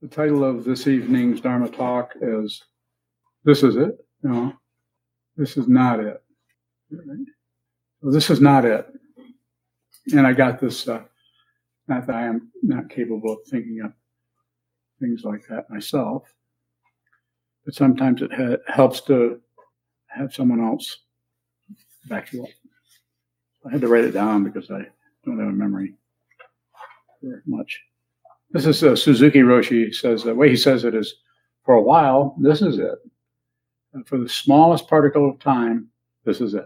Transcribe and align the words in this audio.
The 0.00 0.08
title 0.08 0.44
of 0.44 0.64
this 0.64 0.86
evening's 0.86 1.40
Dharma 1.40 1.68
talk 1.68 2.14
is 2.20 2.62
This 3.44 3.64
is 3.64 3.76
it? 3.76 3.98
No, 4.22 4.52
this 5.36 5.56
is 5.56 5.66
not 5.66 5.98
it. 5.98 6.22
Well, 6.90 8.12
this 8.12 8.30
is 8.30 8.40
not 8.40 8.64
it. 8.64 8.86
And 10.12 10.24
I 10.24 10.32
got 10.32 10.60
this, 10.60 10.86
uh, 10.86 11.02
not 11.88 12.06
that 12.06 12.14
I 12.14 12.26
am 12.26 12.52
not 12.62 12.88
capable 12.88 13.32
of 13.32 13.38
thinking 13.50 13.80
of 13.84 13.92
things 15.00 15.24
like 15.24 15.46
that 15.48 15.68
myself, 15.68 16.32
but 17.64 17.74
sometimes 17.74 18.22
it 18.22 18.32
ha- 18.32 18.72
helps 18.72 19.00
to 19.02 19.40
have 20.06 20.32
someone 20.32 20.60
else 20.60 20.98
back 22.08 22.32
you 22.32 22.44
up. 22.44 22.50
I 23.66 23.72
had 23.72 23.80
to 23.80 23.88
write 23.88 24.04
it 24.04 24.12
down 24.12 24.44
because 24.44 24.70
I 24.70 24.86
don't 25.24 25.38
have 25.38 25.48
a 25.48 25.52
memory 25.52 25.94
very 27.20 27.42
much. 27.46 27.80
This 28.50 28.66
is 28.66 28.82
uh, 28.82 28.96
Suzuki 28.96 29.40
Roshi 29.40 29.94
says 29.94 30.22
the 30.22 30.34
way 30.34 30.48
he 30.48 30.56
says 30.56 30.84
it 30.84 30.94
is 30.94 31.14
for 31.64 31.74
a 31.74 31.82
while, 31.82 32.34
this 32.40 32.62
is 32.62 32.78
it. 32.78 32.98
And 33.92 34.06
for 34.08 34.16
the 34.16 34.28
smallest 34.28 34.88
particle 34.88 35.28
of 35.28 35.38
time, 35.38 35.88
this 36.24 36.40
is 36.40 36.54
it. 36.54 36.64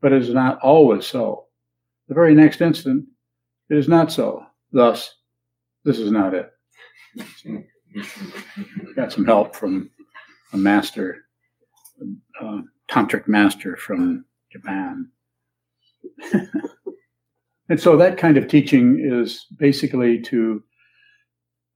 But 0.00 0.12
it 0.12 0.22
is 0.22 0.30
not 0.30 0.60
always 0.60 1.04
so. 1.06 1.46
The 2.08 2.14
very 2.14 2.34
next 2.34 2.60
instant, 2.60 3.06
it 3.70 3.76
is 3.76 3.88
not 3.88 4.12
so. 4.12 4.46
Thus, 4.72 5.14
this 5.84 5.98
is 5.98 6.12
not 6.12 6.34
it. 6.34 6.50
Got 8.94 9.12
some 9.12 9.24
help 9.24 9.56
from 9.56 9.90
a 10.52 10.56
master, 10.56 11.24
a 12.40 12.60
tantric 12.88 13.26
master 13.26 13.76
from 13.76 14.24
Japan. 14.52 15.08
and 17.68 17.80
so 17.80 17.96
that 17.96 18.18
kind 18.18 18.36
of 18.36 18.46
teaching 18.46 19.00
is 19.04 19.46
basically 19.58 20.20
to 20.22 20.62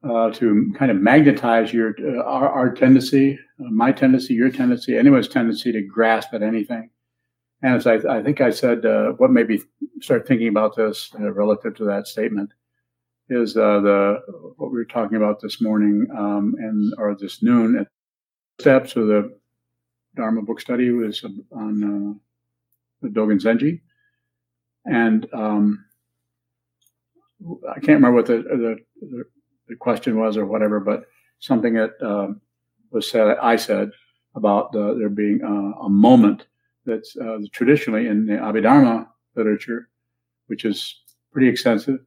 uh, 0.04 0.30
to 0.30 0.72
kind 0.78 0.90
of 0.90 0.96
magnetize 0.98 1.72
your 1.72 1.94
uh, 2.00 2.22
our, 2.22 2.48
our, 2.48 2.72
tendency, 2.72 3.38
uh, 3.60 3.70
my 3.70 3.90
tendency, 3.90 4.34
your 4.34 4.50
tendency, 4.50 4.96
anyone's 4.96 5.28
tendency 5.28 5.72
to 5.72 5.82
grasp 5.82 6.32
at 6.34 6.42
anything. 6.42 6.90
And 7.62 7.74
as 7.74 7.86
I, 7.86 7.94
I 8.08 8.22
think 8.22 8.40
I 8.40 8.50
said, 8.50 8.86
uh, 8.86 9.12
what 9.16 9.32
made 9.32 9.48
me 9.48 9.60
start 10.00 10.28
thinking 10.28 10.48
about 10.48 10.76
this 10.76 11.10
uh, 11.18 11.32
relative 11.32 11.74
to 11.76 11.84
that 11.86 12.06
statement 12.06 12.52
is 13.28 13.56
uh, 13.56 13.80
the 13.80 14.20
what 14.56 14.70
we 14.70 14.78
were 14.78 14.84
talking 14.84 15.16
about 15.16 15.40
this 15.40 15.60
morning 15.60 16.06
um, 16.16 16.54
and 16.58 16.94
or 16.96 17.16
this 17.16 17.42
noon 17.42 17.78
at 17.80 17.88
steps 18.60 18.94
of 18.96 19.08
the 19.08 19.36
Dharma 20.16 20.42
book 20.42 20.60
study 20.60 20.90
was 20.90 21.22
on 21.52 22.20
the 23.02 23.08
Dogen 23.08 23.40
Zenji, 23.40 23.80
and 24.84 25.28
um, 25.32 25.84
I 27.68 27.74
can't 27.74 28.00
remember 28.00 28.16
what 28.16 28.26
the, 28.26 28.38
the, 28.38 28.76
the 29.00 29.06
the 29.06 29.24
question 29.88 30.18
was 30.18 30.36
or 30.36 30.44
whatever, 30.44 30.80
but 30.80 31.04
something 31.38 31.72
that 31.72 31.92
um, 32.02 32.42
was 32.90 33.10
said, 33.10 33.38
I 33.40 33.56
said 33.56 33.90
about 34.34 34.70
the, 34.72 34.94
there 34.98 35.08
being 35.08 35.40
uh, 35.42 35.86
a 35.86 35.88
moment 35.88 36.44
that's 36.84 37.16
uh, 37.16 37.38
traditionally 37.52 38.06
in 38.06 38.26
the 38.26 38.34
Abhidharma 38.34 39.06
literature, 39.34 39.88
which 40.48 40.66
is 40.66 40.94
pretty 41.32 41.48
extensive, 41.48 42.00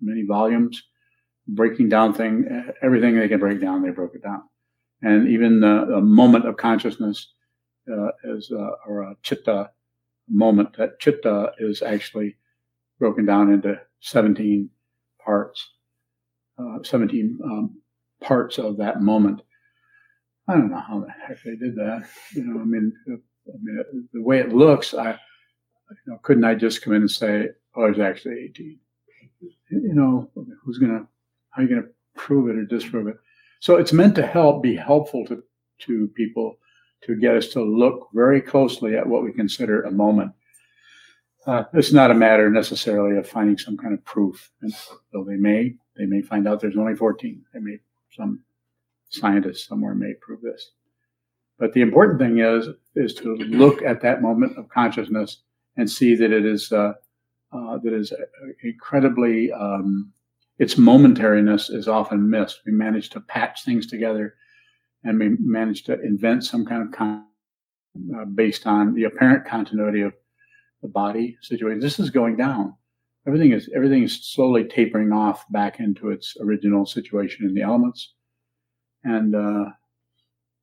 many 0.00 0.24
volumes, 0.24 0.84
breaking 1.48 1.88
down 1.88 2.14
thing, 2.14 2.46
everything 2.80 3.16
they 3.16 3.26
can 3.26 3.40
break 3.40 3.60
down, 3.60 3.82
they 3.82 3.90
broke 3.90 4.14
it 4.14 4.22
down. 4.22 4.42
And 5.02 5.26
even 5.28 5.58
the, 5.58 5.86
the 5.88 6.00
moment 6.00 6.46
of 6.46 6.58
consciousness 6.58 7.32
uh, 7.90 8.10
is, 8.22 8.52
uh, 8.52 8.70
or 8.86 9.02
a 9.02 9.16
chitta 9.24 9.70
moment, 10.28 10.76
that 10.76 11.00
chitta 11.00 11.50
is 11.58 11.82
actually 11.82 12.36
broken 13.00 13.26
down 13.26 13.52
into 13.52 13.80
17 13.98 14.70
parts 15.24 15.70
uh, 16.60 16.82
17 16.82 17.38
um, 17.44 17.80
parts 18.20 18.58
of 18.58 18.76
that 18.76 19.00
moment. 19.02 19.42
I 20.48 20.54
don't 20.54 20.70
know 20.70 20.80
how 20.80 21.00
the 21.00 21.10
heck 21.10 21.42
they 21.42 21.56
did 21.56 21.76
that. 21.76 22.08
You 22.34 22.44
know, 22.44 22.60
I 22.60 22.64
mean, 22.64 22.92
uh, 23.10 23.14
I 23.14 23.56
mean 23.62 24.08
the 24.12 24.22
way 24.22 24.40
it 24.40 24.52
looks, 24.52 24.94
I, 24.94 25.12
you 25.12 25.96
know, 26.06 26.18
couldn't 26.22 26.44
I 26.44 26.54
just 26.54 26.82
come 26.82 26.92
in 26.92 27.02
and 27.02 27.10
say, 27.10 27.48
oh, 27.76 27.84
it's 27.84 27.98
actually 27.98 28.50
18? 28.50 28.78
You 29.70 29.94
know, 29.94 30.30
who's 30.64 30.78
gonna, 30.78 31.06
how 31.50 31.62
are 31.62 31.64
you 31.64 31.68
gonna 31.68 31.88
prove 32.16 32.48
it 32.48 32.58
or 32.58 32.64
disprove 32.64 33.06
it? 33.06 33.16
So 33.60 33.76
it's 33.76 33.92
meant 33.92 34.14
to 34.16 34.26
help, 34.26 34.62
be 34.62 34.74
helpful 34.74 35.24
to 35.26 35.42
to 35.80 36.08
people 36.08 36.58
to 37.02 37.16
get 37.16 37.36
us 37.36 37.48
to 37.48 37.62
look 37.62 38.08
very 38.12 38.40
closely 38.40 38.96
at 38.96 39.06
what 39.06 39.24
we 39.24 39.32
consider 39.32 39.82
a 39.82 39.90
moment. 39.90 40.32
Uh, 41.46 41.64
it's 41.72 41.92
not 41.92 42.10
a 42.10 42.14
matter 42.14 42.50
necessarily 42.50 43.16
of 43.16 43.28
finding 43.28 43.56
some 43.56 43.76
kind 43.76 43.94
of 43.94 44.04
proof, 44.04 44.50
and 44.60 44.72
though 45.12 45.24
they 45.24 45.36
may, 45.36 45.74
they 45.96 46.04
may 46.04 46.20
find 46.20 46.46
out 46.46 46.60
there's 46.60 46.76
only 46.76 46.94
14. 46.94 47.42
They 47.54 47.60
may, 47.60 47.78
some 48.10 48.40
scientist 49.08 49.66
somewhere 49.66 49.94
may 49.94 50.14
prove 50.20 50.42
this. 50.42 50.72
But 51.58 51.72
the 51.72 51.80
important 51.80 52.18
thing 52.18 52.38
is, 52.38 52.68
is 52.94 53.14
to 53.14 53.36
look 53.36 53.82
at 53.82 54.00
that 54.02 54.22
moment 54.22 54.56
of 54.58 54.68
consciousness 54.68 55.42
and 55.76 55.90
see 55.90 56.14
that 56.14 56.32
it 56.32 56.44
is, 56.44 56.72
uh, 56.72 56.94
uh, 57.52 57.78
that 57.78 57.92
is 57.92 58.12
incredibly, 58.62 59.52
um, 59.52 60.12
its 60.58 60.74
momentariness 60.74 61.72
is 61.72 61.88
often 61.88 62.28
missed. 62.28 62.60
We 62.66 62.72
manage 62.72 63.10
to 63.10 63.20
patch 63.20 63.64
things 63.64 63.86
together 63.86 64.34
and 65.04 65.18
we 65.18 65.36
manage 65.38 65.84
to 65.84 66.00
invent 66.00 66.44
some 66.44 66.66
kind 66.66 66.82
of 66.82 66.92
con- 66.92 67.24
uh, 68.16 68.24
based 68.24 68.66
on 68.66 68.94
the 68.94 69.04
apparent 69.04 69.46
continuity 69.46 70.02
of 70.02 70.12
the 70.82 70.88
body 70.88 71.36
situation. 71.42 71.80
This 71.80 71.98
is 71.98 72.10
going 72.10 72.36
down 72.36 72.74
everything 73.26 73.52
is 73.52 73.68
everything 73.74 74.02
is 74.02 74.24
slowly 74.26 74.64
tapering 74.64 75.12
off 75.12 75.44
back 75.50 75.80
into 75.80 76.10
its 76.10 76.36
original 76.40 76.86
situation 76.86 77.46
in 77.46 77.54
the 77.54 77.62
elements, 77.62 78.14
and 79.04 79.34
uh, 79.34 79.66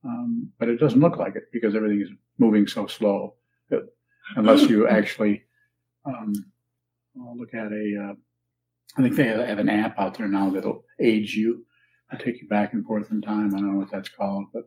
um, 0.03 0.51
but 0.59 0.69
it 0.69 0.79
doesn't 0.79 0.99
look 0.99 1.17
like 1.17 1.35
it 1.35 1.43
because 1.51 1.75
everything 1.75 2.01
is 2.01 2.09
moving 2.37 2.67
so 2.67 2.87
slow. 2.87 3.35
That 3.69 3.87
unless 4.35 4.69
you 4.69 4.87
actually 4.99 5.43
um, 6.05 6.33
look 7.15 7.53
at 7.53 7.71
a, 7.71 8.09
uh, 8.09 8.13
I 8.97 9.01
think 9.01 9.15
they 9.15 9.25
have 9.25 9.59
an 9.59 9.69
app 9.69 9.97
out 9.99 10.17
there 10.17 10.27
now 10.27 10.49
that'll 10.49 10.83
age 10.99 11.35
you, 11.35 11.65
and 12.09 12.19
take 12.19 12.41
you 12.41 12.47
back 12.47 12.73
and 12.73 12.85
forth 12.85 13.11
in 13.11 13.21
time. 13.21 13.53
I 13.53 13.59
don't 13.59 13.73
know 13.73 13.79
what 13.79 13.91
that's 13.91 14.09
called, 14.09 14.45
but 14.53 14.63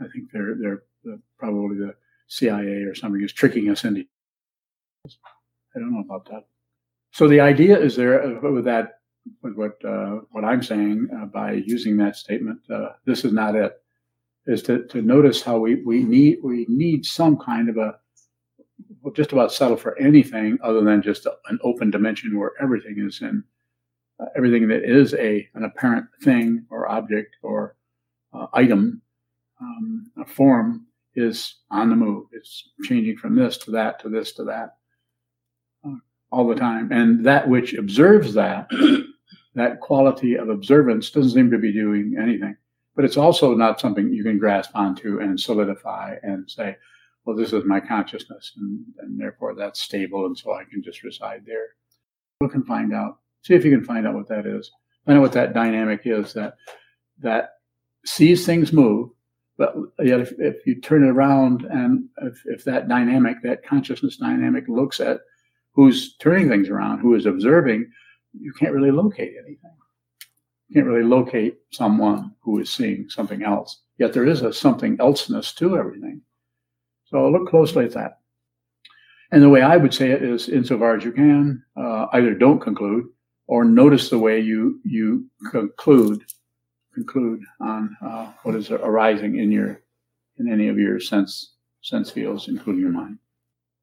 I 0.00 0.04
think 0.12 0.30
they're 0.32 0.54
they're, 0.60 0.82
probably 1.38 1.76
the 1.76 1.94
CIA 2.26 2.82
or 2.82 2.94
somebody 2.94 3.24
is 3.24 3.32
tricking 3.32 3.70
us 3.70 3.84
into. 3.84 4.04
I 5.74 5.78
don't 5.78 5.92
know 5.92 6.00
about 6.00 6.28
that. 6.30 6.46
So 7.12 7.28
the 7.28 7.40
idea 7.40 7.78
is 7.78 7.96
there 7.96 8.22
uh, 8.22 8.50
with 8.50 8.64
that, 8.64 9.00
with 9.42 9.54
what 9.54 9.82
uh, 9.84 10.20
what 10.32 10.44
I'm 10.44 10.62
saying 10.62 11.08
uh, 11.16 11.26
by 11.26 11.52
using 11.52 11.96
that 11.96 12.16
statement. 12.16 12.60
Uh, 12.70 12.90
this 13.04 13.24
is 13.24 13.32
not 13.32 13.54
it. 13.54 13.72
Is 14.46 14.62
to, 14.64 14.86
to 14.86 15.02
notice 15.02 15.42
how 15.42 15.58
we, 15.58 15.82
we 15.82 16.04
need 16.04 16.38
we 16.42 16.66
need 16.68 17.04
some 17.04 17.36
kind 17.36 17.68
of 17.68 17.78
a 17.78 17.94
well, 19.02 19.14
just 19.14 19.32
about 19.32 19.52
settle 19.52 19.76
for 19.76 19.98
anything 19.98 20.58
other 20.62 20.82
than 20.82 21.02
just 21.02 21.26
a, 21.26 21.34
an 21.48 21.58
open 21.62 21.90
dimension 21.90 22.38
where 22.38 22.52
everything 22.60 22.96
is 22.98 23.22
in 23.22 23.42
uh, 24.20 24.26
everything 24.36 24.68
that 24.68 24.84
is 24.84 25.14
a 25.14 25.48
an 25.54 25.64
apparent 25.64 26.06
thing 26.22 26.64
or 26.70 26.88
object 26.88 27.36
or 27.42 27.76
uh, 28.34 28.46
item 28.52 29.00
um, 29.60 30.10
a 30.18 30.24
form 30.26 30.86
is 31.14 31.56
on 31.70 31.88
the 31.88 31.96
move. 31.96 32.26
It's 32.32 32.70
changing 32.84 33.16
from 33.16 33.34
this 33.34 33.56
to 33.58 33.70
that 33.70 34.00
to 34.00 34.08
this 34.08 34.32
to 34.34 34.44
that 34.44 34.76
all 36.30 36.46
the 36.46 36.54
time. 36.54 36.90
And 36.92 37.24
that 37.24 37.48
which 37.48 37.74
observes 37.74 38.34
that, 38.34 38.68
that 39.54 39.80
quality 39.80 40.36
of 40.36 40.48
observance 40.48 41.10
doesn't 41.10 41.32
seem 41.32 41.50
to 41.50 41.58
be 41.58 41.72
doing 41.72 42.16
anything. 42.20 42.56
But 42.94 43.04
it's 43.04 43.16
also 43.16 43.54
not 43.54 43.80
something 43.80 44.12
you 44.12 44.24
can 44.24 44.38
grasp 44.38 44.70
onto 44.74 45.20
and 45.20 45.38
solidify 45.38 46.16
and 46.22 46.50
say, 46.50 46.76
well, 47.26 47.36
this 47.36 47.52
is 47.52 47.64
my 47.64 47.80
consciousness, 47.80 48.52
and, 48.56 48.84
and 49.00 49.20
therefore 49.20 49.54
that's 49.54 49.82
stable, 49.82 50.26
and 50.26 50.38
so 50.38 50.54
I 50.54 50.62
can 50.62 50.80
just 50.80 51.02
reside 51.02 51.42
there. 51.44 51.74
You 52.40 52.48
can 52.48 52.62
find 52.62 52.94
out. 52.94 53.18
See 53.42 53.54
if 53.54 53.64
you 53.64 53.70
can 53.72 53.84
find 53.84 54.06
out 54.06 54.14
what 54.14 54.28
that 54.28 54.46
is. 54.46 54.70
Find 55.04 55.18
out 55.18 55.22
what 55.22 55.32
that 55.32 55.52
dynamic 55.52 56.02
is 56.04 56.32
that 56.34 56.54
that 57.18 57.54
sees 58.04 58.46
things 58.46 58.72
move, 58.72 59.10
but 59.58 59.74
yet 59.98 60.20
if, 60.20 60.32
if 60.38 60.66
you 60.66 60.80
turn 60.80 61.02
it 61.02 61.10
around 61.10 61.64
and 61.64 62.08
if, 62.22 62.42
if 62.46 62.64
that 62.64 62.88
dynamic, 62.88 63.42
that 63.42 63.66
consciousness 63.66 64.16
dynamic 64.16 64.68
looks 64.68 65.00
at 65.00 65.20
who's 65.76 66.16
turning 66.16 66.48
things 66.48 66.70
around, 66.70 66.98
who 66.98 67.14
is 67.14 67.26
observing, 67.26 67.88
you 68.32 68.52
can't 68.54 68.72
really 68.72 68.90
locate 68.90 69.34
anything. 69.38 69.76
You 70.68 70.74
can't 70.74 70.86
really 70.86 71.04
locate 71.04 71.58
someone 71.70 72.34
who 72.40 72.58
is 72.58 72.72
seeing 72.72 73.08
something 73.08 73.44
else. 73.44 73.82
Yet 73.98 74.12
there 74.12 74.26
is 74.26 74.42
a 74.42 74.52
something 74.52 74.96
elseness 74.98 75.52
to 75.54 75.76
everything. 75.76 76.22
So 77.04 77.28
look 77.28 77.48
closely 77.48 77.84
at 77.84 77.92
that. 77.92 78.18
And 79.30 79.42
the 79.42 79.48
way 79.48 79.62
I 79.62 79.76
would 79.76 79.92
say 79.92 80.10
it 80.10 80.22
is, 80.22 80.48
insofar 80.48 80.96
as 80.96 81.04
you 81.04 81.12
can, 81.12 81.62
uh, 81.76 82.06
either 82.12 82.34
don't 82.34 82.60
conclude 82.60 83.04
or 83.46 83.64
notice 83.64 84.08
the 84.08 84.18
way 84.18 84.40
you 84.40 84.80
you 84.84 85.26
conclude 85.50 86.24
conclude 86.94 87.42
on 87.60 87.94
uh, 88.04 88.32
what 88.42 88.54
is 88.54 88.70
arising 88.70 89.36
in 89.38 89.52
your 89.52 89.82
in 90.38 90.50
any 90.50 90.68
of 90.68 90.78
your 90.78 90.98
sense 91.00 91.54
sense 91.82 92.10
fields, 92.10 92.48
including 92.48 92.80
your 92.80 92.92
mind. 92.92 93.18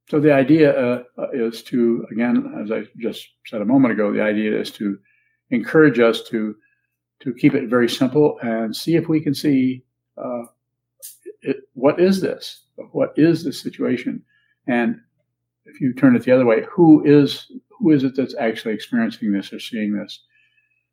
So 0.10 0.20
the 0.20 0.34
idea 0.34 0.72
uh, 0.74 1.04
is 1.34 1.64
to, 1.64 2.06
again, 2.12 2.54
as 2.62 2.72
I 2.72 2.84
just 3.00 3.28
said 3.46 3.62
a 3.62 3.66
moment 3.66 3.94
ago, 3.94 4.12
the 4.12 4.22
idea 4.22 4.60
is 4.60 4.70
to 4.72 4.98
encourage 5.50 6.00
us 6.00 6.24
to 6.30 6.56
to 7.22 7.34
keep 7.34 7.54
it 7.54 7.70
very 7.70 7.88
simple 7.88 8.38
and 8.42 8.76
see 8.76 8.98
if 8.98 9.08
we 9.08 9.22
can 9.22 9.34
see 9.34 9.82
uh, 10.18 10.44
it, 11.42 11.58
what 11.74 12.00
is 12.00 12.20
this? 12.20 12.66
What 12.92 13.14
is 13.16 13.46
this 13.46 13.62
situation? 13.62 14.22
And 14.68 15.00
if 15.66 15.80
you 15.80 15.94
turn 15.94 16.18
it 16.18 16.24
the 16.24 16.32
other 16.32 16.46
way, 16.46 16.66
who 16.70 17.04
is 17.06 17.50
who 17.70 17.92
is 17.92 18.04
it 18.04 18.16
that's 18.16 18.36
actually 18.36 18.74
experiencing 18.74 19.32
this 19.32 19.54
or 19.54 19.60
seeing 19.60 19.94
this? 19.94 20.20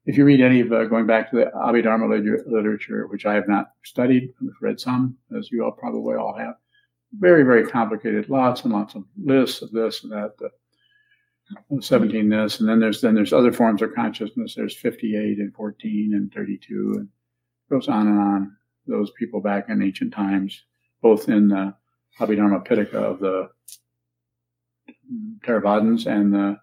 If 0.07 0.17
you 0.17 0.25
read 0.25 0.41
any 0.41 0.61
of 0.61 0.73
uh, 0.73 0.85
going 0.85 1.07
back 1.07 1.31
to 1.31 1.37
the 1.37 1.51
Abhidharma 1.55 2.09
literature, 2.47 3.07
which 3.09 3.27
I 3.27 3.35
have 3.35 3.49
not 3.49 3.73
studied, 3.85 4.33
I've 4.41 4.63
read 4.63 4.81
some, 4.81 5.17
as 5.37 5.51
you 5.51 5.65
all 5.65 5.73
probably 5.73 6.17
all 6.17 6.35
have, 6.39 6.55
very 7.19 7.43
very 7.43 7.67
complicated, 7.67 8.29
lots 8.29 8.63
and 8.65 8.73
lots 8.73 8.95
of 8.95 9.05
lists 9.23 9.63
of 9.63 9.73
this 9.73 10.05
and 10.05 10.13
that. 10.13 10.33
17 11.81 12.29
this 12.29 12.61
and 12.61 12.69
then 12.69 12.79
there's 12.79 13.01
then 13.01 13.15
there's 13.15 13.33
other 13.33 13.53
forms 13.53 13.83
of 13.83 13.95
consciousness. 13.95 14.55
There's 14.55 14.77
58 14.77 15.39
and 15.39 15.55
14 15.55 16.13
and 16.15 16.33
32 16.33 16.95
and 16.99 17.09
goes 17.69 17.89
on 17.89 18.07
and 18.07 18.21
on. 18.21 18.57
Those 18.87 19.11
people 19.19 19.41
back 19.41 19.69
in 19.69 19.83
ancient 19.83 20.13
times 20.13 20.63
both 21.03 21.29
in 21.29 21.49
the 21.49 21.75
abhidharma 22.19 22.67
pitaka 22.67 22.95
of 22.95 23.21
the 23.21 23.49
theravadins 25.47 26.07
and 26.07 26.33
the 26.33 26.59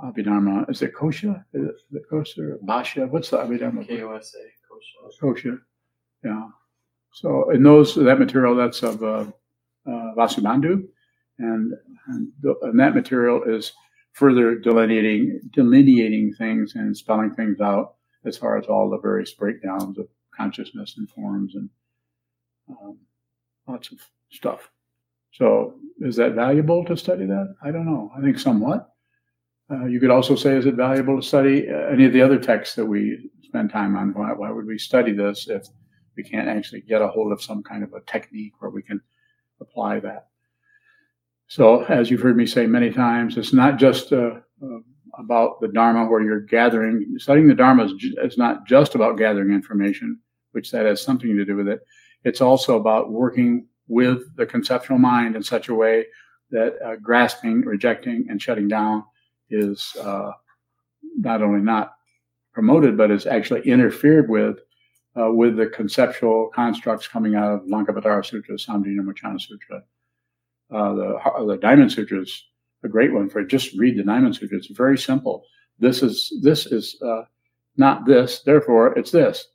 abhidharma 0.00 0.68
is 0.70 0.82
it 0.82 0.94
kosha? 0.94 1.44
Is 1.52 1.68
it 1.68 1.74
the 1.90 2.02
kosha? 2.10 2.58
Bhashya 2.64 3.08
what's 3.08 3.30
the 3.30 3.38
abhidharma? 3.38 3.88
Kosa 3.88 4.36
kosha. 4.70 5.20
Kosha. 5.20 5.58
Yeah. 6.24 6.48
So 7.12 7.50
in 7.50 7.62
those 7.62 7.94
that 7.94 8.18
material 8.18 8.54
that's 8.54 8.82
of 8.82 9.02
uh, 9.02 9.26
uh, 9.86 10.14
vasubandhu 10.16 10.84
and 11.38 11.72
and, 12.08 12.28
the, 12.40 12.54
and 12.62 12.78
that 12.78 12.94
material 12.94 13.42
is 13.44 13.72
further 14.12 14.56
delineating 14.56 15.40
delineating 15.52 16.34
things 16.34 16.74
and 16.74 16.96
spelling 16.96 17.34
things 17.34 17.60
out 17.60 17.94
as 18.24 18.36
far 18.36 18.58
as 18.58 18.66
all 18.66 18.90
the 18.90 18.98
various 18.98 19.32
breakdowns 19.32 19.98
of 19.98 20.06
consciousness 20.36 20.94
and 20.98 21.08
forms 21.10 21.54
and 21.54 21.68
um, 22.68 22.98
lots 23.66 23.90
of 23.92 23.98
stuff. 24.30 24.70
So, 25.32 25.74
is 26.00 26.16
that 26.16 26.34
valuable 26.34 26.84
to 26.84 26.96
study 26.96 27.26
that? 27.26 27.54
I 27.62 27.70
don't 27.70 27.86
know. 27.86 28.10
I 28.16 28.20
think 28.20 28.38
somewhat. 28.38 28.90
Uh, 29.70 29.86
you 29.86 30.00
could 30.00 30.10
also 30.10 30.36
say, 30.36 30.56
is 30.56 30.66
it 30.66 30.74
valuable 30.74 31.20
to 31.20 31.26
study 31.26 31.68
uh, 31.70 31.86
any 31.90 32.04
of 32.04 32.12
the 32.12 32.20
other 32.20 32.38
texts 32.38 32.74
that 32.76 32.84
we 32.84 33.30
spend 33.42 33.70
time 33.70 33.96
on? 33.96 34.12
Why, 34.12 34.32
why 34.32 34.50
would 34.50 34.66
we 34.66 34.76
study 34.76 35.12
this 35.12 35.48
if 35.48 35.66
we 36.16 36.22
can't 36.22 36.48
actually 36.48 36.82
get 36.82 37.00
a 37.00 37.08
hold 37.08 37.32
of 37.32 37.42
some 37.42 37.62
kind 37.62 37.82
of 37.82 37.94
a 37.94 38.00
technique 38.02 38.52
where 38.58 38.70
we 38.70 38.82
can 38.82 39.00
apply 39.62 40.00
that? 40.00 40.28
So, 41.46 41.84
as 41.84 42.10
you've 42.10 42.20
heard 42.20 42.36
me 42.36 42.46
say 42.46 42.66
many 42.66 42.90
times, 42.90 43.36
it's 43.36 43.52
not 43.52 43.78
just 43.78 44.12
uh, 44.12 44.36
uh, 44.62 44.78
about 45.18 45.60
the 45.60 45.68
Dharma 45.68 46.06
where 46.06 46.22
you're 46.22 46.40
gathering. 46.40 47.14
Studying 47.18 47.48
the 47.48 47.54
Dharma 47.54 47.84
is, 47.84 47.92
is 48.22 48.38
not 48.38 48.66
just 48.66 48.94
about 48.94 49.18
gathering 49.18 49.52
information, 49.52 50.18
which 50.52 50.70
that 50.70 50.86
has 50.86 51.02
something 51.02 51.36
to 51.36 51.44
do 51.44 51.56
with 51.56 51.68
it. 51.68 51.80
It's 52.24 52.40
also 52.40 52.78
about 52.78 53.10
working 53.10 53.66
with 53.88 54.34
the 54.36 54.46
conceptual 54.46 54.98
mind 54.98 55.36
in 55.36 55.42
such 55.42 55.68
a 55.68 55.74
way 55.74 56.06
that 56.50 56.76
uh, 56.84 56.96
grasping, 56.96 57.62
rejecting, 57.62 58.26
and 58.28 58.40
shutting 58.40 58.68
down 58.68 59.04
is 59.50 59.94
uh, 60.00 60.30
not 61.16 61.42
only 61.42 61.60
not 61.60 61.94
promoted, 62.52 62.96
but 62.96 63.10
is 63.10 63.26
actually 63.26 63.62
interfered 63.62 64.28
with 64.28 64.58
uh, 65.18 65.30
with 65.30 65.56
the 65.56 65.66
conceptual 65.66 66.50
constructs 66.54 67.06
coming 67.06 67.34
out 67.34 67.52
of 67.52 67.60
Lankavatara 67.62 68.24
Sutra, 68.24 68.56
Mochana 68.56 69.40
Sutra, 69.40 69.82
uh, 70.72 70.94
the 70.94 71.44
the 71.46 71.58
Diamond 71.58 71.92
Sutra 71.92 72.20
is 72.20 72.44
a 72.84 72.88
great 72.88 73.12
one 73.12 73.28
for 73.28 73.44
just 73.44 73.76
read 73.78 73.96
the 73.96 74.02
Diamond 74.02 74.36
Sutra. 74.36 74.56
It's 74.56 74.68
very 74.68 74.98
simple. 74.98 75.44
This 75.78 76.02
is 76.02 76.32
this 76.42 76.66
is 76.66 76.96
uh, 77.02 77.22
not 77.76 78.06
this, 78.06 78.42
therefore 78.42 78.96
it's 78.98 79.10
this. 79.10 79.46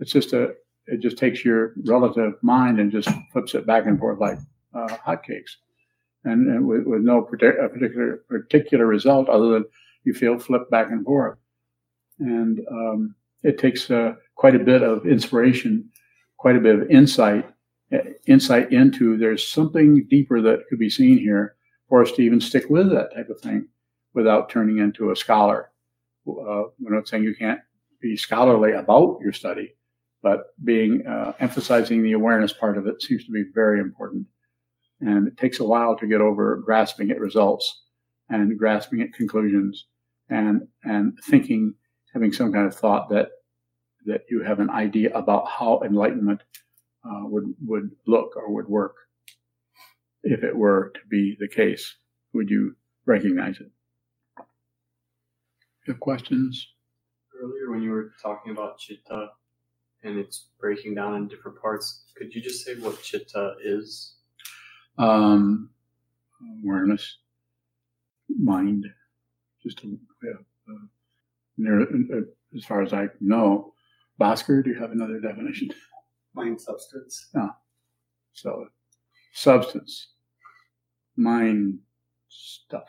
It's 0.00 0.12
just 0.12 0.32
a 0.32 0.54
it 0.86 1.00
just 1.00 1.16
takes 1.16 1.44
your 1.44 1.72
relative 1.84 2.34
mind 2.42 2.78
and 2.78 2.92
just 2.92 3.08
flips 3.32 3.54
it 3.54 3.66
back 3.66 3.86
and 3.86 3.98
forth 3.98 4.20
like 4.20 4.38
uh, 4.74 4.88
hotcakes, 5.04 5.56
and, 6.24 6.48
and 6.48 6.66
with, 6.66 6.84
with, 6.84 7.02
no 7.02 7.22
particular 7.22 8.22
particular 8.28 8.86
result 8.86 9.28
other 9.28 9.48
than 9.48 9.64
you 10.04 10.12
feel 10.12 10.38
flipped 10.38 10.70
back 10.70 10.90
and 10.90 11.04
forth. 11.04 11.38
And 12.20 12.60
um, 12.70 13.14
it 13.42 13.58
takes 13.58 13.90
uh, 13.90 14.14
quite 14.36 14.54
a 14.54 14.60
bit 14.60 14.82
of 14.82 15.06
inspiration, 15.06 15.90
quite 16.36 16.56
a 16.56 16.60
bit 16.60 16.78
of 16.78 16.90
insight 16.90 17.50
insight 18.26 18.72
into 18.72 19.16
there's 19.16 19.46
something 19.46 20.04
deeper 20.08 20.40
that 20.40 20.66
could 20.68 20.78
be 20.78 20.90
seen 20.90 21.18
here 21.18 21.56
for 21.88 22.02
us 22.02 22.12
to 22.12 22.22
even 22.22 22.40
stick 22.40 22.68
with 22.68 22.90
that 22.90 23.14
type 23.14 23.28
of 23.28 23.40
thing 23.40 23.68
without 24.12 24.50
turning 24.50 24.78
into 24.78 25.10
a 25.10 25.16
scholar. 25.16 25.70
Uh, 26.26 26.64
we're 26.80 26.94
not 26.94 27.06
saying 27.06 27.22
you 27.22 27.36
can't 27.36 27.60
be 28.00 28.16
scholarly 28.16 28.72
about 28.72 29.18
your 29.22 29.32
study, 29.32 29.74
but 30.22 30.46
being 30.64 31.06
uh, 31.06 31.32
emphasizing 31.38 32.02
the 32.02 32.12
awareness 32.12 32.52
part 32.52 32.76
of 32.76 32.86
it 32.86 33.00
seems 33.00 33.24
to 33.24 33.30
be 33.30 33.44
very 33.54 33.78
important. 33.78 34.26
And 35.00 35.28
it 35.28 35.36
takes 35.36 35.60
a 35.60 35.64
while 35.64 35.96
to 35.96 36.06
get 36.06 36.20
over 36.20 36.56
grasping 36.56 37.10
at 37.10 37.20
results 37.20 37.84
and 38.30 38.58
grasping 38.58 39.02
at 39.02 39.12
conclusions 39.12 39.86
and 40.28 40.66
and 40.82 41.16
thinking, 41.24 41.74
having 42.12 42.32
some 42.32 42.52
kind 42.52 42.66
of 42.66 42.74
thought 42.74 43.08
that 43.10 43.28
that 44.06 44.22
you 44.30 44.42
have 44.42 44.60
an 44.60 44.70
idea 44.70 45.12
about 45.14 45.48
how 45.48 45.80
enlightenment 45.84 46.40
uh, 47.04 47.22
would 47.24 47.54
would 47.64 47.90
look 48.06 48.36
or 48.36 48.52
would 48.52 48.68
work 48.68 48.96
if 50.22 50.42
it 50.42 50.56
were 50.56 50.92
to 50.94 51.00
be 51.08 51.36
the 51.38 51.48
case. 51.48 51.96
Would 52.32 52.50
you 52.50 52.74
recognize 53.04 53.60
it? 53.60 53.70
You 55.86 55.92
have 55.92 56.00
questions? 56.00 56.68
Earlier, 57.40 57.70
when 57.70 57.82
you 57.82 57.90
were 57.90 58.12
talking 58.22 58.52
about 58.52 58.78
chitta 58.78 59.28
and 60.02 60.18
it's 60.18 60.48
breaking 60.58 60.94
down 60.94 61.14
in 61.14 61.28
different 61.28 61.60
parts, 61.60 62.04
could 62.16 62.34
you 62.34 62.40
just 62.40 62.64
say 62.64 62.74
what 62.76 63.02
chitta 63.02 63.54
is? 63.62 64.14
Um, 64.98 65.70
awareness, 66.62 67.18
mind, 68.28 68.86
just 69.62 69.82
a, 69.84 69.88
yeah, 70.24 70.30
uh, 70.68 70.86
near, 71.58 71.82
uh, 71.82 72.22
as 72.56 72.64
far 72.64 72.82
as 72.82 72.92
I 72.92 73.08
know. 73.20 73.74
Bhaskar, 74.20 74.64
do 74.64 74.70
you 74.70 74.80
have 74.80 74.92
another 74.92 75.20
definition? 75.20 75.70
mind 76.36 76.60
substance. 76.60 77.28
Yeah. 77.34 77.48
So, 78.32 78.68
substance, 79.32 80.08
mind 81.16 81.78
stuff. 82.28 82.88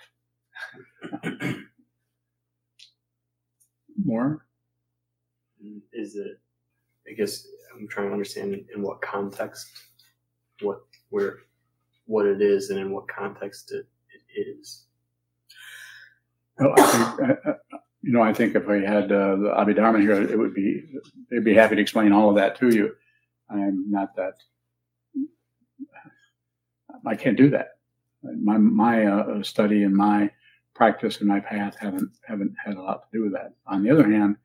More? 4.03 4.45
Is 5.94 6.15
it, 6.15 6.39
I 7.09 7.13
guess 7.13 7.47
I'm 7.74 7.88
trying 7.88 8.07
to 8.07 8.13
understand 8.13 8.53
in, 8.53 8.65
in 8.75 8.81
what 8.81 9.01
context, 9.01 9.69
what, 10.62 10.81
where, 11.10 11.38
what 12.05 12.25
it 12.25 12.41
is 12.41 12.69
and 12.69 12.79
in 12.79 12.91
what 12.91 13.07
context 13.07 13.72
it, 13.72 13.88
it 14.36 14.57
is. 14.60 14.86
Well, 16.60 16.74
I 16.77 16.81
think, 16.81 17.39
uh, 17.46 17.53
you 18.08 18.14
know, 18.14 18.22
I 18.22 18.32
think 18.32 18.56
if 18.56 18.66
we 18.66 18.86
had 18.86 19.12
uh, 19.12 19.36
the 19.36 19.54
Abhidharma 19.58 20.00
here, 20.00 20.14
it 20.14 20.40
would 20.40 20.54
be, 20.54 20.82
they'd 21.30 21.44
be 21.44 21.54
happy 21.54 21.76
to 21.76 21.82
explain 21.82 22.14
all 22.14 22.30
of 22.30 22.38
that 22.38 22.58
to 22.60 22.74
you. 22.74 22.96
I'm 23.50 23.92
not 23.92 24.16
that. 24.16 24.36
I 27.06 27.16
can't 27.18 27.36
do 27.36 27.50
that. 27.50 27.80
My 28.24 28.58
my 28.58 29.06
uh, 29.06 29.44
study 29.44 29.84
and 29.84 29.94
my 29.94 30.32
practice 30.74 31.20
and 31.20 31.28
my 31.28 31.42
path 31.42 31.76
haven't 31.78 32.10
haven't 32.26 32.54
had 32.64 32.76
a 32.76 32.82
lot 32.82 33.04
to 33.04 33.18
do 33.18 33.24
with 33.24 33.34
that. 33.34 33.54
On 33.68 33.84
the 33.84 33.92
other 33.92 34.10
hand, 34.10 34.38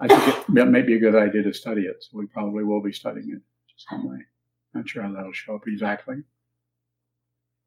I 0.00 0.08
think 0.08 0.48
it, 0.48 0.68
may 0.68 0.82
be 0.82 0.96
a 0.96 0.98
good 0.98 1.14
idea 1.14 1.44
to 1.44 1.52
study 1.52 1.82
it. 1.82 2.02
So 2.02 2.18
we 2.18 2.26
probably 2.26 2.64
will 2.64 2.82
be 2.82 2.92
studying 2.92 3.30
it 3.30 3.42
some 3.76 4.08
way. 4.10 4.18
Not 4.74 4.88
sure 4.88 5.04
how 5.04 5.12
that'll 5.12 5.32
show 5.32 5.54
up 5.54 5.68
exactly. 5.68 6.16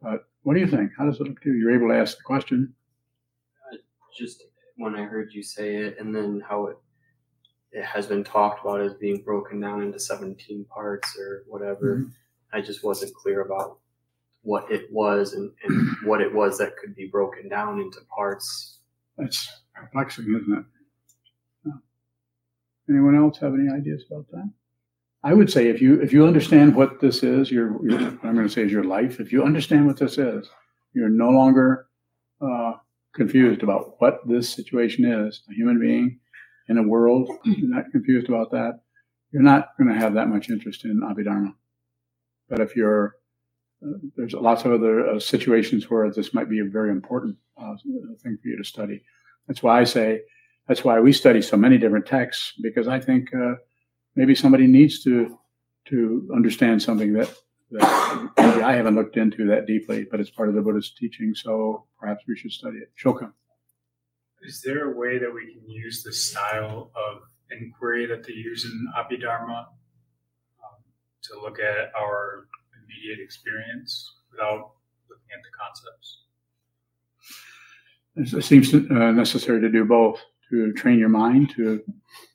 But 0.02 0.26
what 0.44 0.56
do 0.56 0.60
you 0.60 0.68
think? 0.68 0.92
How 0.98 1.06
does 1.06 1.22
it 1.22 1.24
look 1.28 1.42
to 1.42 1.50
you? 1.50 1.56
You're 1.56 1.76
able 1.76 1.88
to 1.88 2.00
ask 2.00 2.18
the 2.18 2.24
question. 2.24 2.74
Uh, 3.72 3.78
just 4.18 4.44
when 4.82 4.96
I 4.96 5.04
heard 5.04 5.34
you 5.34 5.44
say 5.44 5.76
it, 5.78 5.98
and 6.00 6.16
then 6.16 6.42
how 6.48 6.68
it 6.68 6.78
it 7.72 7.86
has 7.86 8.06
been 8.06 8.24
talked 8.24 8.66
about 8.66 8.82
as 8.82 8.94
being 8.96 9.24
broken 9.24 9.60
down 9.60 9.82
into 9.82 10.00
17 10.00 10.66
parts 10.66 11.18
or 11.18 11.44
whatever. 11.48 11.98
Mm-hmm. 11.98 12.10
I 12.54 12.60
just 12.60 12.84
wasn't 12.84 13.14
clear 13.16 13.42
about 13.42 13.80
what 14.42 14.70
it 14.70 14.92
was 14.92 15.34
and, 15.34 15.52
and 15.64 15.90
what 16.04 16.22
it 16.22 16.34
was 16.34 16.58
that 16.58 16.76
could 16.78 16.96
be 16.96 17.08
broken 17.08 17.48
down 17.48 17.80
into 17.80 18.00
parts. 18.14 18.80
That's 19.18 19.48
perplexing, 19.74 20.26
isn't 20.26 20.58
it? 20.58 20.66
Anyone 22.90 23.16
else 23.16 23.38
have 23.38 23.54
any 23.54 23.72
ideas 23.72 24.04
about 24.10 24.30
that? 24.32 24.52
I 25.24 25.34
would 25.34 25.52
say 25.52 25.68
if 25.68 25.82
you 25.82 26.02
if 26.02 26.12
you 26.12 26.26
understand 26.26 26.76
what 26.76 27.00
this 27.00 27.24
is, 27.24 27.52
your, 27.52 27.80
your 27.88 28.00
I'm 28.00 28.34
going 28.34 28.48
to 28.48 28.50
say 28.50 28.64
is 28.64 28.72
your 28.72 28.84
life. 28.84 29.20
If 29.20 29.32
you 29.32 29.44
understand 29.44 29.86
what 29.86 29.98
this 29.98 30.18
is, 30.18 30.50
you're 30.94 31.10
no 31.10 31.30
longer 31.30 31.88
uh, 32.42 32.74
confused 33.14 33.64
about 33.64 33.96
what 34.00 34.20
this 34.28 34.50
situation 34.50 35.06
is. 35.06 35.42
A 35.50 35.54
human 35.54 35.80
being 35.80 36.20
in 36.70 36.78
a 36.78 36.84
world, 36.84 37.30
you're 37.44 37.70
not 37.70 37.92
confused 37.92 38.30
about 38.30 38.52
that, 38.52 38.80
you're 39.32 39.42
not 39.42 39.70
going 39.78 39.94
to 39.94 40.00
have 40.00 40.14
that 40.14 40.30
much 40.30 40.50
interest 40.50 40.86
in 40.86 41.02
Abhidharma. 41.02 41.54
But 42.50 42.60
if 42.60 42.76
you're, 42.76 43.16
uh, 43.86 43.98
there's 44.16 44.34
lots 44.34 44.64
of 44.66 44.72
other 44.72 45.10
uh, 45.10 45.20
situations 45.20 45.90
where 45.90 46.12
this 46.12 46.34
might 46.34 46.50
be 46.50 46.60
a 46.60 46.66
very 46.66 46.92
important 46.92 47.36
uh, 47.58 47.76
thing 48.22 48.38
for 48.42 48.48
you 48.48 48.58
to 48.58 48.64
study. 48.64 49.02
That's 49.48 49.64
why 49.64 49.82
I 49.82 49.84
say, 49.84 50.22
that's 50.68 50.84
why 50.84 51.00
we 51.00 51.12
study 51.12 51.42
so 51.42 51.58
many 51.58 51.78
different 51.78 52.06
texts 52.06 52.54
because 52.62 52.88
I 52.88 53.00
think 53.00 53.34
uh, 53.34 53.56
maybe 54.16 54.36
somebody 54.36 54.68
needs 54.68 55.04
to 55.04 55.38
to 55.88 56.30
understand 56.36 56.82
something 56.82 57.12
that, 57.14 57.34
that 57.72 58.36
I 58.62 58.74
haven't 58.74 58.96
looked 58.96 59.18
into 59.18 59.46
that 59.48 59.66
deeply, 59.66 60.06
but 60.10 60.20
it's 60.20 60.30
part 60.30 60.50
of 60.50 60.56
the 60.56 60.62
Buddhist 60.62 60.98
teaching. 60.98 61.34
So 61.36 61.86
perhaps 62.00 62.24
we 62.28 62.36
should 62.38 62.52
study 62.52 62.78
it. 62.78 62.92
Shoka. 63.02 63.32
Is 64.44 64.62
there 64.62 64.92
a 64.92 64.98
way 64.98 65.20
that 65.20 65.32
we 65.32 65.54
can 65.54 65.70
use 65.70 66.04
the 66.04 66.12
style 66.12 66.92
of 66.96 67.22
inquiry 67.52 68.06
that 68.08 68.26
they 68.26 68.34
use 68.34 68.66
in 68.66 68.88
Abhidharma 68.98 69.60
um, 69.60 70.80
to 71.24 71.40
look 71.42 71.60
at 71.60 71.92
our 71.96 72.48
immediate 72.84 73.24
experience 73.24 74.12
without 74.32 74.72
looking 75.10 75.28
at 75.34 75.44
the 75.44 75.52
concepts? 75.60 76.18
It 78.16 78.44
seems 78.44 78.74
uh, 78.74 79.12
necessary 79.12 79.62
to 79.62 79.70
do 79.70 79.86
both 79.86 80.20
to 80.50 80.74
train 80.74 81.00
your 81.00 81.10
mind 81.10 81.52
to 81.56 81.82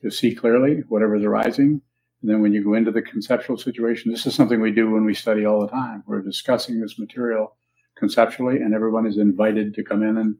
to 0.02 0.10
see 0.10 0.34
clearly 0.34 0.82
whatever 0.88 1.16
is 1.16 1.24
arising. 1.24 1.82
And 2.22 2.30
then 2.30 2.40
when 2.40 2.52
you 2.52 2.64
go 2.64 2.74
into 2.74 2.90
the 2.90 3.02
conceptual 3.02 3.56
situation, 3.56 4.10
this 4.10 4.26
is 4.26 4.34
something 4.34 4.60
we 4.60 4.72
do 4.72 4.90
when 4.90 5.04
we 5.04 5.14
study 5.14 5.44
all 5.44 5.60
the 5.60 5.68
time. 5.68 6.02
We're 6.06 6.22
discussing 6.22 6.80
this 6.80 6.98
material 6.98 7.56
conceptually, 7.96 8.56
and 8.56 8.74
everyone 8.74 9.06
is 9.06 9.18
invited 9.18 9.74
to 9.74 9.84
come 9.84 10.02
in 10.02 10.16
and 10.16 10.36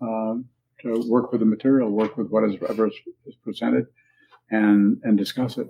um, 0.00 0.46
to 0.82 1.04
work 1.08 1.30
with 1.30 1.40
the 1.40 1.46
material, 1.46 1.90
work 1.90 2.16
with 2.16 2.28
whatever 2.28 2.88
is 2.88 3.36
presented, 3.42 3.86
and 4.50 5.00
and 5.04 5.16
discuss 5.16 5.58
it. 5.58 5.68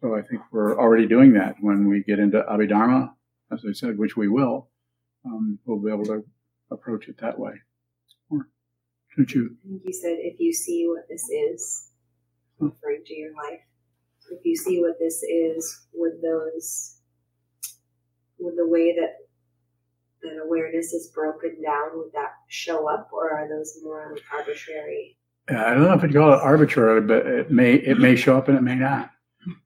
So 0.00 0.14
I 0.16 0.22
think 0.22 0.40
we're 0.50 0.78
already 0.78 1.06
doing 1.06 1.34
that 1.34 1.56
when 1.60 1.86
we 1.88 2.02
get 2.02 2.18
into 2.18 2.42
Abhidharma, 2.42 3.10
as 3.52 3.64
I 3.68 3.72
said, 3.72 3.98
which 3.98 4.16
we 4.16 4.28
will. 4.28 4.68
Um, 5.26 5.58
we'll 5.66 5.78
be 5.78 5.90
able 5.92 6.06
to 6.06 6.24
approach 6.70 7.08
it 7.08 7.18
that 7.18 7.38
way. 7.38 7.52
Don't 9.16 9.34
you? 9.34 9.56
I 9.64 9.68
think 9.68 9.82
you 9.84 9.92
said 9.92 10.16
if 10.20 10.40
you 10.40 10.52
see 10.52 10.86
what 10.88 11.06
this 11.08 11.28
is, 11.28 11.90
referring 12.58 13.02
to 13.04 13.14
your 13.14 13.34
life, 13.34 13.60
if 14.30 14.44
you 14.44 14.56
see 14.56 14.80
what 14.80 14.98
this 14.98 15.22
is, 15.22 15.86
would 15.92 16.20
those, 16.22 17.00
would 18.38 18.56
the 18.56 18.66
way 18.66 18.94
that 18.94 19.16
that 20.22 20.42
awareness 20.44 20.92
is 20.92 21.08
broken 21.14 21.62
down, 21.62 21.90
would 21.94 22.12
that 22.12 22.32
show 22.48 22.88
up, 22.88 23.08
or 23.12 23.30
are 23.30 23.48
those 23.48 23.78
more 23.82 24.14
arbitrary? 24.32 25.16
I 25.48 25.74
don't 25.74 25.82
know 25.82 25.94
if 25.94 26.02
you'd 26.02 26.12
call 26.12 26.32
it 26.32 26.40
arbitrary, 26.40 27.00
but 27.00 27.26
it 27.26 27.50
may 27.50 27.74
it 27.74 27.98
may 27.98 28.16
show 28.16 28.36
up 28.36 28.48
and 28.48 28.56
it 28.56 28.62
may 28.62 28.76
not. 28.76 29.10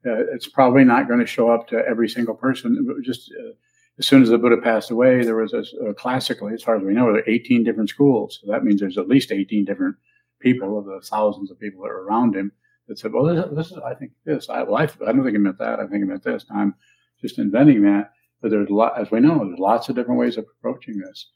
Uh, 0.05 0.23
it's 0.33 0.47
probably 0.47 0.85
not 0.85 1.07
going 1.07 1.19
to 1.19 1.25
show 1.25 1.49
up 1.49 1.67
to 1.67 1.83
every 1.87 2.07
single 2.07 2.33
person. 2.35 3.01
Just 3.03 3.31
uh, 3.31 3.51
as 3.99 4.07
soon 4.07 4.23
as 4.23 4.29
the 4.29 4.37
Buddha 4.37 4.57
passed 4.57 4.89
away, 4.89 5.23
there 5.23 5.35
was 5.35 5.53
a, 5.53 5.93
classically, 5.93 6.53
as 6.53 6.63
far 6.63 6.77
as 6.77 6.83
we 6.83 6.93
know, 6.93 7.11
there 7.11 7.21
are 7.21 7.29
18 7.29 7.63
different 7.63 7.89
schools. 7.89 8.39
So 8.41 8.51
that 8.51 8.63
means 8.63 8.79
there's 8.79 8.97
at 8.97 9.07
least 9.07 9.31
18 9.31 9.65
different 9.65 9.95
people 10.39 10.79
of 10.79 10.85
the 10.85 11.01
thousands 11.01 11.51
of 11.51 11.59
people 11.59 11.83
that 11.83 11.89
are 11.89 12.03
around 12.03 12.35
him 12.35 12.51
that 12.87 12.99
said, 12.99 13.13
well, 13.13 13.25
this, 13.25 13.45
this 13.51 13.71
is, 13.71 13.77
I 13.85 13.93
think 13.93 14.11
this. 14.25 14.49
I, 14.49 14.63
well, 14.63 14.77
I, 14.77 14.83
I 14.83 15.11
don't 15.11 15.23
think 15.23 15.35
I 15.35 15.39
meant 15.39 15.57
that. 15.59 15.79
I 15.79 15.87
think 15.87 16.03
I 16.03 16.07
meant 16.07 16.23
this. 16.23 16.45
I'm 16.51 16.75
just 17.21 17.39
inventing 17.39 17.81
that. 17.83 18.11
But 18.41 18.51
there's 18.51 18.69
a 18.69 18.73
lot, 18.73 18.99
as 18.99 19.11
we 19.11 19.19
know, 19.19 19.39
there's 19.39 19.59
lots 19.59 19.89
of 19.89 19.95
different 19.95 20.19
ways 20.19 20.37
of 20.37 20.45
approaching 20.57 20.99
this. 20.99 21.29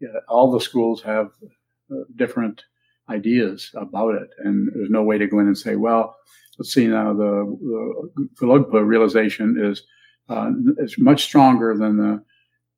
Yeah, 0.00 0.08
all 0.28 0.50
the 0.50 0.60
schools 0.60 1.02
have 1.02 1.30
uh, 1.90 2.04
different 2.16 2.64
ideas 3.10 3.70
about 3.74 4.14
it. 4.14 4.30
And 4.38 4.70
there's 4.74 4.90
no 4.90 5.02
way 5.02 5.18
to 5.18 5.26
go 5.26 5.40
in 5.40 5.46
and 5.46 5.58
say, 5.58 5.76
well, 5.76 6.16
let's 6.58 6.72
see 6.72 6.86
now, 6.86 7.12
the, 7.12 8.08
the 8.40 8.84
realization 8.84 9.56
is 9.60 9.82
uh, 10.28 10.50
is 10.78 10.96
much 10.98 11.22
stronger 11.24 11.76
than 11.76 11.98
the 11.98 12.22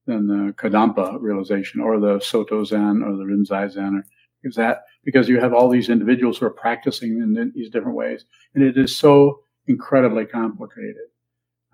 than 0.06 0.26
the 0.26 0.52
Kadampa 0.52 1.16
realization 1.20 1.80
or 1.80 1.98
the 1.98 2.20
Soto 2.20 2.64
Zen 2.64 3.02
or 3.02 3.16
the 3.16 3.24
Rinzai 3.24 3.70
Zen, 3.70 3.96
or, 3.96 4.04
because 4.46 4.56
that 4.56 4.84
because 5.04 5.28
you 5.28 5.40
have 5.40 5.52
all 5.52 5.68
these 5.68 5.88
individuals 5.88 6.38
who 6.38 6.46
are 6.46 6.50
practicing 6.50 7.18
in 7.18 7.52
these 7.54 7.70
different 7.70 7.96
ways, 7.96 8.24
and 8.54 8.62
it 8.62 8.78
is 8.78 8.96
so 8.96 9.40
incredibly 9.66 10.24
complicated. 10.24 11.08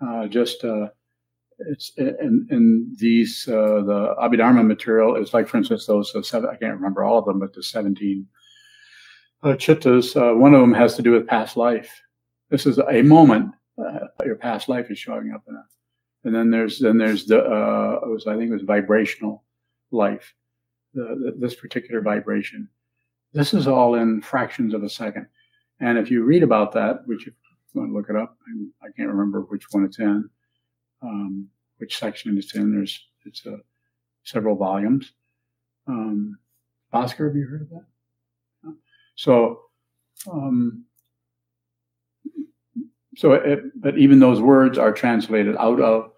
Uh, 0.01 0.27
just 0.27 0.63
uh, 0.63 0.87
it's 1.69 1.91
and 1.97 2.49
and 2.49 2.97
these 2.97 3.47
uh, 3.47 3.81
the 3.81 4.15
Abhidharma 4.19 4.65
material 4.65 5.15
is 5.15 5.33
like, 5.33 5.47
for 5.47 5.57
instance, 5.57 5.85
those 5.85 6.13
uh, 6.15 6.23
seven. 6.23 6.49
I 6.49 6.55
can't 6.55 6.73
remember 6.73 7.03
all 7.03 7.19
of 7.19 7.25
them, 7.25 7.39
but 7.39 7.53
the 7.53 7.61
seventeen 7.61 8.27
uh, 9.43 9.49
chittas. 9.49 10.15
Uh, 10.15 10.35
one 10.35 10.55
of 10.55 10.61
them 10.61 10.73
has 10.73 10.95
to 10.95 11.03
do 11.03 11.11
with 11.11 11.27
past 11.27 11.55
life. 11.55 12.01
This 12.49 12.65
is 12.65 12.79
a 12.79 13.03
moment 13.03 13.53
your 14.25 14.35
past 14.35 14.69
life 14.69 14.89
is 14.91 14.99
showing 14.99 15.31
up 15.31 15.43
in 15.47 15.55
it. 15.55 15.61
And 16.25 16.33
then 16.33 16.49
there's 16.49 16.79
then 16.79 16.97
there's 16.97 17.25
the 17.25 17.37
was 18.03 18.25
I 18.25 18.35
think 18.35 18.49
it 18.49 18.53
was 18.53 18.63
vibrational 18.63 19.43
life, 19.91 20.33
the, 20.93 21.33
this 21.37 21.55
particular 21.55 22.01
vibration. 22.01 22.67
This 23.33 23.53
is 23.53 23.67
all 23.67 23.95
in 23.95 24.21
fractions 24.21 24.73
of 24.73 24.83
a 24.83 24.89
second. 24.89 25.27
And 25.79 25.97
if 25.97 26.11
you 26.11 26.23
read 26.23 26.43
about 26.43 26.71
that, 26.73 27.01
which 27.05 27.27
if 27.27 27.33
you 27.73 27.81
want 27.81 27.91
to 27.91 27.95
look 27.95 28.09
it 28.09 28.15
up, 28.15 28.37
I, 28.83 28.87
can't 28.95 29.09
remember 29.09 29.41
which 29.41 29.65
one 29.71 29.85
it's 29.85 29.99
in, 29.99 30.29
um, 31.01 31.47
which 31.77 31.97
section 31.97 32.37
it's 32.37 32.55
in. 32.55 32.73
There's 32.73 33.07
it's 33.25 33.45
a, 33.45 33.53
uh, 33.53 33.57
several 34.23 34.55
volumes. 34.55 35.13
Um, 35.87 36.37
Oscar, 36.93 37.27
have 37.27 37.35
you 37.35 37.47
heard 37.47 37.63
of 37.63 37.69
that? 37.69 37.85
So 39.15 39.61
um, 40.31 40.85
so, 43.15 43.33
it, 43.33 43.59
but 43.79 43.97
even 43.97 44.19
those 44.19 44.41
words 44.41 44.77
are 44.77 44.91
translated 44.91 45.55
out 45.57 45.79
of 45.79 46.11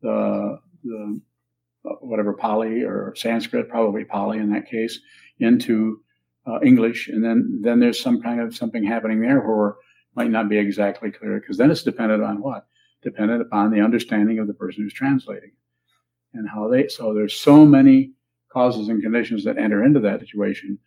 the, 0.00 0.58
the 0.84 1.20
whatever 2.00 2.32
Pali 2.32 2.82
or 2.82 3.14
Sanskrit, 3.16 3.68
probably 3.68 4.04
Pali 4.04 4.38
in 4.38 4.50
that 4.52 4.68
case, 4.68 5.00
into 5.40 6.02
uh, 6.46 6.60
English, 6.62 7.08
and 7.08 7.22
then 7.22 7.60
then 7.62 7.80
there's 7.80 8.00
some 8.00 8.22
kind 8.22 8.40
of 8.40 8.54
something 8.54 8.84
happening 8.84 9.20
there 9.20 9.40
where 9.40 9.76
might 10.14 10.30
not 10.30 10.48
be 10.48 10.58
exactly 10.58 11.10
clear 11.10 11.38
because 11.38 11.56
then 11.56 11.70
it's 11.70 11.82
dependent 11.82 12.22
on 12.22 12.40
what? 12.40 12.66
Dependent 13.02 13.42
upon 13.42 13.70
the 13.70 13.80
understanding 13.80 14.38
of 14.38 14.46
the 14.46 14.54
person 14.54 14.82
who's 14.82 14.92
translating 14.92 15.52
and 16.34 16.48
how 16.48 16.68
they 16.68 16.88
so 16.88 17.14
there's 17.14 17.34
so 17.34 17.64
many 17.64 18.12
causes 18.52 18.88
and 18.88 19.02
conditions 19.02 19.44
that 19.44 19.58
enter 19.58 19.84
into 19.84 20.00
that 20.00 20.20
situation. 20.20 20.78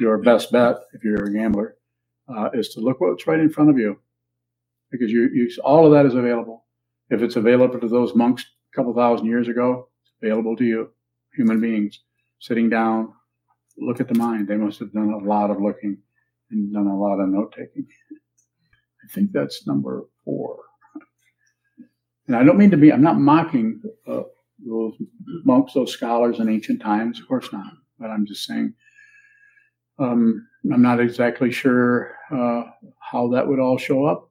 Your 0.00 0.18
best 0.18 0.50
bet 0.50 0.76
if 0.94 1.04
you're 1.04 1.26
a 1.26 1.32
gambler 1.32 1.76
uh, 2.28 2.48
is 2.54 2.70
to 2.70 2.80
look 2.80 3.00
what's 3.00 3.26
right 3.26 3.38
in 3.38 3.50
front 3.50 3.70
of 3.70 3.78
you 3.78 3.98
because 4.90 5.10
you, 5.10 5.30
you 5.32 5.50
all 5.62 5.86
of 5.86 5.92
that 5.92 6.06
is 6.06 6.14
available. 6.14 6.64
If 7.10 7.22
it's 7.22 7.36
available 7.36 7.78
to 7.78 7.88
those 7.88 8.14
monks 8.14 8.42
a 8.42 8.76
couple 8.76 8.94
thousand 8.94 9.26
years 9.26 9.48
ago, 9.48 9.88
available 10.22 10.56
to 10.56 10.64
you, 10.64 10.90
human 11.34 11.60
beings, 11.60 12.00
sitting 12.38 12.68
down, 12.68 13.12
look 13.78 14.00
at 14.00 14.08
the 14.08 14.14
mind. 14.14 14.48
They 14.48 14.56
must 14.56 14.78
have 14.80 14.92
done 14.92 15.12
a 15.12 15.18
lot 15.18 15.50
of 15.50 15.60
looking 15.60 15.98
and 16.50 16.72
done 16.72 16.86
a 16.86 16.98
lot 16.98 17.20
of 17.20 17.28
note 17.28 17.54
taking. 17.56 17.86
I 19.04 19.12
think 19.12 19.32
that's 19.32 19.66
number 19.66 20.04
four. 20.24 20.58
And 22.26 22.36
I 22.36 22.44
don't 22.44 22.58
mean 22.58 22.70
to 22.70 22.76
be, 22.76 22.92
I'm 22.92 23.02
not 23.02 23.18
mocking 23.18 23.82
uh, 24.06 24.22
those 24.64 24.94
monks, 25.44 25.72
those 25.72 25.92
scholars 25.92 26.38
in 26.38 26.48
ancient 26.48 26.80
times, 26.80 27.18
of 27.18 27.26
course 27.26 27.52
not. 27.52 27.72
But 27.98 28.10
I'm 28.10 28.26
just 28.26 28.46
saying, 28.46 28.74
um, 29.98 30.46
I'm 30.72 30.82
not 30.82 31.00
exactly 31.00 31.50
sure 31.50 32.16
uh, 32.30 32.64
how 33.00 33.28
that 33.28 33.46
would 33.46 33.58
all 33.58 33.78
show 33.78 34.04
up. 34.04 34.30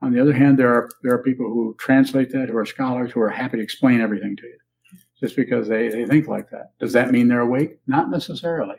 On 0.00 0.12
the 0.12 0.20
other 0.20 0.32
hand, 0.32 0.58
there 0.58 0.72
are 0.72 0.88
there 1.02 1.12
are 1.12 1.22
people 1.22 1.46
who 1.46 1.74
translate 1.78 2.30
that, 2.30 2.48
who 2.48 2.56
are 2.56 2.64
scholars, 2.64 3.10
who 3.10 3.20
are 3.20 3.28
happy 3.28 3.56
to 3.56 3.62
explain 3.62 4.00
everything 4.00 4.36
to 4.36 4.46
you, 4.46 4.58
just 5.20 5.36
because 5.36 5.68
they, 5.68 5.88
they 5.88 6.06
think 6.06 6.28
like 6.28 6.50
that. 6.50 6.72
Does 6.78 6.92
that 6.92 7.10
mean 7.10 7.28
they're 7.28 7.40
awake? 7.40 7.80
Not 7.86 8.10
necessarily. 8.10 8.76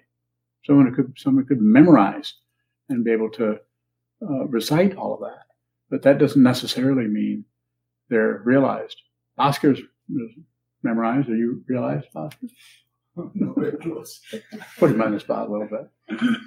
Someone 0.65 0.93
could 0.93 1.13
someone 1.17 1.45
could 1.45 1.61
memorize 1.61 2.33
and 2.89 3.03
be 3.03 3.11
able 3.11 3.29
to 3.31 3.59
uh, 4.21 4.45
recite 4.47 4.95
all 4.95 5.13
of 5.13 5.21
that, 5.21 5.45
but 5.89 6.01
that 6.03 6.17
doesn't 6.17 6.43
necessarily 6.43 7.07
mean 7.07 7.45
they're 8.09 8.41
realized. 8.43 9.01
Oscar's 9.37 9.79
memorized. 10.83 11.29
Are 11.29 11.35
you 11.35 11.63
realized, 11.67 12.07
Oscar? 12.15 12.47
No, 13.33 13.53
put 14.77 14.91
him 14.91 15.01
on 15.01 15.11
the 15.11 15.19
spot 15.19 15.49
a 15.49 15.51
little 15.51 15.67
bit. 15.67 15.89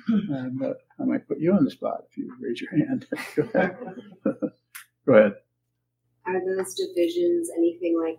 And, 0.09 0.63
uh, 0.63 0.75
I 1.01 1.05
might 1.05 1.27
put 1.29 1.39
you 1.39 1.53
on 1.53 1.65
the 1.65 1.71
spot 1.71 2.05
if 2.11 2.17
you 2.17 2.35
raise 2.41 2.61
your 2.61 2.71
hand. 2.71 3.07
Go 5.07 5.13
ahead. 5.15 5.35
Are 6.25 6.57
those 6.57 6.75
divisions 6.75 7.51
anything 7.57 8.01
like 8.01 8.19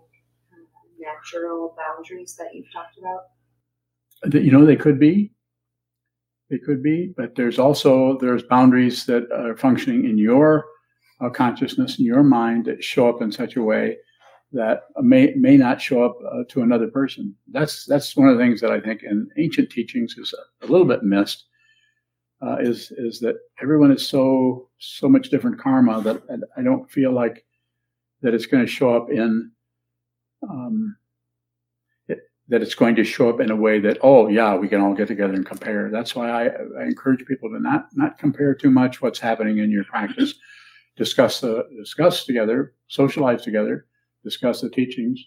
natural 1.05 1.75
boundaries 1.77 2.36
that 2.38 2.50
you've 2.53 2.72
talked 2.72 2.98
about? 2.98 4.33
You 4.33 4.51
know, 4.51 4.65
they 4.65 4.75
could 4.75 5.00
be. 5.00 5.33
They 6.50 6.57
could 6.60 6.83
be, 6.83 7.13
but 7.17 7.36
there's 7.36 7.57
also 7.57 8.17
there's 8.19 8.43
boundaries 8.43 9.05
that 9.05 9.31
are 9.31 9.57
functioning 9.57 10.05
in 10.05 10.17
your 10.17 10.65
uh, 11.19 11.29
consciousness, 11.29 11.98
in 12.00 12.05
your 12.05 12.22
mind, 12.22 12.65
that 12.65 12.83
show 12.83 13.10
up 13.10 13.22
in 13.22 13.31
such 13.31 13.55
a 13.55 13.62
way 13.62 13.98
that 14.53 14.83
may 15.01 15.33
may 15.36 15.57
not 15.57 15.81
show 15.81 16.03
up 16.03 16.17
uh, 16.31 16.43
to 16.50 16.62
another 16.62 16.88
person. 16.88 17.36
That's 17.51 17.86
that's 17.86 18.15
one 18.15 18.29
of 18.29 18.38
the 18.38 18.43
things 18.43 18.62
that 18.62 18.72
I 18.72 18.79
think 18.79 19.01
in 19.03 19.27
ancient 19.38 19.72
teachings 19.72 20.15
is 20.17 20.33
a, 20.62 20.67
little 20.67 20.86
bit 20.86 21.03
missed 21.03 21.45
uh, 22.41 22.57
is 22.60 22.91
is 22.91 23.19
that 23.22 23.36
everyone 23.62 23.91
is 23.91 24.07
so 24.07 24.69
so 24.77 25.10
much 25.10 25.29
different 25.29 25.60
karma 25.60 26.01
that 26.01 26.22
I 26.55 26.62
don't 26.62 26.89
feel 26.89 27.12
like 27.12 27.43
that 28.22 28.33
it's 28.33 28.45
going 28.45 28.63
to 28.63 28.72
show 28.72 28.95
up 28.95 29.10
in. 29.10 29.51
Um, 30.50 30.95
it, 32.07 32.19
that 32.50 32.62
it's 32.62 32.75
going 32.75 32.95
to 32.95 33.03
show 33.03 33.29
up 33.29 33.39
in 33.39 33.51
a 33.51 33.55
way 33.55 33.79
that 33.79 33.97
oh 34.01 34.27
yeah 34.27 34.55
we 34.55 34.67
can 34.67 34.81
all 34.81 34.93
get 34.93 35.07
together 35.07 35.33
and 35.33 35.45
compare. 35.45 35.89
That's 35.91 36.15
why 36.15 36.29
I, 36.29 36.45
I 36.79 36.83
encourage 36.83 37.25
people 37.25 37.50
to 37.50 37.59
not 37.59 37.88
not 37.93 38.17
compare 38.17 38.53
too 38.53 38.71
much 38.71 39.01
what's 39.01 39.19
happening 39.19 39.59
in 39.59 39.71
your 39.71 39.83
practice. 39.85 40.33
Discuss 40.95 41.41
the 41.41 41.67
discuss 41.75 42.23
together 42.23 42.75
socialize 42.88 43.41
together 43.41 43.88
discuss 44.23 44.62
the 44.62 44.69
teachings 44.69 45.19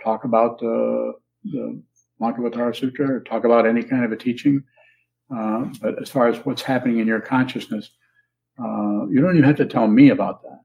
talk 0.00 0.22
about 0.22 0.60
the 0.60 1.14
the 1.44 1.82
Lankavatara 2.20 2.76
Sutra 2.76 3.16
or 3.16 3.20
talk 3.20 3.44
about 3.44 3.66
any 3.66 3.82
kind 3.82 4.04
of 4.04 4.12
a 4.12 4.16
teaching. 4.16 4.62
Uh, 5.34 5.64
but 5.80 6.00
as 6.00 6.08
far 6.08 6.28
as 6.28 6.36
what's 6.46 6.62
happening 6.62 7.00
in 7.00 7.08
your 7.08 7.20
consciousness 7.20 7.90
uh, 8.60 9.06
you 9.08 9.20
don't 9.20 9.32
even 9.36 9.42
have 9.42 9.56
to 9.56 9.66
tell 9.66 9.88
me 9.88 10.10
about 10.10 10.40
that 10.42 10.60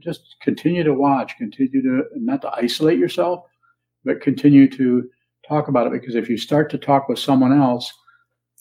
just 0.00 0.36
continue 0.42 0.82
to 0.82 0.94
watch 0.94 1.36
continue 1.38 1.82
to 1.82 2.04
not 2.16 2.42
to 2.42 2.52
isolate 2.54 2.98
yourself 2.98 3.44
but 4.04 4.20
continue 4.20 4.68
to 4.68 5.08
talk 5.46 5.68
about 5.68 5.86
it 5.86 5.92
because 5.92 6.14
if 6.14 6.28
you 6.28 6.36
start 6.36 6.70
to 6.70 6.78
talk 6.78 7.08
with 7.08 7.18
someone 7.18 7.52
else, 7.52 7.92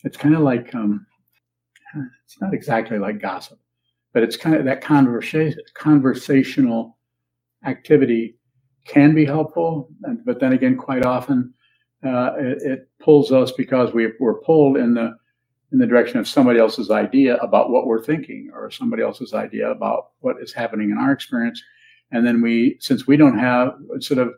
it's 0.03 0.17
kind 0.17 0.35
of 0.35 0.41
like 0.41 0.73
um, 0.75 1.05
it's 2.25 2.39
not 2.41 2.53
exactly 2.53 2.97
like 2.97 3.21
gossip, 3.21 3.59
but 4.13 4.23
it's 4.23 4.37
kind 4.37 4.55
of 4.55 4.65
that 4.65 4.81
conversation 4.81 5.59
conversational 5.73 6.97
activity 7.65 8.35
can 8.85 9.13
be 9.13 9.25
helpful, 9.25 9.89
but 10.25 10.39
then 10.39 10.53
again, 10.53 10.75
quite 10.75 11.05
often 11.05 11.53
uh, 12.03 12.31
it, 12.39 12.57
it, 12.63 12.89
pulls 12.99 13.31
us 13.31 13.51
because 13.51 13.93
we, 13.93 14.07
we're 14.19 14.41
pulled 14.41 14.75
in 14.75 14.95
the 14.95 15.15
in 15.71 15.79
the 15.79 15.87
direction 15.87 16.19
of 16.19 16.27
somebody 16.27 16.59
else's 16.59 16.91
idea 16.91 17.37
about 17.37 17.69
what 17.69 17.85
we're 17.85 18.03
thinking 18.03 18.51
or 18.53 18.69
somebody 18.69 19.01
else's 19.01 19.33
idea 19.33 19.69
about 19.69 20.11
what 20.19 20.35
is 20.41 20.53
happening 20.53 20.91
in 20.91 20.97
our 20.97 21.11
experience, 21.11 21.63
and 22.11 22.25
then 22.25 22.41
we, 22.41 22.77
since 22.79 23.07
we 23.07 23.17
don't 23.17 23.37
have 23.37 23.73
sort 23.99 24.19
of 24.19 24.33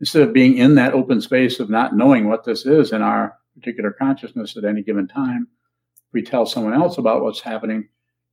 instead 0.00 0.22
of 0.22 0.32
being 0.32 0.56
in 0.56 0.74
that 0.74 0.94
open 0.94 1.20
space 1.20 1.60
of 1.60 1.68
not 1.68 1.94
knowing 1.94 2.28
what 2.28 2.44
this 2.44 2.64
is 2.64 2.92
in 2.92 3.02
our 3.02 3.36
particular 3.54 3.90
consciousness 3.90 4.56
at 4.56 4.64
any 4.64 4.82
given 4.82 5.06
time, 5.06 5.46
we 6.12 6.22
tell 6.22 6.46
someone 6.46 6.72
else 6.72 6.96
about 6.96 7.22
what's 7.22 7.40
happening, 7.40 7.88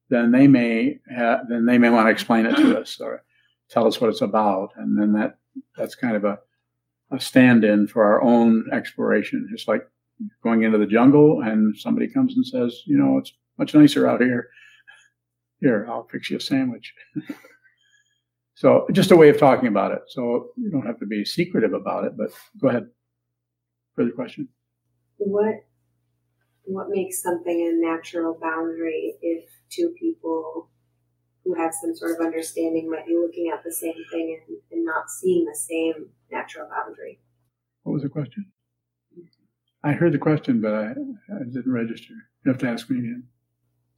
then 0.10 0.32
they 0.32 0.48
may 0.48 0.98
ha- 1.14 1.42
then 1.50 1.66
they 1.66 1.78
may 1.78 1.90
want 1.90 2.08
to 2.08 2.12
explain 2.12 2.46
it 2.46 2.56
to 2.56 2.80
us 2.82 3.00
or 3.00 3.24
tell 3.70 3.86
us 3.86 4.00
what 4.00 4.10
it's 4.10 4.22
about, 4.22 4.72
and 4.78 5.00
then 5.00 5.14
that 5.14 5.38
that's 5.76 5.96
kind 5.96 6.16
of 6.16 6.24
a 6.24 6.40
a 7.12 7.20
stand-in 7.20 7.88
for 7.88 8.04
our 8.04 8.22
own 8.22 8.66
exploration. 8.74 9.48
It's 9.54 9.68
like 9.68 9.88
going 10.44 10.64
into 10.64 10.78
the 10.78 10.86
jungle 10.86 11.42
and 11.42 11.78
somebody 11.78 12.08
comes 12.08 12.36
and 12.36 12.46
says, 12.46 12.82
you 12.86 12.98
know, 12.98 13.18
it's 13.18 13.34
much 13.58 13.74
nicer 13.74 14.08
out 14.08 14.22
here. 14.22 14.50
Here, 15.62 15.88
I'll 15.90 16.08
fix 16.08 16.30
you 16.30 16.38
a 16.38 16.42
sandwich. 16.42 16.94
So 18.58 18.88
just 18.92 19.12
a 19.12 19.16
way 19.16 19.30
of 19.30 19.38
talking 19.38 19.68
about 19.68 19.92
it. 19.92 20.02
So 20.08 20.50
you 20.58 20.72
don't 20.72 20.86
have 20.88 20.98
to 21.02 21.06
be 21.06 21.24
secretive 21.24 21.74
about 21.74 22.06
it, 22.06 22.18
but 22.18 22.32
go 22.60 22.70
ahead. 22.70 22.88
Further 23.96 24.10
question. 24.10 24.48
What 25.18 25.64
what 26.64 26.88
makes 26.90 27.22
something 27.22 27.68
a 27.68 27.88
natural 27.88 28.36
boundary 28.42 29.14
if 29.22 29.44
two 29.70 29.94
people 30.00 30.72
who 31.46 31.54
have 31.54 31.72
some 31.80 31.96
sort 31.96 32.20
of 32.20 32.26
understanding 32.26 32.90
might 32.90 33.06
be 33.06 33.16
looking 33.16 33.52
at 33.54 33.64
the 33.64 33.72
same 33.72 33.94
thing 34.12 34.42
and, 34.48 34.58
and 34.72 34.84
not 34.84 35.08
seeing 35.22 35.46
the 35.46 35.56
same 35.56 36.10
natural 36.32 36.68
boundary? 36.68 37.20
What 37.84 37.94
was 37.94 38.02
the 38.02 38.10
question? 38.10 38.52
I 39.88 39.94
heard 39.94 40.12
the 40.12 40.18
question, 40.18 40.60
but 40.60 40.74
I, 40.74 40.88
I 40.90 41.44
didn't 41.46 41.72
register. 41.72 42.14
You 42.44 42.52
have 42.52 42.60
to 42.60 42.68
ask 42.68 42.90
me 42.90 43.00
again. 43.00 43.24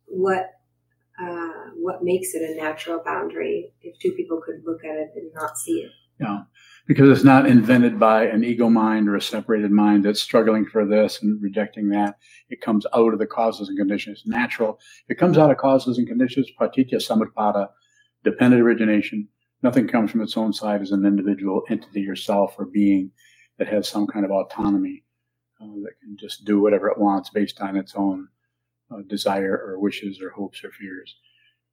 What 0.05 0.51
uh, 1.19 1.71
what 1.75 2.03
makes 2.03 2.35
it 2.35 2.47
a 2.47 2.61
natural 2.61 3.01
boundary 3.03 3.73
if 3.81 3.97
two 3.97 4.11
people 4.11 4.39
could 4.45 4.61
look 4.63 4.85
at 4.85 4.95
it 4.95 5.09
and 5.15 5.31
not 5.33 5.57
see 5.57 5.81
it. 5.81 5.91
Yeah, 6.19 6.41
because 6.87 7.09
it's 7.09 7.25
not 7.25 7.47
invented 7.47 7.99
by 7.99 8.25
an 8.25 8.43
ego 8.43 8.69
mind 8.69 9.09
or 9.09 9.15
a 9.15 9.21
separated 9.21 9.71
mind 9.71 10.05
that's 10.05 10.21
struggling 10.21 10.63
for 10.63 10.85
this 10.85 11.23
and 11.23 11.41
rejecting 11.41 11.89
that. 11.89 12.17
It 12.49 12.61
comes 12.61 12.85
out 12.93 13.13
of 13.13 13.19
the 13.19 13.25
causes 13.25 13.67
and 13.67 13.77
conditions. 13.77 14.19
It's 14.19 14.27
natural. 14.27 14.79
It 15.07 15.17
comes 15.17 15.39
out 15.39 15.49
of 15.49 15.57
causes 15.57 15.97
and 15.97 16.07
conditions, 16.07 16.51
pratitya 16.55 16.99
samutpada, 16.99 17.69
dependent 18.23 18.61
origination. 18.61 19.27
Nothing 19.63 19.87
comes 19.87 20.11
from 20.11 20.21
its 20.21 20.37
own 20.37 20.53
side 20.53 20.83
as 20.83 20.91
an 20.91 21.03
individual 21.03 21.63
entity 21.67 22.07
or 22.07 22.15
self 22.15 22.53
or 22.59 22.65
being 22.65 23.09
that 23.57 23.67
has 23.67 23.87
some 23.87 24.05
kind 24.05 24.23
of 24.23 24.31
autonomy 24.31 25.03
uh, 25.61 25.65
that 25.83 25.99
can 26.01 26.15
just 26.17 26.45
do 26.45 26.59
whatever 26.59 26.89
it 26.89 26.97
wants 26.97 27.29
based 27.29 27.59
on 27.61 27.75
its 27.75 27.95
own 27.95 28.27
uh, 28.91 29.01
desire 29.07 29.57
or 29.57 29.79
wishes 29.79 30.21
or 30.21 30.29
hopes 30.29 30.63
or 30.63 30.71
fears. 30.71 31.15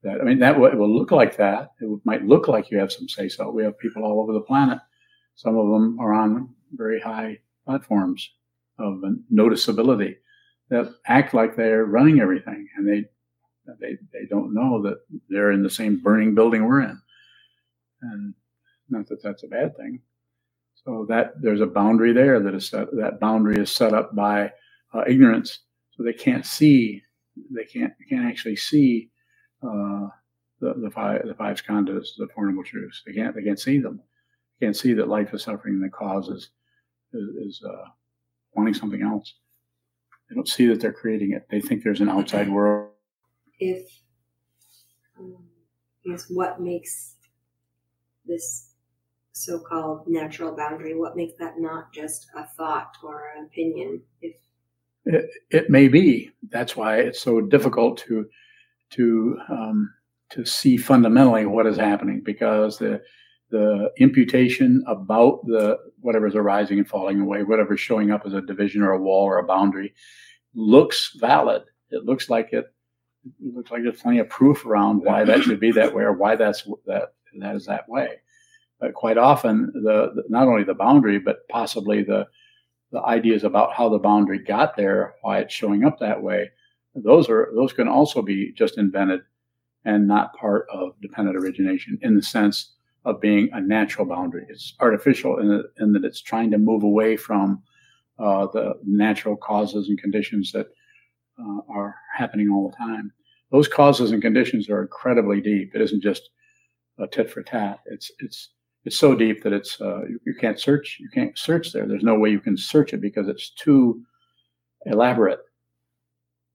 That 0.02 0.20
I 0.20 0.24
mean, 0.24 0.38
that 0.40 0.56
it 0.56 0.78
will 0.78 0.94
look 0.94 1.10
like 1.10 1.36
that. 1.36 1.72
It 1.80 2.00
might 2.04 2.24
look 2.24 2.48
like 2.48 2.70
you 2.70 2.78
have 2.78 2.92
some 2.92 3.08
say 3.08 3.28
so. 3.28 3.50
We 3.50 3.64
have 3.64 3.78
people 3.78 4.04
all 4.04 4.20
over 4.20 4.32
the 4.32 4.40
planet. 4.40 4.78
Some 5.34 5.56
of 5.56 5.68
them 5.70 5.98
are 6.00 6.12
on 6.12 6.54
very 6.72 7.00
high 7.00 7.38
platforms 7.64 8.30
of 8.78 9.02
noticeability 9.32 10.16
that 10.68 10.94
act 11.06 11.32
like 11.34 11.56
they're 11.56 11.84
running 11.84 12.20
everything, 12.20 12.68
and 12.76 12.88
they 12.88 13.04
they 13.80 13.96
they 14.12 14.26
don't 14.28 14.54
know 14.54 14.82
that 14.82 14.98
they're 15.28 15.52
in 15.52 15.62
the 15.62 15.70
same 15.70 16.00
burning 16.02 16.34
building 16.34 16.64
we're 16.64 16.82
in. 16.82 17.00
And 18.02 18.34
not 18.88 19.08
that 19.08 19.22
that's 19.22 19.42
a 19.42 19.48
bad 19.48 19.76
thing. 19.76 20.00
So 20.86 21.04
that 21.08 21.32
there's 21.42 21.60
a 21.60 21.66
boundary 21.66 22.12
there 22.12 22.38
that 22.38 22.54
is 22.54 22.68
set, 22.68 22.86
that 22.92 23.18
boundary 23.18 23.58
is 23.58 23.72
set 23.72 23.92
up 23.92 24.14
by 24.14 24.52
uh, 24.94 25.02
ignorance, 25.08 25.58
so 25.90 26.04
they 26.04 26.12
can't 26.12 26.46
see 26.46 27.02
they 27.50 27.64
can't 27.64 27.92
can't 28.08 28.24
actually 28.24 28.54
see 28.54 29.10
uh, 29.64 30.06
the 30.60 30.74
the 30.74 30.90
five 30.94 31.26
the 31.26 31.34
five 31.34 31.60
skandhas, 31.60 32.10
the 32.16 32.28
four 32.32 32.46
noble 32.46 32.62
truths. 32.62 33.02
They 33.04 33.14
can't 33.14 33.34
they 33.34 33.42
can't 33.42 33.58
see 33.58 33.80
them. 33.80 34.00
They 34.60 34.66
can't 34.66 34.76
see 34.76 34.92
that 34.92 35.08
life 35.08 35.34
is 35.34 35.42
suffering. 35.42 35.80
The 35.80 35.88
cause 35.88 36.28
is 36.28 36.50
is, 37.12 37.28
is 37.46 37.62
uh, 37.68 37.88
wanting 38.54 38.74
something 38.74 39.02
else. 39.02 39.34
They 40.30 40.36
don't 40.36 40.48
see 40.48 40.66
that 40.68 40.80
they're 40.80 40.92
creating 40.92 41.32
it. 41.32 41.48
They 41.50 41.60
think 41.60 41.82
there's 41.82 42.00
an 42.00 42.08
outside 42.08 42.48
world. 42.48 42.90
If 43.58 43.90
um, 45.18 45.48
what 46.28 46.60
makes 46.60 47.16
this 48.24 48.75
so-called 49.36 50.08
natural 50.08 50.56
boundary? 50.56 50.94
What 50.94 51.16
makes 51.16 51.34
that 51.38 51.58
not 51.58 51.92
just 51.92 52.26
a 52.36 52.46
thought 52.56 52.96
or 53.02 53.32
an 53.36 53.44
opinion? 53.44 54.00
If 54.22 54.34
it, 55.04 55.30
it 55.50 55.70
may 55.70 55.88
be. 55.88 56.30
That's 56.50 56.76
why 56.76 56.98
it's 56.98 57.20
so 57.20 57.40
difficult 57.40 57.98
to 57.98 58.26
to 58.90 59.38
um, 59.48 59.92
to 60.30 60.44
see 60.44 60.76
fundamentally 60.76 61.46
what 61.46 61.66
is 61.66 61.76
happening 61.76 62.22
because 62.24 62.78
the 62.78 63.00
the 63.50 63.90
imputation 63.98 64.82
about 64.88 65.44
the 65.46 65.78
whatever 66.00 66.26
is 66.26 66.34
arising 66.34 66.78
and 66.78 66.88
falling 66.88 67.20
away, 67.20 67.44
whatever 67.44 67.74
is 67.74 67.80
showing 67.80 68.10
up 68.10 68.22
as 68.26 68.32
a 68.32 68.40
division 68.40 68.82
or 68.82 68.92
a 68.92 69.00
wall 69.00 69.24
or 69.24 69.38
a 69.38 69.46
boundary, 69.46 69.94
looks 70.54 71.12
valid. 71.20 71.62
It 71.90 72.04
looks 72.04 72.28
like 72.28 72.52
it. 72.52 72.66
It 73.40 73.54
looks 73.54 73.70
like 73.70 73.82
there's 73.82 74.00
plenty 74.00 74.18
of 74.18 74.28
proof 74.28 74.66
around 74.66 75.02
why 75.02 75.24
that 75.24 75.42
should 75.42 75.60
be 75.60 75.72
that 75.72 75.94
way 75.94 76.04
or 76.04 76.12
why 76.12 76.36
that's 76.36 76.68
that 76.86 77.12
that 77.38 77.54
is 77.54 77.66
that 77.66 77.88
way. 77.88 78.16
But 78.80 78.94
quite 78.94 79.18
often, 79.18 79.72
the, 79.74 80.12
the 80.14 80.24
not 80.28 80.48
only 80.48 80.64
the 80.64 80.74
boundary, 80.74 81.18
but 81.18 81.48
possibly 81.48 82.02
the 82.02 82.26
the 82.92 83.02
ideas 83.02 83.42
about 83.42 83.74
how 83.74 83.88
the 83.88 83.98
boundary 83.98 84.38
got 84.38 84.76
there, 84.76 85.16
why 85.22 85.38
it's 85.38 85.52
showing 85.52 85.84
up 85.84 85.98
that 85.98 86.22
way, 86.22 86.50
those 86.94 87.28
are 87.28 87.50
those 87.54 87.72
can 87.72 87.88
also 87.88 88.22
be 88.22 88.52
just 88.52 88.78
invented 88.78 89.20
and 89.84 90.06
not 90.06 90.34
part 90.34 90.66
of 90.72 91.00
dependent 91.00 91.36
origination 91.36 91.98
in 92.02 92.16
the 92.16 92.22
sense 92.22 92.74
of 93.04 93.20
being 93.20 93.48
a 93.52 93.60
natural 93.60 94.04
boundary. 94.06 94.44
It's 94.48 94.74
artificial 94.80 95.38
in, 95.38 95.48
the, 95.48 95.70
in 95.78 95.92
that 95.92 96.04
it's 96.04 96.20
trying 96.20 96.50
to 96.50 96.58
move 96.58 96.82
away 96.82 97.16
from 97.16 97.62
uh, 98.18 98.48
the 98.52 98.74
natural 98.84 99.36
causes 99.36 99.88
and 99.88 100.00
conditions 100.00 100.50
that 100.52 100.66
uh, 101.38 101.60
are 101.68 101.94
happening 102.16 102.50
all 102.50 102.68
the 102.68 102.76
time. 102.76 103.12
Those 103.52 103.68
causes 103.68 104.10
and 104.10 104.20
conditions 104.20 104.68
are 104.68 104.82
incredibly 104.82 105.40
deep. 105.40 105.72
It 105.74 105.80
isn't 105.80 106.02
just 106.02 106.30
a 106.98 107.06
tit 107.06 107.30
for 107.30 107.42
tat. 107.42 107.80
It's 107.86 108.10
it's 108.18 108.50
it's 108.86 108.96
so 108.96 109.14
deep 109.16 109.42
that 109.42 109.52
it's 109.52 109.80
uh, 109.80 110.02
you, 110.04 110.20
you, 110.24 110.34
can't 110.34 110.60
search 110.60 110.98
you 111.00 111.08
can't 111.12 111.36
search 111.36 111.72
there. 111.72 111.86
There's 111.86 112.04
no 112.04 112.14
way 112.14 112.30
you 112.30 112.40
can 112.40 112.56
search 112.56 112.94
it 112.94 113.00
because 113.00 113.28
it's 113.28 113.50
too 113.50 114.00
elaborate. 114.86 115.40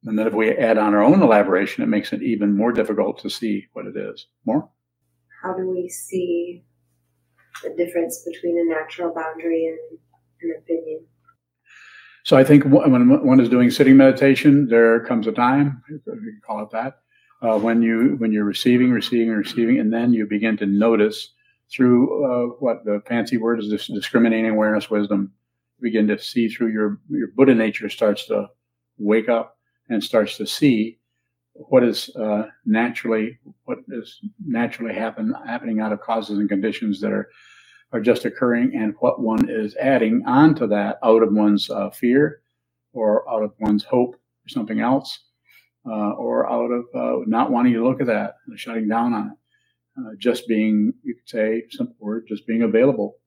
And 0.05 0.17
then 0.17 0.25
if 0.25 0.33
we 0.33 0.49
add 0.51 0.77
on 0.77 0.95
our 0.95 1.03
own 1.03 1.21
elaboration, 1.21 1.83
it 1.83 1.87
makes 1.87 2.13
it 2.13 2.23
even 2.23 2.55
more 2.55 2.71
difficult 2.71 3.19
to 3.19 3.29
see 3.29 3.67
what 3.73 3.85
it 3.85 3.95
is. 3.95 4.27
More. 4.45 4.67
How 5.43 5.53
do 5.53 5.69
we 5.69 5.89
see 5.89 6.63
the 7.63 7.75
difference 7.75 8.25
between 8.25 8.57
a 8.57 8.63
natural 8.63 9.13
boundary 9.13 9.67
and 9.67 9.99
an 10.41 10.57
opinion? 10.57 11.05
So 12.23 12.37
I 12.37 12.43
think 12.43 12.63
when 12.63 13.25
one 13.25 13.39
is 13.39 13.49
doing 13.49 13.69
sitting 13.69 13.97
meditation, 13.97 14.67
there 14.67 15.01
comes 15.01 15.27
a 15.27 15.31
time, 15.31 15.83
you 15.89 15.99
can 16.05 16.41
call 16.45 16.63
it 16.63 16.69
that, 16.71 16.99
uh, 17.41 17.57
when 17.59 17.81
you 17.81 18.15
when 18.19 18.31
you're 18.31 18.45
receiving, 18.45 18.91
receiving, 18.91 19.29
and 19.29 19.37
receiving, 19.37 19.79
and 19.79 19.91
then 19.91 20.13
you 20.13 20.27
begin 20.27 20.55
to 20.57 20.65
notice 20.67 21.33
through 21.73 22.25
uh, 22.25 22.55
what 22.60 22.84
the 22.86 23.01
fancy 23.07 23.38
word 23.38 23.60
is 23.60 23.69
this 23.69 23.88
discriminating 23.88 24.51
awareness 24.51 24.89
wisdom 24.89 25.31
begin 25.81 26.07
to 26.07 26.19
see 26.19 26.47
through 26.47 26.71
your 26.71 26.99
your 27.10 27.27
buddha 27.36 27.55
nature 27.55 27.89
starts 27.89 28.25
to 28.25 28.47
wake 28.97 29.29
up 29.29 29.57
and 29.89 30.03
starts 30.03 30.38
to 30.38 30.45
see 30.45 30.99
what 31.53 31.84
is 31.84 32.10
uh, 32.15 32.43
naturally 32.65 33.39
what 33.65 33.79
is 33.89 34.19
naturally 34.45 34.93
happen 34.93 35.34
happening 35.45 35.79
out 35.79 35.91
of 35.91 36.01
causes 36.01 36.38
and 36.38 36.49
conditions 36.49 36.99
that 37.01 37.12
are 37.12 37.29
are 37.93 38.01
just 38.01 38.25
occurring 38.25 38.73
and 38.75 38.93
what 38.99 39.21
one 39.21 39.49
is 39.49 39.75
adding 39.75 40.23
onto 40.25 40.67
that 40.67 40.97
out 41.03 41.23
of 41.23 41.34
one's 41.34 41.69
uh, 41.69 41.89
fear 41.89 42.41
or 42.93 43.29
out 43.29 43.43
of 43.43 43.53
one's 43.60 43.84
hope 43.84 44.15
or 44.15 44.49
something 44.49 44.79
else, 44.79 45.19
uh, 45.86 46.12
or 46.12 46.49
out 46.49 46.71
of 46.71 46.86
uh, 46.95 47.23
not 47.27 47.51
wanting 47.51 47.73
to 47.73 47.84
look 47.88 48.01
at 48.01 48.07
that, 48.07 48.36
and 48.47 48.60
shutting 48.60 48.88
down 48.88 49.13
on 49.13 49.27
it. 49.27 49.38
Uh, 49.97 50.12
just 50.17 50.47
being, 50.47 50.93
you 51.04 51.15
could 51.15 51.27
say, 51.27 51.63
simple 51.69 51.95
word, 51.99 52.25
just 52.27 52.47
being 52.47 52.62
available 52.62 53.17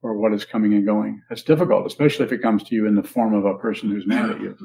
for 0.00 0.16
what 0.16 0.32
is 0.32 0.44
coming 0.44 0.72
and 0.74 0.86
going. 0.86 1.22
That's 1.28 1.42
difficult, 1.42 1.86
especially 1.86 2.24
if 2.24 2.32
it 2.32 2.40
comes 2.40 2.62
to 2.64 2.74
you 2.74 2.86
in 2.86 2.94
the 2.94 3.02
form 3.02 3.34
of 3.34 3.44
a 3.44 3.58
person 3.58 3.90
who's 3.90 4.06
mad 4.06 4.30
at 4.30 4.40
you, 4.40 4.56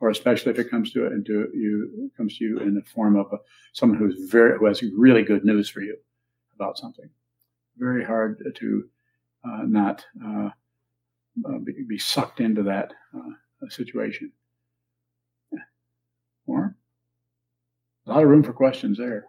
or 0.00 0.10
especially 0.10 0.52
if 0.52 0.58
it 0.58 0.70
comes 0.70 0.92
to 0.92 1.06
it 1.06 1.12
and 1.12 1.24
to 1.26 1.48
you 1.54 2.10
comes 2.16 2.36
to 2.38 2.44
you 2.44 2.58
in 2.58 2.74
the 2.74 2.82
form 2.82 3.16
of 3.16 3.26
a, 3.32 3.38
someone 3.72 3.98
who's 3.98 4.30
very 4.30 4.58
who 4.58 4.66
has 4.66 4.82
really 4.96 5.22
good 5.22 5.44
news 5.44 5.68
for 5.70 5.80
you 5.80 5.96
about 6.54 6.76
something. 6.76 7.08
Very 7.78 8.04
hard 8.04 8.42
to 8.56 8.84
uh, 9.44 9.62
not 9.64 10.04
uh, 10.22 10.50
uh 11.46 11.58
be, 11.64 11.72
be, 11.88 11.98
sucked 11.98 12.40
into 12.40 12.62
that 12.64 12.92
uh, 13.16 13.68
situation. 13.70 14.32
Or 16.46 16.76
a 18.06 18.10
lot 18.10 18.22
of 18.22 18.28
room 18.28 18.42
for 18.42 18.52
questions 18.52 18.98
there. 18.98 19.26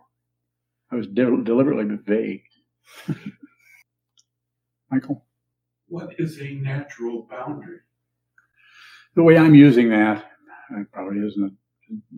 I 0.91 0.95
was 0.95 1.07
de- 1.07 1.43
deliberately 1.43 1.97
vague. 2.05 2.43
Michael? 4.91 5.25
What 5.87 6.19
is 6.19 6.39
a 6.41 6.53
natural 6.55 7.27
boundary? 7.29 7.79
The 9.15 9.23
way 9.23 9.37
I'm 9.37 9.55
using 9.55 9.89
that, 9.89 10.25
it 10.71 10.91
probably 10.91 11.19
isn't 11.25 11.53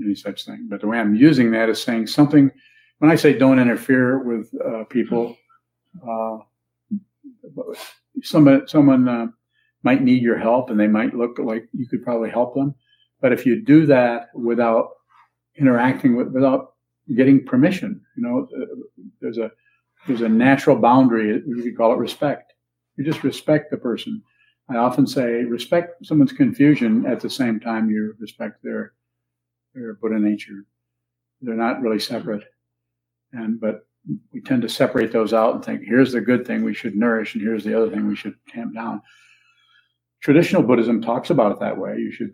any 0.03 0.15
such 0.15 0.45
thing, 0.45 0.67
but 0.69 0.81
the 0.81 0.87
way 0.87 0.99
I'm 0.99 1.15
using 1.15 1.51
that 1.51 1.69
is 1.69 1.81
saying 1.81 2.07
something. 2.07 2.51
When 2.99 3.11
I 3.11 3.15
say 3.15 3.33
don't 3.33 3.59
interfere 3.59 4.23
with 4.23 4.51
uh, 4.63 4.83
people, 4.85 5.35
uh, 6.07 6.37
someone 8.21 8.67
someone 8.67 9.07
uh, 9.07 9.27
might 9.83 10.03
need 10.03 10.21
your 10.21 10.37
help, 10.37 10.69
and 10.69 10.79
they 10.79 10.87
might 10.87 11.15
look 11.15 11.39
like 11.39 11.67
you 11.73 11.87
could 11.87 12.03
probably 12.03 12.29
help 12.29 12.53
them. 12.55 12.75
But 13.21 13.33
if 13.33 13.45
you 13.45 13.61
do 13.63 13.85
that 13.87 14.29
without 14.35 14.89
interacting 15.57 16.15
with, 16.15 16.29
without 16.29 16.72
getting 17.15 17.45
permission, 17.45 18.01
you 18.15 18.23
know, 18.23 18.47
uh, 18.55 18.65
there's 19.21 19.37
a 19.37 19.51
there's 20.07 20.21
a 20.21 20.29
natural 20.29 20.75
boundary. 20.75 21.41
Could 21.41 21.77
call 21.77 21.93
it 21.93 21.97
respect. 21.97 22.53
You 22.97 23.03
just 23.03 23.23
respect 23.23 23.71
the 23.71 23.77
person. 23.77 24.21
I 24.69 24.77
often 24.77 25.05
say 25.05 25.43
respect 25.43 26.05
someone's 26.05 26.31
confusion 26.31 27.05
at 27.05 27.19
the 27.19 27.29
same 27.29 27.59
time 27.59 27.89
you 27.89 28.15
respect 28.19 28.63
their 28.63 28.93
their 29.73 29.95
Buddha 29.95 30.19
nature. 30.19 30.65
They're 31.41 31.55
not 31.55 31.81
really 31.81 31.99
separate, 31.99 32.43
and 33.33 33.59
but 33.59 33.85
we 34.31 34.41
tend 34.41 34.61
to 34.61 34.69
separate 34.69 35.11
those 35.11 35.33
out 35.33 35.55
and 35.55 35.63
think 35.63 35.83
here's 35.83 36.11
the 36.11 36.21
good 36.21 36.45
thing 36.45 36.63
we 36.63 36.73
should 36.73 36.95
nourish, 36.95 37.35
and 37.35 37.43
here's 37.43 37.63
the 37.63 37.75
other 37.75 37.89
thing 37.89 38.07
we 38.07 38.15
should 38.15 38.35
tamp 38.47 38.73
down. 38.73 39.01
Traditional 40.21 40.63
Buddhism 40.63 41.01
talks 41.01 41.29
about 41.29 41.51
it 41.51 41.59
that 41.59 41.77
way. 41.77 41.97
You 41.97 42.11
should 42.11 42.33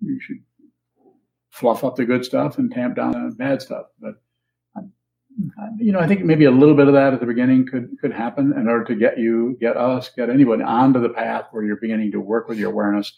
you 0.00 0.20
should 0.20 0.38
fluff 1.56 1.84
up 1.84 1.96
the 1.96 2.04
good 2.04 2.24
stuff 2.24 2.58
and 2.58 2.70
tamp 2.70 2.96
down 2.96 3.12
the 3.12 3.34
bad 3.34 3.62
stuff, 3.62 3.86
but 3.98 4.16
you 5.78 5.92
know, 5.92 6.00
I 6.00 6.06
think 6.06 6.24
maybe 6.24 6.44
a 6.44 6.50
little 6.50 6.74
bit 6.74 6.88
of 6.88 6.94
that 6.94 7.12
at 7.12 7.20
the 7.20 7.26
beginning 7.26 7.66
could 7.66 7.96
could 8.00 8.12
happen 8.12 8.52
in 8.58 8.68
order 8.68 8.84
to 8.84 8.94
get 8.94 9.18
you, 9.18 9.56
get 9.60 9.76
us, 9.76 10.10
get 10.16 10.30
anyone 10.30 10.62
onto 10.62 11.00
the 11.00 11.10
path 11.10 11.46
where 11.50 11.62
you're 11.62 11.76
beginning 11.76 12.12
to 12.12 12.20
work 12.20 12.48
with 12.48 12.58
your 12.58 12.70
awareness. 12.70 13.12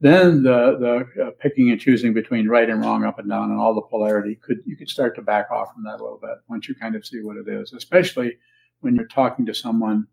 Then 0.00 0.42
the 0.42 1.06
the 1.16 1.24
uh, 1.24 1.30
picking 1.38 1.70
and 1.70 1.80
choosing 1.80 2.14
between 2.14 2.48
right 2.48 2.68
and 2.68 2.80
wrong, 2.80 3.04
up 3.04 3.18
and 3.18 3.28
down, 3.28 3.50
and 3.50 3.60
all 3.60 3.74
the 3.74 3.82
polarity 3.82 4.36
could 4.42 4.58
you 4.66 4.76
could 4.76 4.88
start 4.88 5.14
to 5.16 5.22
back 5.22 5.50
off 5.50 5.72
from 5.72 5.84
that 5.84 6.00
a 6.00 6.02
little 6.02 6.20
bit 6.20 6.38
once 6.48 6.68
you 6.68 6.74
kind 6.74 6.96
of 6.96 7.06
see 7.06 7.20
what 7.20 7.36
it 7.36 7.48
is, 7.48 7.72
especially 7.72 8.36
when 8.80 8.96
you're 8.96 9.06
talking 9.06 9.46
to 9.46 9.54
someone 9.54 10.06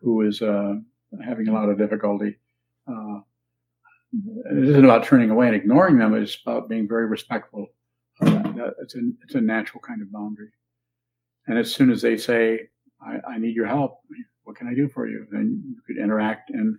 who 0.00 0.22
is 0.22 0.42
uh, 0.42 0.74
having 1.24 1.48
a 1.48 1.52
lot 1.52 1.68
of 1.68 1.78
difficulty. 1.78 2.36
Uh, 2.86 3.20
it 4.12 4.68
isn't 4.68 4.84
about 4.84 5.04
turning 5.04 5.30
away 5.30 5.46
and 5.46 5.56
ignoring 5.56 5.98
them. 5.98 6.14
It's 6.14 6.38
about 6.44 6.68
being 6.68 6.88
very 6.88 7.06
respectful 7.06 7.68
it's 8.20 8.94
a 8.94 9.00
it's 9.22 9.34
a 9.34 9.40
natural 9.40 9.80
kind 9.86 10.02
of 10.02 10.12
boundary. 10.12 10.50
And 11.46 11.58
as 11.58 11.74
soon 11.74 11.90
as 11.90 12.02
they 12.02 12.16
say, 12.16 12.68
I, 13.00 13.34
I 13.34 13.38
need 13.38 13.54
your 13.54 13.66
help, 13.66 14.00
what 14.44 14.56
can 14.56 14.68
I 14.68 14.74
do 14.74 14.88
for 14.88 15.08
you? 15.08 15.26
Then 15.30 15.62
you 15.66 15.80
could 15.86 16.02
interact 16.02 16.50
and 16.50 16.78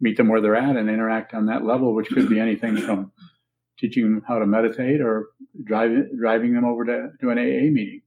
meet 0.00 0.16
them 0.16 0.28
where 0.28 0.40
they're 0.40 0.56
at 0.56 0.76
and 0.76 0.88
interact 0.88 1.34
on 1.34 1.46
that 1.46 1.64
level, 1.64 1.94
which 1.94 2.08
could 2.08 2.28
be 2.28 2.40
anything 2.40 2.76
from 2.76 3.12
teaching 3.78 4.04
them 4.04 4.24
how 4.26 4.38
to 4.38 4.46
meditate 4.46 5.00
or 5.00 5.28
driving 5.64 6.10
driving 6.18 6.54
them 6.54 6.64
over 6.64 6.84
to, 6.84 7.10
to 7.20 7.30
an 7.30 7.38
AA 7.38 7.70
meeting. 7.72 8.02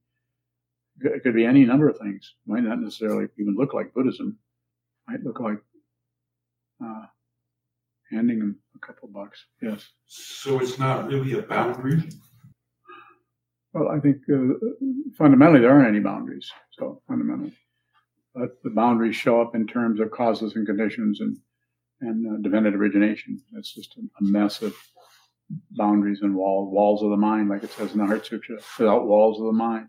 It 1.00 1.22
could 1.22 1.34
be 1.34 1.46
any 1.46 1.64
number 1.64 1.88
of 1.88 1.98
things. 1.98 2.34
Might 2.46 2.64
not 2.64 2.80
necessarily 2.80 3.26
even 3.38 3.56
look 3.56 3.74
like 3.74 3.94
Buddhism. 3.94 4.38
Might 5.08 5.22
look 5.24 5.40
like 5.40 5.58
uh, 6.84 7.06
handing 8.12 8.38
them 8.38 8.58
a 8.76 8.86
couple 8.86 9.08
bucks. 9.08 9.44
Yes. 9.60 9.86
So 10.06 10.60
it's 10.60 10.78
not 10.78 11.08
really 11.08 11.38
a 11.38 11.42
boundary. 11.42 12.02
Well, 13.72 13.88
I 13.88 14.00
think 14.00 14.18
uh, 14.32 14.54
fundamentally 15.16 15.60
there 15.60 15.70
aren't 15.70 15.88
any 15.88 16.00
boundaries. 16.00 16.50
So 16.78 17.02
fundamentally, 17.08 17.54
but 18.34 18.62
the 18.62 18.70
boundaries 18.70 19.16
show 19.16 19.40
up 19.40 19.54
in 19.54 19.66
terms 19.66 20.00
of 20.00 20.10
causes 20.10 20.56
and 20.56 20.66
conditions 20.66 21.20
and 21.20 21.36
and 22.02 22.26
uh, 22.26 22.42
dependent 22.42 22.76
origination. 22.76 23.40
It's 23.54 23.72
just 23.72 23.96
a, 23.96 24.24
mess 24.24 24.60
of 24.60 24.74
boundaries 25.70 26.20
and 26.22 26.34
wall, 26.34 26.70
walls 26.70 27.02
of 27.02 27.10
the 27.10 27.16
mind, 27.16 27.48
like 27.48 27.62
it 27.62 27.70
says 27.70 27.92
in 27.92 27.98
the 27.98 28.06
Heart 28.06 28.26
Sutra. 28.26 28.56
Without 28.78 29.06
walls 29.06 29.38
of 29.38 29.46
the 29.46 29.52
mind, 29.52 29.88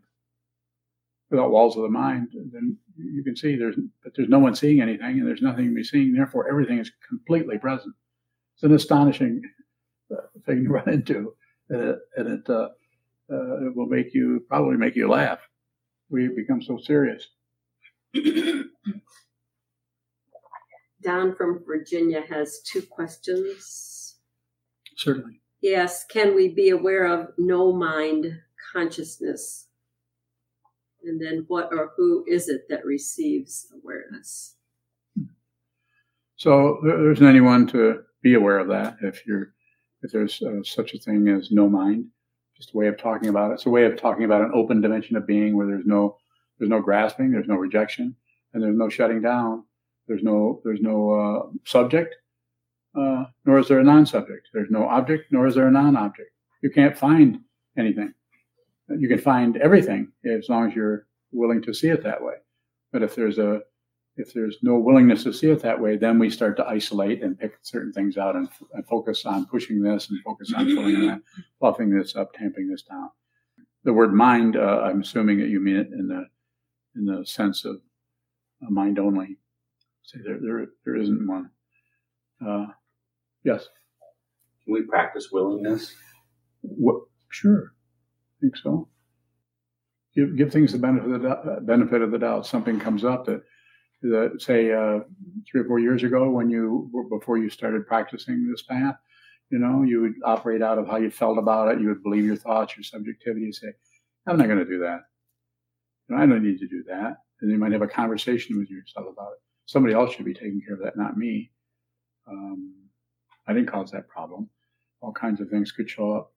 without 1.30 1.52
walls 1.52 1.76
of 1.76 1.84
the 1.84 1.90
mind, 1.90 2.30
then 2.52 2.78
you 2.96 3.24
can 3.24 3.36
see 3.36 3.56
there's 3.56 3.76
but 4.04 4.14
there's 4.16 4.30
no 4.30 4.40
one 4.40 4.56
seeing 4.56 4.82
anything, 4.82 5.20
and 5.20 5.28
there's 5.28 5.42
nothing 5.42 5.70
to 5.70 5.76
be 5.76 5.84
seen. 5.84 6.14
Therefore, 6.16 6.48
everything 6.48 6.78
is 6.78 6.92
completely 7.10 7.58
present. 7.58 7.96
It's 8.64 8.70
an 8.70 8.76
astonishing 8.76 9.42
uh, 10.10 10.22
thing 10.46 10.64
to 10.64 10.70
run 10.74 10.88
into, 10.88 11.36
and 11.68 11.82
it, 11.82 12.00
and 12.16 12.40
it 12.40 12.50
uh, 12.50 12.70
uh, 13.30 13.66
it 13.66 13.76
will 13.76 13.88
make 13.88 14.14
you 14.14 14.46
probably 14.48 14.78
make 14.78 14.96
you 14.96 15.10
laugh. 15.10 15.40
We 16.10 16.30
become 16.30 16.62
so 16.62 16.78
serious. 16.78 17.28
Don 21.04 21.36
from 21.36 21.62
Virginia 21.68 22.24
has 22.30 22.62
two 22.62 22.84
questions. 22.84 24.16
Certainly. 24.96 25.42
Yes, 25.62 26.06
can 26.06 26.34
we 26.34 26.48
be 26.48 26.70
aware 26.70 27.06
of 27.06 27.34
no 27.38 27.74
mind 27.74 28.40
consciousness? 28.72 29.68
And 31.04 31.22
then 31.22 31.44
what 31.50 31.68
or 31.74 31.92
who 31.98 32.24
is 32.30 32.48
it 32.48 32.70
that 32.70 32.86
receives 32.86 33.68
awareness? 33.74 34.56
So 36.38 36.80
there 36.82 37.12
isn't 37.12 37.28
anyone 37.28 37.68
to 37.68 38.04
be 38.24 38.34
aware 38.34 38.58
of 38.58 38.68
that 38.70 38.98
if 39.02 39.26
you're 39.28 39.54
if 40.02 40.12
there's 40.12 40.42
uh, 40.42 40.64
such 40.64 40.94
a 40.94 41.00
thing 41.00 41.28
as 41.28 41.52
no 41.52 41.70
mind 41.70 42.06
just 42.58 42.74
a 42.74 42.78
way 42.78 42.88
of 42.88 42.98
talking 42.98 43.30
about 43.30 43.52
it. 43.52 43.56
It's 43.56 43.66
a 43.66 43.70
way 43.70 43.86
of 43.86 43.98
talking 43.98 44.26
about 44.26 44.42
an 44.42 44.52
open 44.54 44.82
dimension 44.82 45.16
of 45.16 45.28
being 45.28 45.56
where 45.56 45.68
there's 45.68 45.86
no 45.86 46.18
there's 46.58 46.70
no 46.70 46.82
grasping, 46.82 47.32
there's 47.32 47.48
no 47.48 47.56
rejection, 47.56 48.16
and 48.54 48.64
there's 48.64 48.78
no 48.78 48.90
shutting 48.90 49.22
down. 49.22 49.64
There's 50.08 50.24
no 50.24 50.62
there's 50.64 50.82
no 50.82 51.12
uh, 51.12 51.58
subject, 51.66 52.16
uh, 52.98 53.26
nor 53.46 53.60
is 53.60 53.68
there 53.68 53.80
a 53.80 53.84
non-subject. 53.84 54.50
There's 54.54 54.70
no 54.70 54.88
object, 54.88 55.32
nor 55.32 55.48
is 55.48 55.56
there 55.56 55.68
a 55.68 55.72
non-object. 55.72 56.30
You 56.62 56.70
can't 56.70 56.98
find 56.98 57.40
anything. 57.78 58.14
You 58.90 59.08
can 59.08 59.20
find 59.20 59.58
everything 59.58 60.12
as 60.26 60.50
long 60.50 60.70
as 60.70 60.76
you're 60.76 61.08
willing 61.32 61.62
to 61.64 61.74
see 61.74 61.90
it 61.90 62.04
that 62.04 62.24
way. 62.24 62.36
But 62.92 63.02
if 63.02 63.16
there's 63.16 63.40
a 63.40 63.62
if 64.16 64.34
there's 64.34 64.58
no 64.62 64.78
willingness 64.78 65.24
to 65.24 65.34
see 65.34 65.50
it 65.50 65.62
that 65.62 65.80
way, 65.80 65.98
then 65.98 66.20
we 66.20 66.30
start 66.30 66.56
to 66.58 66.68
isolate 66.68 67.24
and 67.24 67.40
pick 67.40 67.58
certain 67.64 67.92
things 67.92 68.18
out 68.18 68.36
and, 68.36 68.48
and 68.74 68.86
focus 68.86 69.26
on 69.26 69.46
pushing 69.48 69.82
this 69.82 70.10
and 70.10 70.22
focus 70.22 70.54
on 70.56 70.66
pulling 70.66 71.08
that, 71.08 71.22
fluffing 71.60 71.90
this 71.90 72.16
up, 72.16 72.32
tamping 72.34 72.70
this 72.70 72.84
down. 72.84 73.10
The 73.84 73.94
word 73.94 74.14
mind, 74.14 74.56
uh, 74.56 74.82
I'm 74.84 75.02
assuming 75.02 75.40
that 75.40 75.50
you 75.50 75.60
mean 75.60 75.78
it 75.78 75.88
in 75.92 76.08
the 76.08 76.26
in 76.96 77.06
the 77.06 77.26
sense 77.26 77.66
of 77.66 77.78
a 78.66 78.72
mind 78.72 79.00
only. 79.00 79.38
Say 80.04 80.20
there, 80.24 80.38
there, 80.40 80.68
there 80.86 80.96
isn't 80.96 81.28
one. 81.28 81.50
Uh, 82.46 82.68
yes. 83.44 83.68
Can 84.64 84.74
we 84.74 84.84
practice 84.84 85.30
willingness? 85.32 85.94
What, 86.62 87.02
sure, 87.30 87.74
I 87.74 88.36
think 88.42 88.58
so. 88.58 88.88
Give 90.16 90.38
give 90.38 90.52
things 90.52 90.72
the 90.72 90.78
benefit 90.78 91.10
of 91.10 91.22
the 91.24 91.60
benefit 91.64 92.02
of 92.04 92.12
the 92.12 92.20
doubt. 92.20 92.46
Something 92.46 92.80
comes 92.80 93.04
up 93.04 93.26
that 93.26 93.42
that 94.10 94.42
say 94.42 94.72
uh, 94.72 95.00
three 95.50 95.62
or 95.62 95.66
four 95.66 95.80
years 95.80 96.04
ago 96.04 96.30
when 96.30 96.50
you 96.50 96.92
before 97.10 97.38
you 97.38 97.50
started 97.50 97.88
practicing 97.88 98.50
this 98.50 98.62
path 98.64 98.96
you 99.54 99.60
know 99.60 99.84
you 99.84 100.02
would 100.02 100.16
operate 100.26 100.64
out 100.64 100.80
of 100.80 100.88
how 100.88 100.98
you 100.98 101.12
felt 101.12 101.38
about 101.38 101.72
it. 101.72 101.80
You 101.80 101.90
would 101.90 102.02
believe 102.02 102.26
your 102.26 102.36
thoughts 102.36 102.76
your 102.76 102.84
subjectivity 102.84 103.46
you 103.46 103.54
say 103.54 103.68
i'm 104.28 104.38
not 104.38 104.48
going 104.48 104.60
to 104.60 104.66
do 104.66 104.80
that. 104.80 105.02
I 106.14 106.26
don't 106.26 106.44
need 106.44 106.60
to 106.60 106.68
do 106.68 106.84
that. 106.88 107.18
And 107.42 107.52
you 107.52 107.58
might 107.58 107.72
have 107.72 107.82
a 107.82 107.88
conversation 107.88 108.58
with 108.58 108.70
yourself 108.70 109.08
about 109.12 109.34
it. 109.34 109.42
Somebody 109.66 109.94
else 109.94 110.14
should 110.14 110.26
be 110.26 110.34
taking 110.34 110.62
care 110.66 110.76
of 110.76 110.82
that 110.82 110.98
not 110.98 111.18
me. 111.18 111.52
Um, 112.28 112.74
i 113.48 113.54
didn't 113.54 113.72
cause 113.72 113.92
that 113.92 114.08
problem. 114.08 114.50
All 115.02 115.14
kinds 115.14 115.40
of 115.40 115.50
things 115.50 115.72
could 115.72 115.90
show 115.90 116.14
up. 116.14 116.32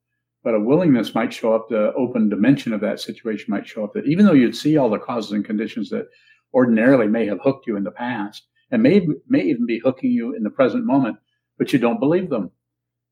But 0.45 0.55
a 0.55 0.61
willingness 0.61 1.15
might 1.15 1.33
show 1.33 1.55
up 1.55 1.69
the 1.69 1.93
open 1.95 2.29
dimension 2.29 2.73
of 2.73 2.81
that 2.83 3.01
situation 3.01 3.47
might 3.49 3.67
show 3.67 3.83
up 3.85 3.95
that 3.95 4.07
even 4.07 4.27
though 4.27 4.33
you'd 4.33 4.57
see 4.57 4.77
all 4.77 4.91
the 4.91 4.99
causes 4.99 5.33
and 5.33 5.45
conditions 5.45 5.89
that 5.91 6.07
ordinarily 6.55 7.07
may 7.07 7.27
have 7.27 7.41
hooked 7.43 7.67
you 7.67 7.77
in 7.77 7.85
the 7.85 7.91
past 7.91 8.47
and 8.71 8.83
may, 8.83 9.07
may 9.29 9.43
even 9.43 9.67
be 9.67 9.81
hooking 9.81 10.11
you 10.11 10.35
in 10.35 10.43
the 10.43 10.51
present 10.51 10.85
moment, 10.85 11.17
but 11.59 11.73
you 11.73 11.79
don't 11.79 12.01
believe 12.01 12.31
them. 12.31 12.51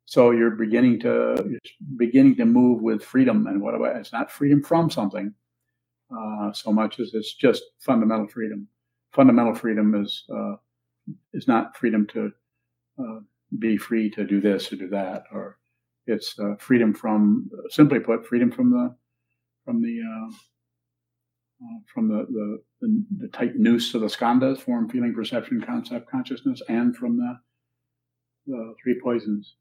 So 0.07 0.33
you're 0.33 0.51
beginning 0.51 1.01
to 1.01 1.45
you're 1.49 1.61
beginning 1.97 2.37
to 2.37 2.45
move 2.45 2.83
with 2.83 3.03
freedom, 3.03 3.47
and 3.47 3.63
what 3.63 3.75
about 3.75 3.97
it's 3.97 4.13
not 4.13 4.31
freedom 4.31 4.63
from 4.63 4.91
something 4.91 5.33
uh, 6.17 6.53
so 6.53 6.73
much 6.73 7.01
as 7.01 7.13
it's 7.15 7.35
just 7.35 7.63
fundamental 7.81 8.29
freedom. 8.29 8.69
Fundamental 9.13 9.55
freedom 9.55 9.95
is 9.95 10.25
uh, 10.35 10.57
is 11.33 11.49
not 11.49 11.77
freedom 11.77 12.07
to 12.09 12.33
uh, 12.99 13.21
be 13.59 13.77
free 13.77 14.11
to 14.11 14.25
do 14.25 14.41
this 14.41 14.73
or 14.73 14.77
do 14.77 14.89
that, 14.89 15.25
or 15.33 15.59
it's 16.07 16.39
uh, 16.39 16.55
freedom 16.59 16.95
from 16.95 17.51
simply 17.71 18.01
put, 18.01 18.27
freedom 18.27 18.51
from 18.51 18.71
the 18.71 18.95
from 19.65 19.83
the 19.83 20.03
uh, 21.63 21.79
from 21.93 22.09
the, 22.09 22.27
the, 22.31 22.63
the, 22.81 23.05
the 23.19 23.29
tight 23.29 23.57
noose 23.57 23.95
of 23.95 24.01
the 24.01 24.07
skandhas, 24.07 24.59
form, 24.59 24.89
feeling, 24.89 25.15
perception, 25.15 25.61
concept, 25.61 26.11
consciousness, 26.11 26.63
and 26.69 26.97
from 26.97 27.17
the, 27.17 27.39
the 28.47 28.75
three 28.83 29.01
poisons. 29.03 29.57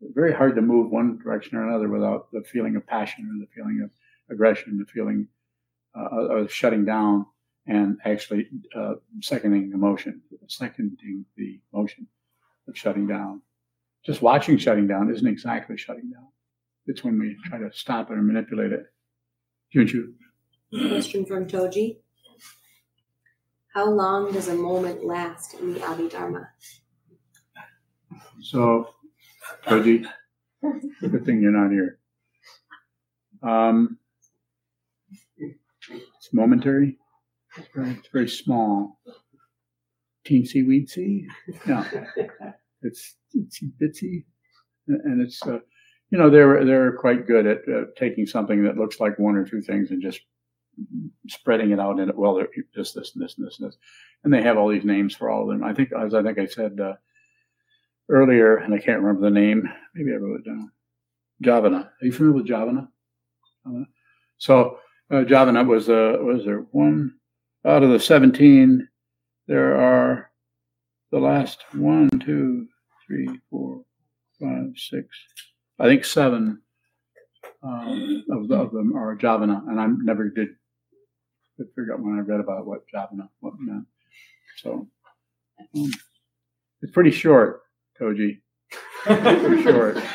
Very 0.00 0.32
hard 0.32 0.54
to 0.56 0.62
move 0.62 0.90
one 0.90 1.18
direction 1.18 1.56
or 1.56 1.68
another 1.68 1.88
without 1.88 2.30
the 2.32 2.42
feeling 2.42 2.76
of 2.76 2.86
passion 2.86 3.24
or 3.24 3.44
the 3.44 3.50
feeling 3.54 3.80
of 3.82 3.90
aggression, 4.30 4.78
the 4.78 4.84
feeling 4.86 5.28
uh, 5.98 6.38
of 6.40 6.52
shutting 6.52 6.84
down 6.84 7.26
and 7.66 7.98
actually 8.04 8.48
uh, 8.74 8.94
seconding 9.20 9.72
emotion, 9.72 10.20
seconding 10.48 11.24
the 11.36 11.60
motion 11.72 12.06
of 12.68 12.76
shutting 12.76 13.06
down. 13.06 13.40
Just 14.04 14.22
watching 14.22 14.56
shutting 14.56 14.86
down 14.86 15.10
isn't 15.10 15.26
exactly 15.26 15.76
shutting 15.76 16.10
down. 16.10 16.28
It's 16.86 17.02
when 17.02 17.18
we 17.18 17.36
try 17.44 17.58
to 17.58 17.70
stop 17.72 18.10
it 18.10 18.14
or 18.14 18.22
manipulate 18.22 18.72
it. 18.72 18.84
Junchu. 19.74 20.12
Question 20.76 21.24
from 21.24 21.46
Toji. 21.46 21.96
How 23.74 23.88
long 23.88 24.30
does 24.32 24.48
a 24.48 24.54
moment 24.54 25.04
last 25.04 25.54
in 25.54 25.72
the 25.72 25.80
Abhidharma? 25.80 26.48
So, 28.42 28.90
Toji, 29.66 30.06
good 31.00 31.24
thing 31.24 31.40
you're 31.40 31.50
not 31.50 31.70
here. 31.70 31.98
Um, 33.42 33.98
it's 35.38 36.34
momentary. 36.34 36.98
It's 37.56 37.68
very, 37.74 37.90
it's 37.92 38.08
very 38.12 38.28
small. 38.28 39.00
Teensy 40.26 40.66
weensy. 40.66 41.24
No, 41.66 41.86
it's 42.82 43.16
itsy 43.34 43.72
bitsy, 43.80 44.24
and 44.88 45.22
it's 45.22 45.40
uh, 45.46 45.60
you 46.10 46.18
know 46.18 46.28
they're 46.28 46.64
they're 46.66 46.92
quite 46.92 47.26
good 47.26 47.46
at 47.46 47.58
uh, 47.66 47.84
taking 47.96 48.26
something 48.26 48.62
that 48.64 48.76
looks 48.76 49.00
like 49.00 49.18
one 49.18 49.36
or 49.36 49.46
two 49.46 49.62
things 49.62 49.90
and 49.90 50.02
just 50.02 50.20
spreading 51.28 51.70
it 51.70 51.80
out 51.80 51.98
in 51.98 52.08
it. 52.08 52.16
Well, 52.16 52.42
just 52.74 52.94
this 52.94 53.14
and 53.14 53.24
this 53.24 53.36
and 53.36 53.46
this 53.46 53.58
and 53.58 53.68
this, 53.68 53.78
and 54.24 54.32
they 54.32 54.42
have 54.42 54.58
all 54.58 54.68
these 54.68 54.84
names 54.84 55.14
for 55.14 55.30
all 55.30 55.42
of 55.42 55.48
them. 55.48 55.64
I 55.64 55.72
think 55.72 55.90
as 55.92 56.14
I 56.14 56.22
think 56.22 56.38
I 56.38 56.46
said 56.46 56.78
uh, 56.80 56.94
earlier, 58.08 58.56
and 58.56 58.74
I 58.74 58.78
can't 58.78 59.00
remember 59.00 59.22
the 59.22 59.30
name. 59.30 59.68
Maybe 59.94 60.12
I 60.12 60.16
wrote 60.16 60.40
it 60.40 60.46
down. 60.46 60.70
Javana. 61.42 61.84
Are 61.84 62.06
you 62.06 62.12
familiar 62.12 62.36
with 62.36 62.48
Javana? 62.48 62.88
So 64.38 64.78
uh, 65.10 65.24
Javana 65.24 65.66
was 65.66 65.88
uh, 65.88 66.18
was 66.20 66.44
there 66.44 66.66
one 66.70 67.14
out 67.64 67.82
of 67.82 67.90
the 67.90 68.00
seventeen? 68.00 68.88
There 69.46 69.76
are 69.76 70.30
the 71.10 71.18
last 71.18 71.64
one, 71.72 72.08
two, 72.24 72.66
three, 73.06 73.28
four, 73.50 73.84
five, 74.40 74.72
six. 74.76 75.06
I 75.78 75.86
think 75.86 76.04
seven 76.04 76.60
um, 77.62 78.24
of, 78.30 78.50
of 78.50 78.72
them 78.72 78.96
are 78.96 79.16
Javana, 79.16 79.68
and 79.68 79.80
I 79.80 79.86
never 79.86 80.28
did 80.28 80.48
could 81.56 81.68
figure 81.74 81.94
out 81.94 82.00
when 82.00 82.18
I 82.18 82.20
read 82.20 82.40
about 82.40 82.66
what 82.66 82.84
Javana 82.92 83.28
what 83.40 83.54
meant. 83.58 83.86
So 84.56 84.88
um, 85.74 85.90
it's 86.82 86.92
pretty 86.92 87.10
short, 87.10 87.62
Koji. 88.00 88.40
pretty 89.04 89.62
short. 89.62 89.98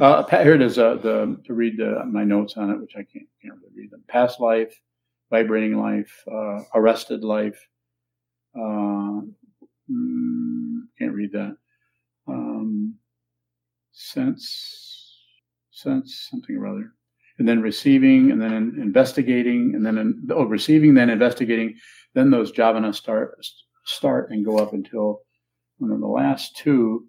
Uh, 0.00 0.26
here 0.26 0.54
it 0.54 0.62
is 0.62 0.80
uh, 0.80 0.94
the, 0.94 1.40
to 1.44 1.54
read 1.54 1.76
the, 1.76 2.02
my 2.06 2.24
notes 2.24 2.56
on 2.56 2.70
it, 2.70 2.80
which 2.80 2.94
I 2.96 3.04
can't, 3.04 3.28
can't 3.40 3.54
really 3.54 3.72
read 3.76 3.90
them. 3.92 4.02
Past 4.08 4.40
life, 4.40 4.74
vibrating 5.30 5.78
life, 5.78 6.12
uh, 6.26 6.60
arrested 6.74 7.22
life. 7.22 7.68
Uh, 8.56 9.20
mm, 9.88 10.80
can't 10.98 11.14
read 11.14 11.30
that. 11.32 11.56
Um, 12.26 12.96
sense, 13.92 15.20
sense, 15.70 16.26
something 16.30 16.56
or 16.56 16.66
other. 16.66 16.92
And 17.42 17.48
then 17.48 17.60
receiving, 17.60 18.30
and 18.30 18.40
then 18.40 18.52
investigating, 18.80 19.72
and 19.74 19.84
then 19.84 20.28
oh, 20.30 20.44
receiving, 20.44 20.94
then 20.94 21.10
investigating. 21.10 21.74
Then 22.14 22.30
those 22.30 22.52
javanas 22.52 22.94
start 22.94 23.36
start 23.84 24.30
and 24.30 24.44
go 24.44 24.58
up 24.58 24.74
until 24.74 25.22
and 25.80 25.90
then 25.90 25.98
the 25.98 26.06
last 26.06 26.56
two 26.56 27.08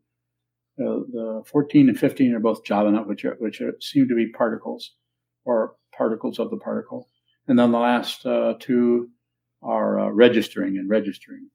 uh, 0.80 1.06
the 1.12 1.44
14 1.46 1.90
and 1.90 2.00
15 2.00 2.34
are 2.34 2.40
both 2.40 2.64
javana, 2.64 3.06
which 3.06 3.26
are, 3.26 3.36
which 3.38 3.62
are, 3.62 3.76
seem 3.80 4.08
to 4.08 4.16
be 4.16 4.32
particles 4.32 4.96
or 5.46 5.76
particles 5.96 6.40
of 6.40 6.50
the 6.50 6.58
particle. 6.58 7.10
And 7.48 7.60
then 7.60 7.72
the 7.72 7.78
last 7.78 8.26
uh, 8.26 8.56
two 8.60 9.10
are 9.62 10.00
uh, 10.00 10.10
registering 10.10 10.80
and 10.80 10.90
registering. 10.90 11.48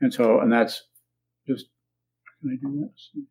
And 0.00 0.12
so, 0.12 0.40
and 0.40 0.52
that's 0.52 0.82
just, 1.46 1.66
can 2.40 2.50
I 2.50 2.66
do 2.66 2.80
this? 2.80 3.24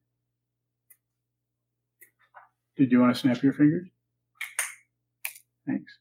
Did 2.78 2.94
you 2.94 3.02
want 3.02 3.14
to 3.14 3.20
snap 3.20 3.44
your 3.44 3.52
fingers? 3.52 3.90
Thanks. 5.68 5.98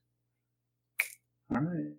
All 1.53 1.61
right 1.61 1.95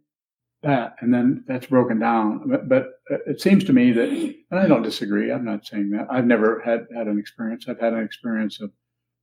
that, 0.63 0.95
and 1.01 1.13
then 1.13 1.43
that's 1.47 1.65
broken 1.65 1.99
down. 1.99 2.47
But, 2.47 2.69
but, 2.69 2.89
it 3.27 3.41
seems 3.41 3.65
to 3.65 3.73
me 3.73 3.91
that, 3.91 4.07
and 4.07 4.59
I 4.59 4.67
don't 4.67 4.83
disagree. 4.83 5.31
I'm 5.31 5.43
not 5.43 5.65
saying 5.65 5.89
that. 5.91 6.07
I've 6.09 6.25
never 6.25 6.61
had 6.61 6.87
had 6.95 7.07
an 7.07 7.19
experience. 7.19 7.65
I've 7.67 7.79
had 7.79 7.91
an 7.91 8.03
experience 8.03 8.61
of 8.61 8.71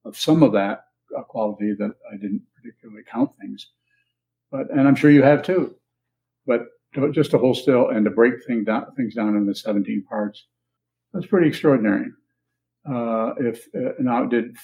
of 0.04 0.14
some 0.14 0.42
of 0.42 0.52
that 0.52 0.84
quality 1.28 1.74
that 1.78 1.92
I 2.12 2.16
didn't 2.16 2.42
particularly 2.54 3.02
count 3.10 3.30
things, 3.40 3.70
but 4.50 4.70
and 4.70 4.86
I'm 4.86 4.94
sure 4.94 5.10
you 5.10 5.22
have 5.22 5.42
too. 5.42 5.74
But 6.46 6.66
to, 6.94 7.10
just 7.12 7.30
to 7.30 7.38
hold 7.38 7.56
still 7.56 7.88
and 7.88 8.04
to 8.04 8.10
break 8.10 8.44
thing 8.46 8.64
down, 8.64 8.92
things 8.94 9.14
down 9.14 9.36
into 9.36 9.54
17 9.54 10.04
parts, 10.04 10.46
that's 11.14 11.26
pretty 11.26 11.48
extraordinary. 11.48 12.08
Uh, 12.86 13.34
if 13.38 13.68
uh, 13.74 13.92
now 14.00 14.26
did 14.26 14.54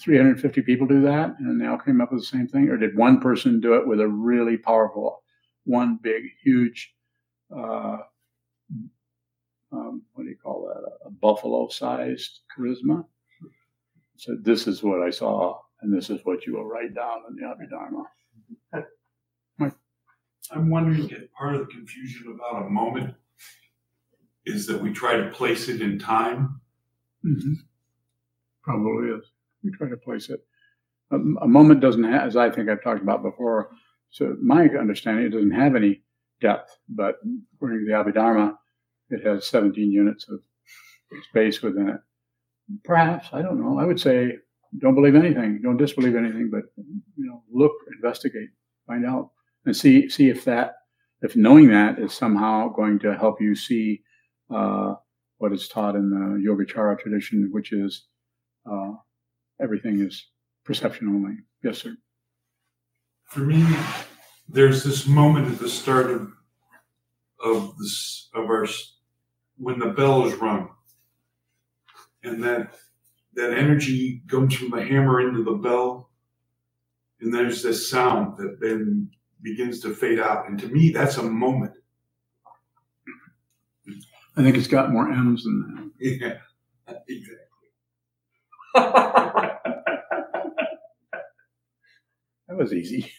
350 0.00 0.62
people 0.62 0.86
do 0.86 1.02
that 1.02 1.34
and 1.38 1.60
they 1.60 1.66
all 1.66 1.78
came 1.78 2.00
up 2.00 2.12
with 2.12 2.20
the 2.20 2.26
same 2.26 2.46
thing, 2.46 2.68
or 2.68 2.76
did 2.76 2.96
one 2.96 3.20
person 3.20 3.60
do 3.60 3.74
it 3.74 3.86
with 3.86 4.00
a 4.00 4.08
really 4.08 4.56
powerful 4.56 5.22
one 5.64 5.98
big, 6.02 6.22
huge, 6.42 6.94
uh, 7.54 7.98
um, 9.70 10.02
what 10.14 10.24
do 10.24 10.30
you 10.30 10.36
call 10.42 10.66
that? 10.66 10.80
A, 10.80 11.08
a 11.08 11.10
buffalo-sized 11.10 12.40
charisma. 12.56 13.04
Said, 14.16 14.42
"This 14.42 14.66
is 14.66 14.82
what 14.82 15.02
I 15.02 15.10
saw, 15.10 15.60
and 15.82 15.92
this 15.92 16.10
is 16.10 16.20
what 16.24 16.46
you 16.46 16.54
will 16.54 16.64
write 16.64 16.94
down 16.94 17.22
in 17.28 17.36
the 17.36 17.42
Abhidharma." 17.42 18.04
I'm 20.50 20.70
wondering 20.70 21.08
if 21.10 21.32
part 21.32 21.54
of 21.54 21.60
the 21.60 21.72
confusion 21.72 22.34
about 22.34 22.66
a 22.66 22.70
moment 22.70 23.14
is 24.46 24.66
that 24.66 24.80
we 24.80 24.92
try 24.92 25.16
to 25.16 25.30
place 25.30 25.68
it 25.68 25.82
in 25.82 25.98
time. 25.98 26.60
Mm-hmm. 27.24 27.52
Probably 28.62 29.10
is. 29.10 29.27
We 29.62 29.70
try 29.72 29.88
to 29.88 29.96
place 29.96 30.30
it. 30.30 30.40
A, 31.10 31.16
a 31.16 31.48
moment 31.48 31.80
doesn't 31.80 32.04
have, 32.04 32.26
as 32.26 32.36
I 32.36 32.50
think 32.50 32.68
I've 32.68 32.82
talked 32.82 33.02
about 33.02 33.22
before, 33.22 33.70
so 34.10 34.36
my 34.42 34.68
understanding, 34.68 35.26
it 35.26 35.30
doesn't 35.30 35.50
have 35.50 35.76
any 35.76 36.02
depth, 36.40 36.76
but 36.88 37.16
according 37.54 37.80
to 37.80 37.86
the 37.86 37.92
Abhidharma, 37.92 38.54
it 39.10 39.26
has 39.26 39.46
17 39.48 39.90
units 39.90 40.26
of 40.28 40.40
space 41.30 41.62
within 41.62 41.88
it. 41.88 42.00
Perhaps, 42.84 43.28
I 43.32 43.42
don't 43.42 43.60
know. 43.60 43.78
I 43.78 43.84
would 43.84 44.00
say 44.00 44.36
don't 44.78 44.94
believe 44.94 45.14
anything, 45.14 45.60
don't 45.62 45.78
disbelieve 45.78 46.14
anything, 46.14 46.50
but 46.50 46.64
you 46.76 47.26
know, 47.26 47.42
look, 47.50 47.72
investigate, 47.96 48.50
find 48.86 49.06
out, 49.06 49.30
and 49.64 49.74
see 49.74 50.08
see 50.10 50.28
if 50.28 50.44
that 50.44 50.74
if 51.22 51.36
knowing 51.36 51.68
that 51.68 51.98
is 51.98 52.12
somehow 52.12 52.68
going 52.68 52.98
to 53.00 53.16
help 53.16 53.40
you 53.40 53.54
see 53.54 54.02
uh, 54.54 54.94
what 55.38 55.52
is 55.52 55.68
taught 55.68 55.96
in 55.96 56.10
the 56.10 56.48
Yogacara 56.48 56.98
tradition, 56.98 57.48
which 57.52 57.72
is 57.72 58.06
uh, 58.70 58.92
everything 59.60 60.00
is 60.00 60.26
perception 60.64 61.08
only. 61.08 61.36
Yes, 61.62 61.78
sir 61.78 61.96
for 63.28 63.40
me, 63.40 63.64
there's 64.48 64.82
this 64.82 65.06
moment 65.06 65.52
at 65.52 65.58
the 65.58 65.68
start 65.68 66.10
of 66.10 66.32
of 67.44 67.76
this 67.78 68.30
of 68.34 68.46
our 68.46 68.66
when 69.58 69.78
the 69.78 69.88
bell 69.90 70.26
is 70.26 70.34
rung, 70.34 70.70
and 72.24 72.42
that 72.42 72.74
that 73.34 73.52
energy 73.52 74.22
comes 74.28 74.54
from 74.54 74.70
the 74.70 74.82
hammer 74.82 75.20
into 75.20 75.44
the 75.44 75.52
bell, 75.52 76.10
and 77.20 77.32
there's 77.32 77.62
this 77.62 77.90
sound 77.90 78.38
that 78.38 78.58
then 78.60 79.10
begins 79.42 79.80
to 79.80 79.94
fade 79.94 80.18
out. 80.18 80.48
And 80.48 80.58
to 80.60 80.68
me, 80.68 80.90
that's 80.90 81.18
a 81.18 81.22
moment. 81.22 81.72
I 84.36 84.42
think 84.42 84.56
it's 84.56 84.66
got 84.66 84.90
more 84.90 85.10
M's 85.10 85.44
than 85.44 85.60
that. 85.60 85.84
Yeah, 86.00 86.94
exactly. 87.08 87.36
That 92.48 92.56
was 92.56 92.72
easy. 92.72 93.12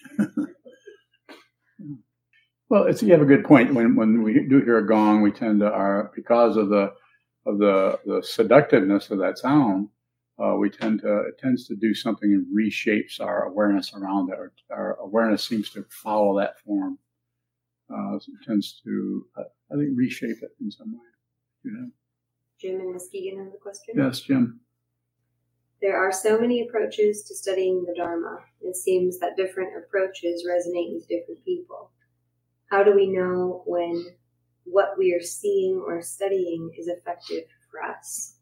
Well, 2.70 2.84
it's 2.84 3.02
you 3.02 3.12
have 3.14 3.22
a 3.22 3.26
good 3.26 3.46
point. 3.46 3.74
When 3.74 3.96
when 3.96 4.22
we 4.22 4.46
do 4.48 4.60
hear 4.60 4.78
a 4.78 4.88
gong, 4.88 5.24
we 5.24 5.32
tend 5.32 5.60
to 5.62 5.72
are 5.72 6.12
because 6.16 6.56
of 6.56 6.70
the 6.70 6.94
of 7.48 7.58
the 7.58 8.00
the 8.06 8.22
seductiveness 8.24 9.10
of 9.10 9.18
that 9.20 9.40
sound. 9.40 9.90
Uh, 10.38 10.56
we 10.56 10.70
tend 10.70 11.02
to 11.02 11.22
it 11.22 11.40
tends 11.40 11.68
to 11.68 11.76
do 11.76 11.96
something 11.96 12.32
and 12.32 12.46
reshapes 12.56 13.20
our 13.20 13.46
awareness 13.46 13.94
around 13.94 14.30
it. 14.30 14.38
Our, 14.38 14.54
our 14.70 15.00
awareness 15.00 15.44
seems 15.44 15.72
to 15.72 15.84
follow 15.90 16.38
that 16.40 16.60
form. 16.60 17.00
Uh, 17.92 18.18
it 18.18 18.24
tends 18.46 18.80
to 18.84 19.26
uh, 19.36 19.44
I 19.74 19.76
think 19.76 19.90
reshape 19.96 20.38
it 20.44 20.52
in 20.62 20.70
some 20.70 20.94
way. 20.94 21.00
You 21.64 21.72
know? 21.72 21.90
Jim 22.62 22.80
and 22.82 22.94
Muskegon 22.94 23.46
have 23.46 23.54
a 23.54 23.58
question. 23.58 23.96
Yes, 23.98 24.20
Jim. 24.20 24.60
There 25.82 25.98
are 25.98 26.12
so 26.12 26.40
many 26.40 26.62
approaches 26.62 27.24
to 27.24 27.36
studying 27.36 27.86
the 27.86 27.94
Dharma. 27.96 28.40
It 28.62 28.76
seems 28.76 29.20
that 29.20 29.38
different 29.38 29.78
approaches 29.78 30.46
resonate 30.46 30.94
with 30.94 31.08
different 31.08 31.44
people. 31.46 31.92
How 32.70 32.84
do 32.84 32.94
we 32.94 33.08
know 33.08 33.64
when 33.66 34.06
what 34.66 34.98
we 34.98 35.14
are 35.14 35.24
seeing 35.24 35.82
or 35.86 36.02
studying 36.02 36.70
is 36.78 36.88
effective 36.88 37.46
for 37.72 37.82
us? 37.82 38.36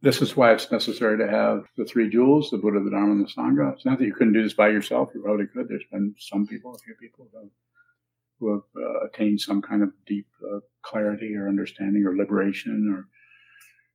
This 0.00 0.22
is 0.22 0.36
why 0.36 0.52
it's 0.52 0.70
necessary 0.70 1.18
to 1.18 1.28
have 1.28 1.64
the 1.76 1.84
three 1.84 2.08
jewels, 2.08 2.50
the 2.50 2.58
Buddha, 2.58 2.78
the 2.78 2.90
Dharma, 2.90 3.12
and 3.12 3.26
the 3.26 3.30
Sangha. 3.30 3.72
It's 3.72 3.84
not 3.84 3.98
that 3.98 4.04
you 4.04 4.14
couldn't 4.14 4.34
do 4.34 4.44
this 4.44 4.54
by 4.54 4.68
yourself. 4.68 5.10
You 5.12 5.22
probably 5.22 5.46
could. 5.48 5.68
There's 5.68 5.82
been 5.90 6.14
some 6.18 6.46
people, 6.46 6.74
a 6.74 6.78
few 6.78 6.94
people 6.94 7.26
who 7.32 7.38
have, 7.40 7.48
who 8.38 8.52
have 8.52 8.62
uh, 8.76 9.06
attained 9.06 9.40
some 9.40 9.60
kind 9.60 9.82
of 9.82 9.90
deep 10.06 10.28
uh, 10.44 10.60
clarity 10.82 11.34
or 11.34 11.48
understanding 11.48 12.04
or 12.06 12.16
liberation 12.16 12.94
or 12.94 13.08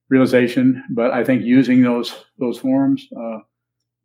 realization. 0.10 0.84
But 0.90 1.12
I 1.12 1.24
think 1.24 1.44
using 1.44 1.82
those 1.82 2.26
those 2.38 2.60
forms, 2.60 3.08
uh, 3.18 3.40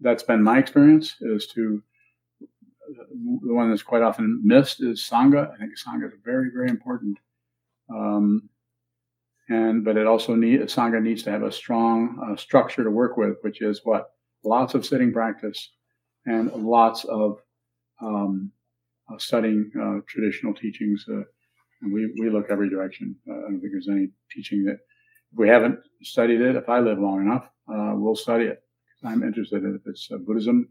that's 0.01 0.23
been 0.23 0.43
my 0.43 0.59
experience, 0.59 1.17
is 1.21 1.47
to 1.49 1.83
the 3.45 3.55
one 3.55 3.71
that's 3.71 3.83
quite 3.83 4.03
often 4.03 4.41
missed 4.45 4.83
is 4.83 5.07
sangha. 5.09 5.53
I 5.53 5.57
think 5.59 5.73
sangha 5.79 6.07
is 6.07 6.15
very 6.25 6.51
very 6.55 6.69
important. 6.69 7.19
Um, 7.91 8.49
and 9.49 9.85
but 9.85 9.97
it 9.97 10.07
also 10.07 10.35
need 10.35 10.61
sangha 10.63 11.03
needs 11.03 11.23
to 11.25 11.31
have 11.31 11.43
a 11.43 11.53
strong 11.53 12.19
uh, 12.23 12.37
structure 12.37 12.85
to 12.85 12.91
work 12.91 13.17
with, 13.17 13.37
which 13.43 13.63
is 13.63 13.81
what 13.85 14.11
lots 14.45 14.75
of 14.75 14.85
sitting 14.85 15.13
practice 15.13 15.71
and 16.27 16.53
lots 16.53 17.05
of 17.05 17.39
um, 18.03 18.53
uh, 19.11 19.19
studying 19.19 19.71
uh, 19.81 20.01
traditional 20.07 20.55
teachings. 20.55 21.05
Uh, 21.09 21.23
and 21.83 21.93
we 21.93 22.13
we 22.21 22.31
look 22.31 22.47
every 22.51 22.69
direction. 22.69 23.17
Uh, 23.29 23.35
I 23.35 23.41
don't 23.43 23.61
think 23.61 23.73
there's 23.73 23.89
any 23.89 24.09
teaching 24.31 24.65
that 24.65 24.79
if 25.33 25.39
we 25.39 25.49
haven't 25.49 25.79
studied 26.03 26.41
it. 26.41 26.57
If 26.57 26.69
I 26.69 26.81
live 26.81 26.99
long 26.99 27.21
enough, 27.21 27.49
uh, 27.73 27.93
we'll 27.95 28.17
study 28.17 28.45
it. 28.47 28.63
I'm 29.05 29.23
interested 29.23 29.63
in 29.63 29.77
if 29.77 29.83
it's 29.87 30.09
Buddhism 30.27 30.69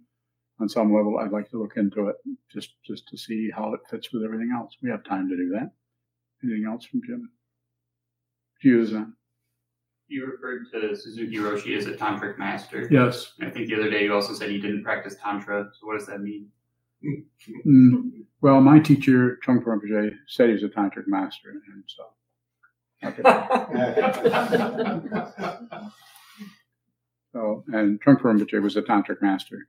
on 0.59 0.67
some 0.67 0.93
level. 0.93 1.17
I'd 1.19 1.31
like 1.31 1.49
to 1.51 1.61
look 1.61 1.77
into 1.77 2.07
it 2.07 2.15
just 2.51 2.71
just 2.85 3.07
to 3.07 3.17
see 3.17 3.49
how 3.55 3.73
it 3.73 3.81
fits 3.89 4.11
with 4.11 4.23
everything 4.23 4.51
else. 4.55 4.75
We 4.81 4.89
have 4.89 5.03
time 5.03 5.29
to 5.29 5.35
do 5.35 5.49
that. 5.53 5.71
Anything 6.43 6.65
else 6.67 6.85
from 6.85 7.01
Jim? 7.05 7.29
Views 8.61 8.93
on? 8.93 9.13
You 10.07 10.25
referred 10.25 10.65
to 10.71 10.95
Suzuki 10.95 11.37
Roshi 11.37 11.77
as 11.77 11.85
a 11.85 11.93
tantric 11.93 12.37
master. 12.37 12.87
Yes. 12.89 13.33
I 13.41 13.49
think 13.49 13.67
the 13.67 13.75
other 13.75 13.89
day 13.89 14.05
you 14.05 14.13
also 14.13 14.33
said 14.33 14.49
he 14.49 14.59
didn't 14.59 14.83
practice 14.83 15.15
tantra. 15.21 15.69
So 15.73 15.87
what 15.87 15.97
does 15.97 16.07
that 16.07 16.21
mean? 16.21 16.47
Mm, 17.65 18.25
well, 18.41 18.61
my 18.61 18.79
teacher, 18.79 19.37
Trungpa 19.45 19.65
Rinpoche, 19.65 20.15
said 20.27 20.49
he's 20.49 20.63
a 20.63 20.69
tantric 20.69 21.07
master, 21.07 21.49
and 21.49 21.83
so. 21.85 22.03
So, 23.03 23.09
and 27.73 28.01
Trungpa 28.01 28.21
Rinpoche 28.21 28.61
was 28.61 28.75
a 28.75 28.81
tantric 28.81 29.21
master, 29.21 29.67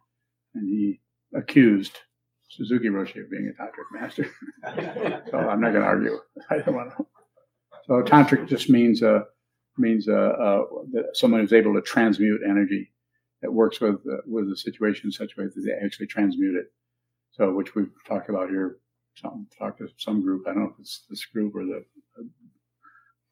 and 0.54 0.68
he 0.68 1.00
accused 1.34 1.98
Suzuki 2.48 2.88
Roshi 2.88 3.22
of 3.22 3.30
being 3.30 3.52
a 3.52 3.62
tantric 3.62 3.92
master. 3.92 4.30
so 5.30 5.38
I'm 5.38 5.60
not 5.60 5.72
going 5.72 5.82
to 5.82 5.88
argue. 5.88 6.18
I 6.50 6.58
don't 6.58 6.74
want 6.74 6.96
to. 6.96 7.06
So 7.86 8.02
tantric 8.02 8.48
just 8.48 8.70
means 8.70 9.02
uh, 9.02 9.20
means 9.76 10.08
uh, 10.08 10.12
uh, 10.12 10.64
that 10.92 11.10
someone 11.14 11.40
who's 11.40 11.52
able 11.52 11.74
to 11.74 11.82
transmute 11.82 12.40
energy 12.48 12.92
that 13.42 13.52
works 13.52 13.80
with 13.80 14.00
with 14.26 14.48
the 14.48 14.56
situation 14.56 15.08
in 15.08 15.12
such 15.12 15.32
a 15.36 15.40
way 15.40 15.46
that 15.46 15.60
they 15.64 15.72
actually 15.84 16.06
transmute 16.06 16.56
it. 16.56 16.72
So, 17.32 17.52
which 17.54 17.74
we've 17.74 17.92
talked 18.06 18.30
about 18.30 18.48
here. 18.48 18.78
Some 19.16 19.48
talked 19.58 19.78
to 19.78 19.88
some 19.96 20.22
group. 20.22 20.46
I 20.46 20.52
don't 20.52 20.62
know 20.62 20.70
if 20.70 20.78
it's 20.80 21.04
this 21.10 21.24
group 21.24 21.54
or 21.56 21.64
the 21.64 21.84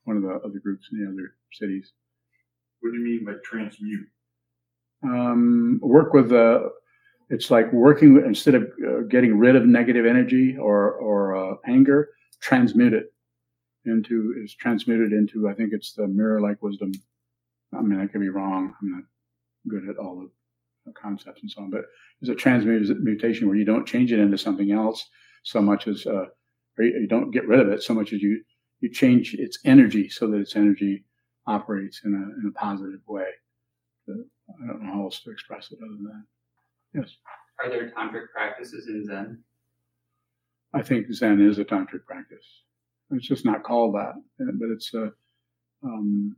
one 0.07 0.17
of 0.17 0.23
the 0.23 0.35
other 0.45 0.59
groups 0.59 0.89
in 0.91 1.05
the 1.05 1.11
other 1.11 1.35
cities. 1.53 1.93
What 2.81 2.93
do 2.93 2.99
you 2.99 3.05
mean 3.05 3.25
by 3.25 3.35
transmute? 3.45 4.09
Um, 5.03 5.79
work 5.83 6.13
with 6.13 6.31
the. 6.31 6.71
It's 7.29 7.51
like 7.51 7.73
working 7.73 8.15
with, 8.15 8.25
instead 8.25 8.55
of 8.55 8.63
uh, 8.87 9.01
getting 9.09 9.37
rid 9.39 9.57
of 9.57 9.67
negative 9.67 10.07
energy 10.07 10.57
or 10.57 10.93
or 10.93 11.37
uh, 11.37 11.57
anger, 11.67 12.11
transmute 12.41 12.93
it 12.95 13.13
into 13.85 14.35
is 14.43 14.55
transmuted 14.55 15.13
into. 15.13 15.49
I 15.49 15.55
think 15.55 15.73
it's 15.73 15.93
the 15.93 16.07
mirror 16.07 16.41
like 16.41 16.63
wisdom. 16.63 16.93
I 17.77 17.83
mean, 17.83 18.01
I 18.01 18.07
could 18.07 18.21
be 18.21 18.29
wrong. 18.29 18.75
I'm 18.81 18.91
not 18.93 19.05
good 19.69 19.89
at 19.89 19.99
all 19.99 20.29
the 20.87 20.93
concepts 20.93 21.43
and 21.43 21.51
so 21.51 21.63
on, 21.63 21.71
but 21.71 21.85
it's 22.21 22.31
a 22.31 22.35
transmutation 22.35 23.49
where 23.49 23.57
you 23.57 23.65
don't 23.65 23.87
change 23.87 24.13
it 24.13 24.21
into 24.21 24.39
something 24.39 24.71
else 24.71 25.05
so 25.43 25.61
much 25.61 25.87
as, 25.87 26.07
uh, 26.07 26.27
you 26.79 27.07
don't 27.09 27.31
get 27.31 27.47
rid 27.47 27.61
of 27.61 27.69
it 27.69 27.83
so 27.83 27.95
much 27.95 28.13
as 28.13 28.23
you 28.23 28.43
you 28.81 28.91
change 28.91 29.35
its 29.35 29.59
energy 29.65 30.09
so 30.09 30.29
that 30.31 30.39
its 30.39 30.57
energy 30.57 31.05
operates 31.47 32.03
in 32.05 32.15
a 32.15 32.41
in 32.41 32.53
a 32.55 32.59
positive 32.59 33.01
way. 33.07 33.29
I 34.09 34.67
don't 34.67 34.83
know 34.83 34.93
how 34.93 35.03
else 35.03 35.21
to 35.23 35.31
express 35.31 35.73
it 35.73 35.79
other 35.83 35.95
than 35.95 36.05
that. 36.05 37.01
Yes. 37.01 37.17
Are 37.63 37.71
there 37.71 37.91
tantric 37.91 38.31
practices 38.33 38.87
in 38.87 39.05
Zen? 39.07 39.43
I 40.75 40.83
think 40.83 41.13
Zen 41.13 41.41
is 41.41 41.59
a 41.59 41.65
tantric 41.65 42.05
practice. 42.07 42.47
It's 43.11 43.27
just 43.27 43.45
not 43.45 43.63
called 43.63 43.95
that, 43.95 44.15
but 44.39 44.69
it's 44.71 44.93
a. 44.95 45.13
Um, 45.83 46.37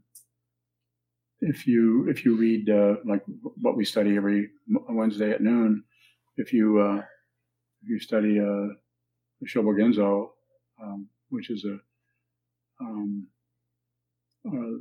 if 1.40 1.66
you 1.66 2.08
if 2.08 2.24
you 2.24 2.36
read 2.36 2.68
uh, 2.68 2.96
like 3.04 3.22
what 3.60 3.76
we 3.76 3.84
study 3.84 4.16
every 4.16 4.50
Wednesday 4.68 5.30
at 5.30 5.40
noon, 5.40 5.84
if 6.36 6.52
you 6.52 6.78
uh, 6.80 7.02
if 7.82 7.88
you 7.88 7.98
study 8.00 8.38
uh, 8.40 8.74
Shobogenzo, 9.46 10.30
um, 10.82 11.08
which 11.30 11.50
is 11.50 11.64
a 11.64 11.78
um, 12.80 13.26
uh, 14.46 14.78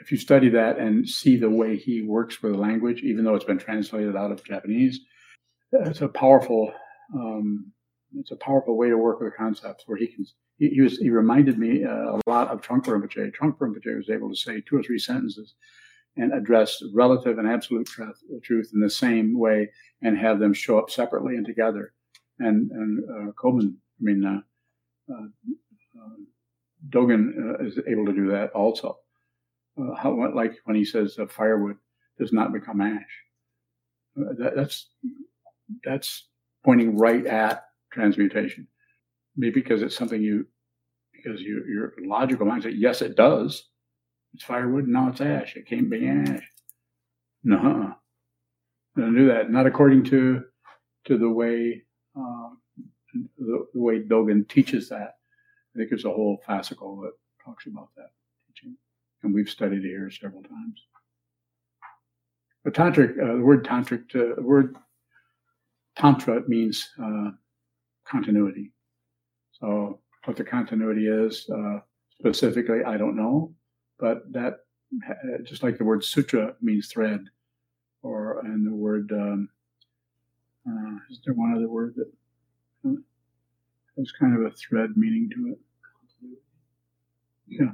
if 0.00 0.10
you 0.10 0.18
study 0.18 0.48
that 0.50 0.78
and 0.78 1.08
see 1.08 1.36
the 1.36 1.50
way 1.50 1.76
he 1.76 2.02
works 2.02 2.42
with 2.42 2.56
language, 2.56 3.02
even 3.02 3.24
though 3.24 3.34
it's 3.34 3.44
been 3.44 3.58
translated 3.58 4.16
out 4.16 4.32
of 4.32 4.44
Japanese, 4.44 5.00
it's 5.72 6.00
a 6.00 6.08
powerful 6.08 6.72
um, 7.14 7.72
it's 8.16 8.30
a 8.30 8.36
powerful 8.36 8.76
way 8.76 8.88
to 8.88 8.96
work 8.96 9.20
with 9.20 9.36
concepts 9.36 9.84
where 9.86 9.98
he 9.98 10.06
can 10.06 10.24
he, 10.58 10.80
was 10.80 10.98
he 10.98 11.10
reminded 11.10 11.58
me 11.58 11.84
uh, 11.84 12.16
a 12.16 12.20
lot 12.26 12.48
of 12.48 12.60
Trungpa 12.60 12.86
Rinpoche. 12.86 13.32
Trungpa 13.34 13.58
Rinpoche 13.58 13.96
was 13.96 14.10
able 14.10 14.30
to 14.30 14.36
say 14.36 14.60
two 14.60 14.76
or 14.76 14.82
three 14.82 14.98
sentences 14.98 15.54
and 16.16 16.32
address 16.32 16.80
relative 16.94 17.38
and 17.38 17.48
absolute 17.48 17.86
truth, 17.86 18.16
truth 18.44 18.70
in 18.72 18.80
the 18.80 18.90
same 18.90 19.36
way 19.36 19.68
and 20.02 20.16
have 20.16 20.38
them 20.38 20.54
show 20.54 20.78
up 20.78 20.90
separately 20.90 21.34
and 21.34 21.46
together. 21.46 21.92
And 22.38 22.70
and 22.70 23.04
uh, 23.10 23.32
Koben, 23.32 23.74
I 23.74 24.00
mean, 24.00 24.24
uh, 24.24 25.12
uh 25.12 25.26
Dogen 26.90 27.32
uh, 27.38 27.64
is 27.64 27.78
able 27.86 28.06
to 28.06 28.12
do 28.12 28.30
that 28.30 28.50
also. 28.52 28.98
Uh, 29.80 29.94
how, 29.94 30.32
like 30.34 30.54
when 30.64 30.76
he 30.76 30.84
says 30.84 31.18
firewood 31.28 31.76
does 32.18 32.32
not 32.32 32.52
become 32.52 32.80
ash. 32.80 33.00
That, 34.16 34.52
that's 34.54 34.88
that's 35.82 36.28
pointing 36.64 36.96
right 36.96 37.26
at 37.26 37.64
transmutation. 37.92 38.68
Maybe 39.36 39.60
because 39.60 39.82
it's 39.82 39.96
something 39.96 40.22
you, 40.22 40.46
because 41.12 41.40
you, 41.40 41.64
your 41.68 41.94
logical 42.06 42.46
mind 42.46 42.62
says, 42.62 42.74
yes, 42.76 43.02
it 43.02 43.16
does. 43.16 43.68
It's 44.34 44.44
firewood, 44.44 44.86
now 44.86 45.08
it's 45.08 45.20
ash. 45.20 45.56
It 45.56 45.66
can't 45.66 45.90
be 45.90 46.08
ash. 46.08 46.42
No, 47.42 47.94
don't 48.96 49.14
do 49.14 49.28
that. 49.28 49.50
Not 49.50 49.66
according 49.66 50.04
to 50.04 50.44
to 51.06 51.18
the 51.18 51.28
way 51.28 51.82
uh, 52.16 52.48
the, 53.38 53.66
the, 53.74 53.80
way 53.80 54.00
Dogen 54.00 54.48
teaches 54.48 54.88
that. 54.88 55.16
I 55.74 55.78
think 55.78 55.90
there's 55.90 56.04
a 56.04 56.10
whole 56.10 56.40
fascicle 56.48 57.02
that 57.02 57.12
talks 57.44 57.66
about 57.66 57.88
that 57.96 58.10
teaching, 58.46 58.76
and 59.22 59.34
we've 59.34 59.48
studied 59.48 59.84
it 59.84 59.88
here 59.88 60.10
several 60.10 60.42
times. 60.42 60.82
But 62.62 62.74
tantric, 62.74 63.20
uh, 63.20 63.36
the 63.36 63.42
word 63.42 63.64
tantric, 63.64 64.08
to, 64.10 64.34
the 64.36 64.42
word 64.42 64.76
tantra 65.96 66.42
means 66.48 66.88
uh, 67.02 67.30
continuity. 68.04 68.72
So 69.52 70.00
what 70.24 70.36
the 70.36 70.44
continuity 70.44 71.08
is 71.08 71.48
uh, 71.50 71.80
specifically, 72.18 72.84
I 72.84 72.96
don't 72.96 73.16
know, 73.16 73.54
but 73.98 74.32
that 74.32 74.60
just 75.42 75.62
like 75.62 75.76
the 75.76 75.84
word 75.84 76.04
sutra 76.04 76.54
means 76.62 76.88
thread, 76.88 77.24
or 78.02 78.40
and 78.40 78.66
the 78.66 78.74
word 78.74 79.10
um, 79.12 79.48
uh, 80.68 80.96
is 81.10 81.20
there 81.24 81.34
one 81.34 81.54
other 81.54 81.68
word 81.68 81.94
that 81.96 83.02
has 83.98 84.12
kind 84.12 84.34
of 84.34 84.50
a 84.50 84.54
thread 84.54 84.90
meaning 84.96 85.30
to 85.34 85.52
it? 85.52 85.58
Yeah. 87.46 87.72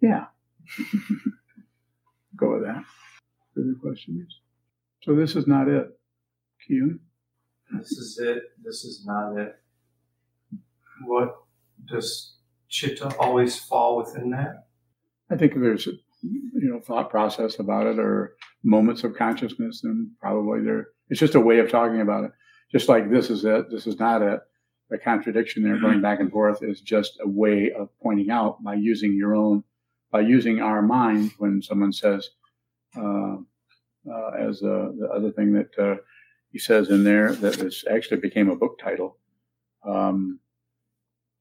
Yeah. 0.00 0.24
Go 2.36 2.54
with 2.54 2.62
that. 2.64 2.84
Further 3.54 3.74
questions? 3.80 4.40
So 5.02 5.14
this 5.14 5.36
is 5.36 5.46
not 5.46 5.68
it. 5.68 5.88
Kyun? 6.68 6.98
this 7.78 7.92
is 7.92 8.18
it, 8.18 8.42
this 8.62 8.84
is 8.84 9.04
not 9.06 9.36
it. 9.36 9.56
What 11.04 11.34
does 11.88 12.36
chitta 12.68 13.14
always 13.18 13.58
fall 13.58 13.96
within 13.96 14.30
that? 14.30 14.66
I 15.30 15.36
think 15.36 15.54
there's 15.54 15.86
a 15.86 15.92
you 16.22 16.70
know 16.70 16.80
thought 16.80 17.10
process 17.10 17.58
about 17.58 17.86
it 17.86 17.98
or 17.98 18.34
moments 18.62 19.02
of 19.04 19.16
consciousness, 19.16 19.82
and 19.84 20.10
probably 20.20 20.62
there. 20.62 20.88
It's 21.08 21.20
just 21.20 21.34
a 21.34 21.40
way 21.40 21.58
of 21.58 21.70
talking 21.70 22.00
about 22.00 22.24
it. 22.24 22.31
Just 22.72 22.88
like 22.88 23.10
this 23.10 23.30
is 23.30 23.44
it, 23.44 23.70
this 23.70 23.86
is 23.86 23.98
not 23.98 24.22
it. 24.22 24.40
The 24.88 24.98
contradiction 24.98 25.62
there, 25.62 25.78
going 25.78 26.00
back 26.02 26.20
and 26.20 26.30
forth, 26.30 26.62
is 26.62 26.80
just 26.80 27.18
a 27.22 27.28
way 27.28 27.70
of 27.72 27.88
pointing 28.02 28.30
out 28.30 28.62
by 28.62 28.74
using 28.74 29.14
your 29.14 29.34
own, 29.34 29.64
by 30.10 30.20
using 30.20 30.60
our 30.60 30.82
mind. 30.82 31.32
When 31.38 31.62
someone 31.62 31.92
says, 31.92 32.28
uh, 32.96 33.36
uh, 34.10 34.30
as 34.38 34.62
uh, 34.62 34.90
the 34.98 35.08
other 35.14 35.30
thing 35.30 35.52
that 35.54 35.78
uh, 35.78 35.96
he 36.50 36.58
says 36.58 36.90
in 36.90 37.04
there 37.04 37.32
that 37.32 37.54
this 37.54 37.84
actually 37.90 38.20
became 38.20 38.50
a 38.50 38.56
book 38.56 38.78
title. 38.78 39.16
Um, 39.86 40.40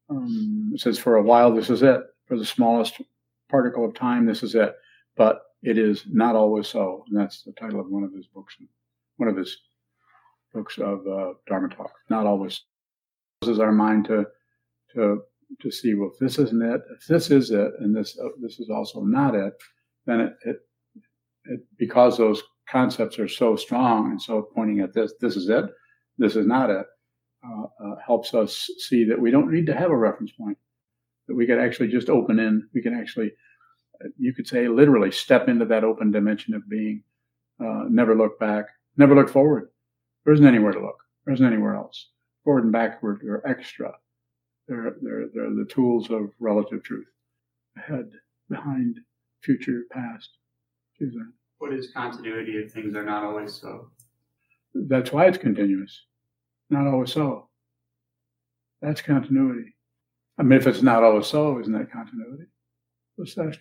um, 0.09 0.71
it 0.73 0.79
says, 0.79 0.97
"For 0.99 1.15
a 1.15 1.23
while, 1.23 1.53
this 1.53 1.69
is 1.69 1.83
it. 1.83 2.01
For 2.25 2.37
the 2.37 2.45
smallest 2.45 3.01
particle 3.49 3.83
of 3.85 3.93
time, 3.93 4.25
this 4.25 4.43
is 4.43 4.55
it. 4.55 4.75
But 5.15 5.41
it 5.61 5.77
is 5.77 6.05
not 6.07 6.35
always 6.35 6.67
so." 6.67 7.05
And 7.07 7.17
that's 7.17 7.43
the 7.43 7.51
title 7.53 7.79
of 7.79 7.89
one 7.89 8.03
of 8.03 8.13
his 8.13 8.27
books, 8.27 8.57
one 9.17 9.29
of 9.29 9.35
his 9.35 9.57
books 10.53 10.77
of 10.77 11.05
uh, 11.07 11.33
Dharma 11.47 11.69
talk. 11.69 11.91
Not 12.09 12.25
always. 12.25 12.61
Is 13.43 13.59
our 13.59 13.71
mind 13.71 14.05
to 14.05 14.25
to 14.93 15.21
to 15.61 15.71
see. 15.71 15.95
Well, 15.95 16.11
if 16.13 16.19
this 16.19 16.37
isn't 16.37 16.61
it, 16.61 16.81
if 16.95 17.07
this 17.07 17.31
is 17.31 17.49
it, 17.49 17.71
and 17.79 17.95
this 17.95 18.17
uh, 18.23 18.29
this 18.39 18.59
is 18.59 18.69
also 18.69 19.01
not 19.01 19.33
it, 19.33 19.53
then 20.05 20.19
it, 20.21 20.33
it 20.45 20.57
it 21.45 21.59
because 21.77 22.17
those 22.17 22.43
concepts 22.71 23.19
are 23.19 23.27
so 23.27 23.55
strong 23.55 24.11
and 24.11 24.21
so 24.21 24.47
pointing 24.55 24.79
at 24.79 24.93
this, 24.93 25.13
this 25.19 25.35
is 25.35 25.49
it, 25.49 25.65
this 26.17 26.35
is 26.35 26.45
not 26.45 26.69
it, 26.69 26.85
uh, 27.45 27.63
uh, 27.83 27.95
helps 28.05 28.33
us 28.33 28.69
see 28.77 29.03
that 29.03 29.19
we 29.19 29.31
don't 29.31 29.51
need 29.51 29.65
to 29.65 29.75
have 29.75 29.91
a 29.91 29.97
reference 29.97 30.31
point. 30.31 30.57
That 31.27 31.35
we 31.35 31.45
can 31.45 31.59
actually 31.59 31.89
just 31.89 32.09
open 32.09 32.39
in, 32.39 32.67
we 32.73 32.81
can 32.81 32.93
actually, 32.93 33.31
uh, 34.03 34.07
you 34.17 34.33
could 34.33 34.47
say 34.47 34.67
literally 34.67 35.11
step 35.11 35.47
into 35.47 35.65
that 35.65 35.83
open 35.83 36.11
dimension 36.11 36.53
of 36.53 36.67
being, 36.69 37.03
uh, 37.59 37.83
never 37.89 38.15
look 38.15 38.39
back, 38.39 38.65
never 38.97 39.15
look 39.15 39.29
forward. 39.29 39.69
There 40.25 40.33
isn't 40.33 40.45
anywhere 40.45 40.71
to 40.73 40.81
look. 40.81 40.97
There 41.25 41.33
isn't 41.33 41.45
anywhere 41.45 41.75
else. 41.75 42.09
Forward 42.43 42.63
and 42.63 42.73
backward 42.73 43.23
are 43.23 43.45
extra. 43.47 43.93
They're, 44.67 44.95
they're, 45.01 45.27
they're 45.33 45.53
the 45.53 45.67
tools 45.69 46.09
of 46.09 46.31
relative 46.39 46.83
truth. 46.83 47.07
Ahead, 47.77 48.11
behind, 48.49 48.99
future, 49.41 49.83
past. 49.91 50.29
Choose 50.97 51.13
that. 51.13 51.31
What 51.59 51.73
is 51.73 51.91
continuity 51.95 52.53
if 52.53 52.71
things 52.71 52.95
are 52.95 53.03
not 53.03 53.23
always 53.23 53.53
so? 53.53 53.89
That's 54.73 55.11
why 55.11 55.25
it's 55.25 55.37
continuous. 55.37 56.05
Not 56.69 56.87
always 56.87 57.11
so. 57.11 57.49
That's 58.81 59.01
continuity. 59.01 59.75
I 60.39 60.43
mean, 60.43 60.59
if 60.59 60.65
it's 60.65 60.81
not 60.81 61.03
always 61.03 61.27
so, 61.27 61.59
isn't 61.59 61.73
that 61.73 61.91
continuity? 61.91 62.45
What's 63.15 63.35
that 63.35 63.57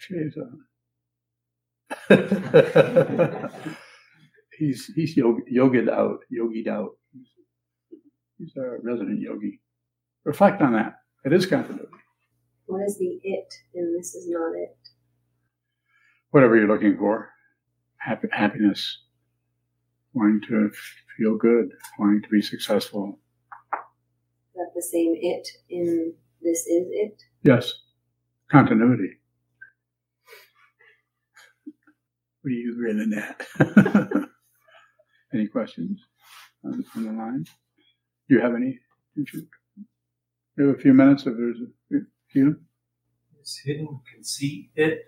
he's 4.61 4.87
he's 4.95 5.17
yogi, 5.17 5.43
yogied 5.53 5.91
out, 5.91 6.21
yogied 6.33 6.69
out. 6.69 6.91
He's 8.39 8.53
a 8.57 8.77
resident 8.83 9.21
yogi. 9.21 9.61
Reflect 10.25 10.63
on 10.63 10.75
that. 10.75 10.95
It 11.25 11.33
is 11.33 11.47
continuity. 11.47 11.89
What 12.67 12.83
is 12.87 12.97
the 12.99 13.19
it 13.25 13.53
and 13.75 13.99
this 13.99 14.15
is 14.15 14.29
not 14.29 14.53
it? 14.55 14.77
Whatever 16.31 16.57
you're 16.57 16.69
looking 16.69 16.97
for 16.97 17.31
happy, 17.99 18.29
happiness, 18.33 18.99
wanting 20.15 20.41
to 20.49 20.71
feel 21.19 21.37
good, 21.37 21.71
wanting 21.99 22.23
to 22.23 22.29
be 22.29 22.41
successful. 22.41 23.19
Is 23.75 24.55
that 24.55 24.71
the 24.75 24.83
same 24.83 25.15
it 25.21 25.49
in 25.69 26.15
this 26.41 26.61
is 26.61 26.87
it? 26.91 27.23
Yes, 27.43 27.73
continuity. 28.51 29.19
What 32.43 32.51
are 32.51 32.55
you 32.55 32.75
grinning 32.77 33.13
at? 33.13 34.21
any 35.33 35.47
questions 35.47 36.01
on, 36.65 36.85
the 36.95 37.13
line? 37.13 37.45
Do 38.29 38.35
you 38.35 38.41
have 38.41 38.55
any? 38.55 38.79
We 39.17 40.67
have 40.67 40.75
a 40.77 40.79
few 40.79 40.93
minutes 40.93 41.27
if 41.27 41.37
there's 41.37 41.61
a 41.93 41.97
few. 42.31 42.57
Is 43.43 43.61
hidden 43.65 44.01
conceit 44.13 44.71
it? 44.77 45.05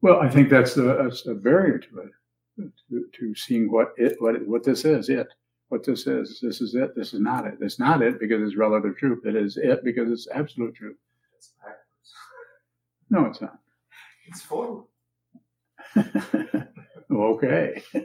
Well, 0.00 0.20
I 0.20 0.28
think 0.28 0.50
that's 0.50 0.76
a, 0.76 0.82
that's 0.82 1.26
a 1.26 1.34
barrier 1.34 1.78
to 1.78 1.98
it, 1.98 2.70
to, 2.90 3.04
to 3.18 3.34
seeing 3.34 3.70
what 3.70 3.94
it 3.96 4.16
what 4.20 4.36
it, 4.36 4.46
what 4.46 4.64
this 4.64 4.84
is. 4.84 5.08
It 5.08 5.28
what 5.68 5.84
this 5.84 6.06
is. 6.06 6.38
This 6.40 6.60
is 6.60 6.74
it. 6.74 6.94
This 6.94 7.14
is 7.14 7.20
not 7.20 7.46
it. 7.46 7.58
It's 7.60 7.78
not 7.78 8.02
it 8.02 8.20
because 8.20 8.42
it's 8.42 8.56
relative 8.56 8.96
truth. 8.96 9.24
It 9.24 9.36
is 9.36 9.56
it 9.56 9.84
because 9.84 10.10
it's 10.10 10.28
absolute 10.32 10.74
truth. 10.74 10.96
It's 11.36 11.52
backwards. 11.58 12.14
No, 13.10 13.26
it's 13.26 13.40
not. 13.40 13.58
It's 14.28 14.42
forward. 14.42 14.84
okay. 17.10 17.82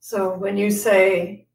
so 0.00 0.34
when 0.36 0.56
you 0.56 0.70
say 0.70 1.46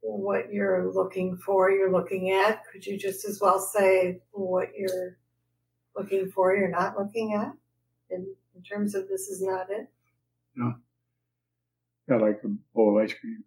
what 0.00 0.52
you're 0.52 0.92
looking 0.92 1.36
for, 1.36 1.70
you're 1.70 1.92
looking 1.92 2.32
at, 2.32 2.64
could 2.70 2.84
you 2.84 2.98
just 2.98 3.24
as 3.24 3.40
well 3.40 3.58
say 3.60 4.20
what 4.32 4.70
you're 4.76 5.18
looking 5.96 6.30
for 6.30 6.54
you're 6.56 6.68
not 6.68 6.98
looking 6.98 7.34
at 7.34 7.52
in, 8.10 8.26
in 8.56 8.62
terms 8.62 8.94
of 8.94 9.08
this 9.08 9.28
is 9.28 9.42
not 9.42 9.70
it? 9.70 9.88
No. 10.56 10.74
I 12.10 12.14
like 12.16 12.40
a 12.44 12.48
bowl 12.74 12.98
of 12.98 13.04
ice 13.04 13.14
cream. 13.14 13.44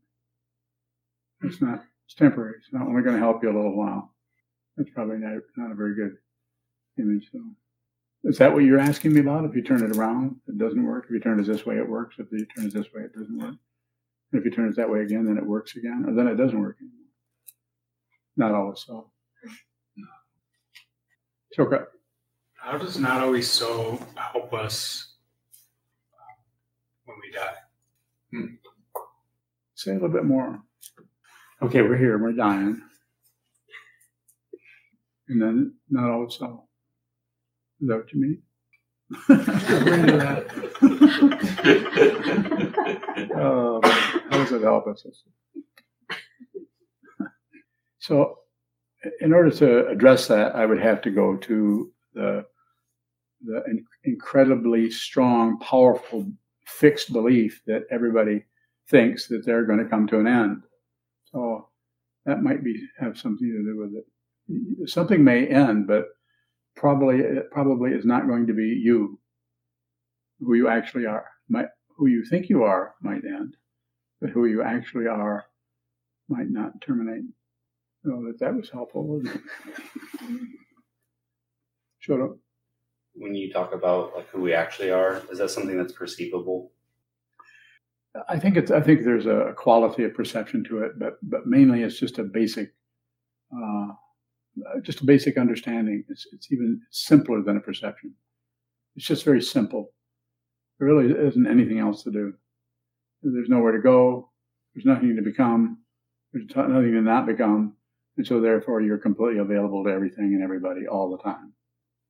It's 1.41 1.61
not, 1.61 1.83
it's 2.05 2.15
temporary. 2.15 2.55
It's 2.59 2.71
not 2.71 2.87
only 2.87 3.01
going 3.01 3.15
to 3.15 3.21
help 3.21 3.43
you 3.43 3.51
a 3.51 3.55
little 3.55 3.75
while. 3.75 4.13
That's 4.77 4.89
probably 4.91 5.17
not, 5.17 5.41
not 5.57 5.71
a 5.71 5.75
very 5.75 5.95
good 5.95 6.15
image. 6.97 7.27
So, 7.31 7.39
is 8.23 8.37
that 8.37 8.53
what 8.53 8.63
you're 8.63 8.79
asking 8.79 9.13
me 9.13 9.19
about? 9.19 9.45
If 9.45 9.55
you 9.55 9.61
turn 9.61 9.83
it 9.83 9.95
around, 9.95 10.37
it 10.47 10.57
doesn't 10.57 10.83
work. 10.83 11.05
If 11.05 11.11
you 11.11 11.19
turn 11.19 11.39
it 11.39 11.45
this 11.45 11.65
way, 11.65 11.77
it 11.77 11.87
works. 11.87 12.15
If 12.19 12.27
you 12.31 12.45
turn 12.45 12.67
it 12.67 12.73
this 12.73 12.87
way, 12.93 13.03
it 13.03 13.13
doesn't 13.13 13.37
work. 13.37 13.55
And 14.31 14.39
if 14.39 14.45
you 14.45 14.51
turn 14.51 14.69
it 14.69 14.75
that 14.77 14.89
way 14.89 15.01
again, 15.01 15.25
then 15.25 15.37
it 15.37 15.45
works 15.45 15.75
again, 15.75 16.05
or 16.07 16.13
then 16.13 16.27
it 16.27 16.35
doesn't 16.35 16.59
work 16.59 16.77
anymore. 16.79 16.99
Not 18.35 18.51
always 18.51 18.83
so. 18.85 19.11
Okay. 21.59 21.83
How 22.55 22.77
does 22.77 22.97
not 22.97 23.21
always 23.21 23.47
so 23.49 23.99
help 24.15 24.53
us 24.53 25.15
um, 26.13 26.35
when 27.05 27.17
we 27.21 27.31
die? 27.31 27.55
Hmm. 28.31 28.55
Say 29.75 29.91
a 29.91 29.93
little 29.95 30.09
bit 30.09 30.23
more. 30.23 30.59
Okay, 31.61 31.81
we're 31.81 31.97
here, 31.97 32.17
we're 32.17 32.31
dying. 32.31 32.81
And 35.27 35.41
then 35.41 35.75
not 35.89 36.09
always 36.09 36.35
so. 36.35 36.63
Is 37.81 37.87
that 37.87 37.97
what 37.97 38.13
you 38.13 38.21
mean? 38.21 38.41
um, 43.35 43.81
how 43.83 44.37
does 44.37 44.51
it 44.51 44.61
help 44.61 44.87
us? 44.87 45.05
So, 47.99 48.39
in 49.21 49.33
order 49.33 49.51
to 49.51 49.87
address 49.87 50.27
that, 50.27 50.55
I 50.55 50.65
would 50.65 50.81
have 50.81 51.01
to 51.03 51.11
go 51.11 51.35
to 51.37 51.91
the 52.13 52.45
the 53.45 53.61
incredibly 54.05 54.89
strong, 54.89 55.59
powerful, 55.59 56.25
fixed 56.65 57.11
belief 57.11 57.61
that 57.67 57.83
everybody 57.91 58.43
thinks 58.89 59.27
that 59.27 59.45
they're 59.45 59.65
going 59.65 59.79
to 59.79 59.89
come 59.89 60.07
to 60.07 60.19
an 60.19 60.27
end. 60.27 60.63
So 61.25 61.67
that 62.25 62.41
might 62.41 62.63
be 62.63 62.81
have 62.99 63.17
something 63.17 63.47
to 63.47 63.63
do 63.63 63.77
with 63.77 63.93
it. 63.95 64.89
Something 64.89 65.23
may 65.23 65.47
end, 65.47 65.87
but 65.87 66.07
probably 66.75 67.19
it 67.19 67.51
probably 67.51 67.91
is 67.91 68.05
not 68.05 68.27
going 68.27 68.47
to 68.47 68.53
be 68.53 68.67
you, 68.67 69.19
who 70.39 70.55
you 70.55 70.67
actually 70.67 71.05
are. 71.05 71.25
Might, 71.49 71.67
who 71.97 72.07
you 72.07 72.25
think 72.25 72.49
you 72.49 72.63
are 72.63 72.95
might 73.01 73.25
end, 73.25 73.55
but 74.21 74.29
who 74.29 74.45
you 74.45 74.63
actually 74.63 75.07
are 75.07 75.45
might 76.29 76.49
not 76.49 76.81
terminate. 76.81 77.23
So 78.03 78.23
that 78.27 78.39
that 78.39 78.55
was 78.55 78.69
helpful. 78.69 79.21
Shut 81.99 82.19
up 82.19 82.37
when 83.15 83.35
you 83.35 83.51
talk 83.51 83.73
about 83.73 84.15
like 84.15 84.27
who 84.29 84.41
we 84.41 84.53
actually 84.53 84.91
are, 84.91 85.21
is 85.31 85.37
that 85.37 85.51
something 85.51 85.77
that's 85.77 85.93
perceivable? 85.93 86.71
I 88.29 88.37
think 88.37 88.57
it's. 88.57 88.71
I 88.71 88.79
think 88.79 89.03
there's 89.03 89.25
a 89.25 89.53
quality 89.55 90.03
of 90.03 90.13
perception 90.13 90.63
to 90.65 90.83
it, 90.83 90.99
but 90.99 91.17
but 91.23 91.47
mainly 91.47 91.81
it's 91.81 91.97
just 91.97 92.19
a 92.19 92.23
basic, 92.23 92.71
uh, 93.51 93.87
Uh, 94.59 94.79
just 94.81 95.01
a 95.01 95.05
basic 95.05 95.37
understanding. 95.37 96.03
It's 96.09 96.27
it's 96.31 96.51
even 96.51 96.81
simpler 96.91 97.41
than 97.41 97.57
a 97.57 97.61
perception. 97.61 98.13
It's 98.95 99.05
just 99.05 99.25
very 99.25 99.41
simple. 99.41 99.93
There 100.79 100.87
really 100.87 101.11
isn't 101.11 101.47
anything 101.47 101.79
else 101.79 102.03
to 102.03 102.11
do. 102.11 102.33
There's 103.23 103.49
nowhere 103.49 103.71
to 103.71 103.81
go. 103.81 104.31
There's 104.73 104.85
nothing 104.85 105.15
to 105.15 105.21
become. 105.21 105.79
There's 106.33 106.45
nothing 106.55 106.91
to 106.91 107.01
not 107.01 107.25
become, 107.27 107.75
and 108.17 108.25
so 108.27 108.41
therefore 108.41 108.81
you're 108.81 108.97
completely 108.97 109.39
available 109.39 109.83
to 109.83 109.91
everything 109.91 110.33
and 110.33 110.43
everybody 110.43 110.87
all 110.87 111.09
the 111.15 111.23
time. 111.23 111.53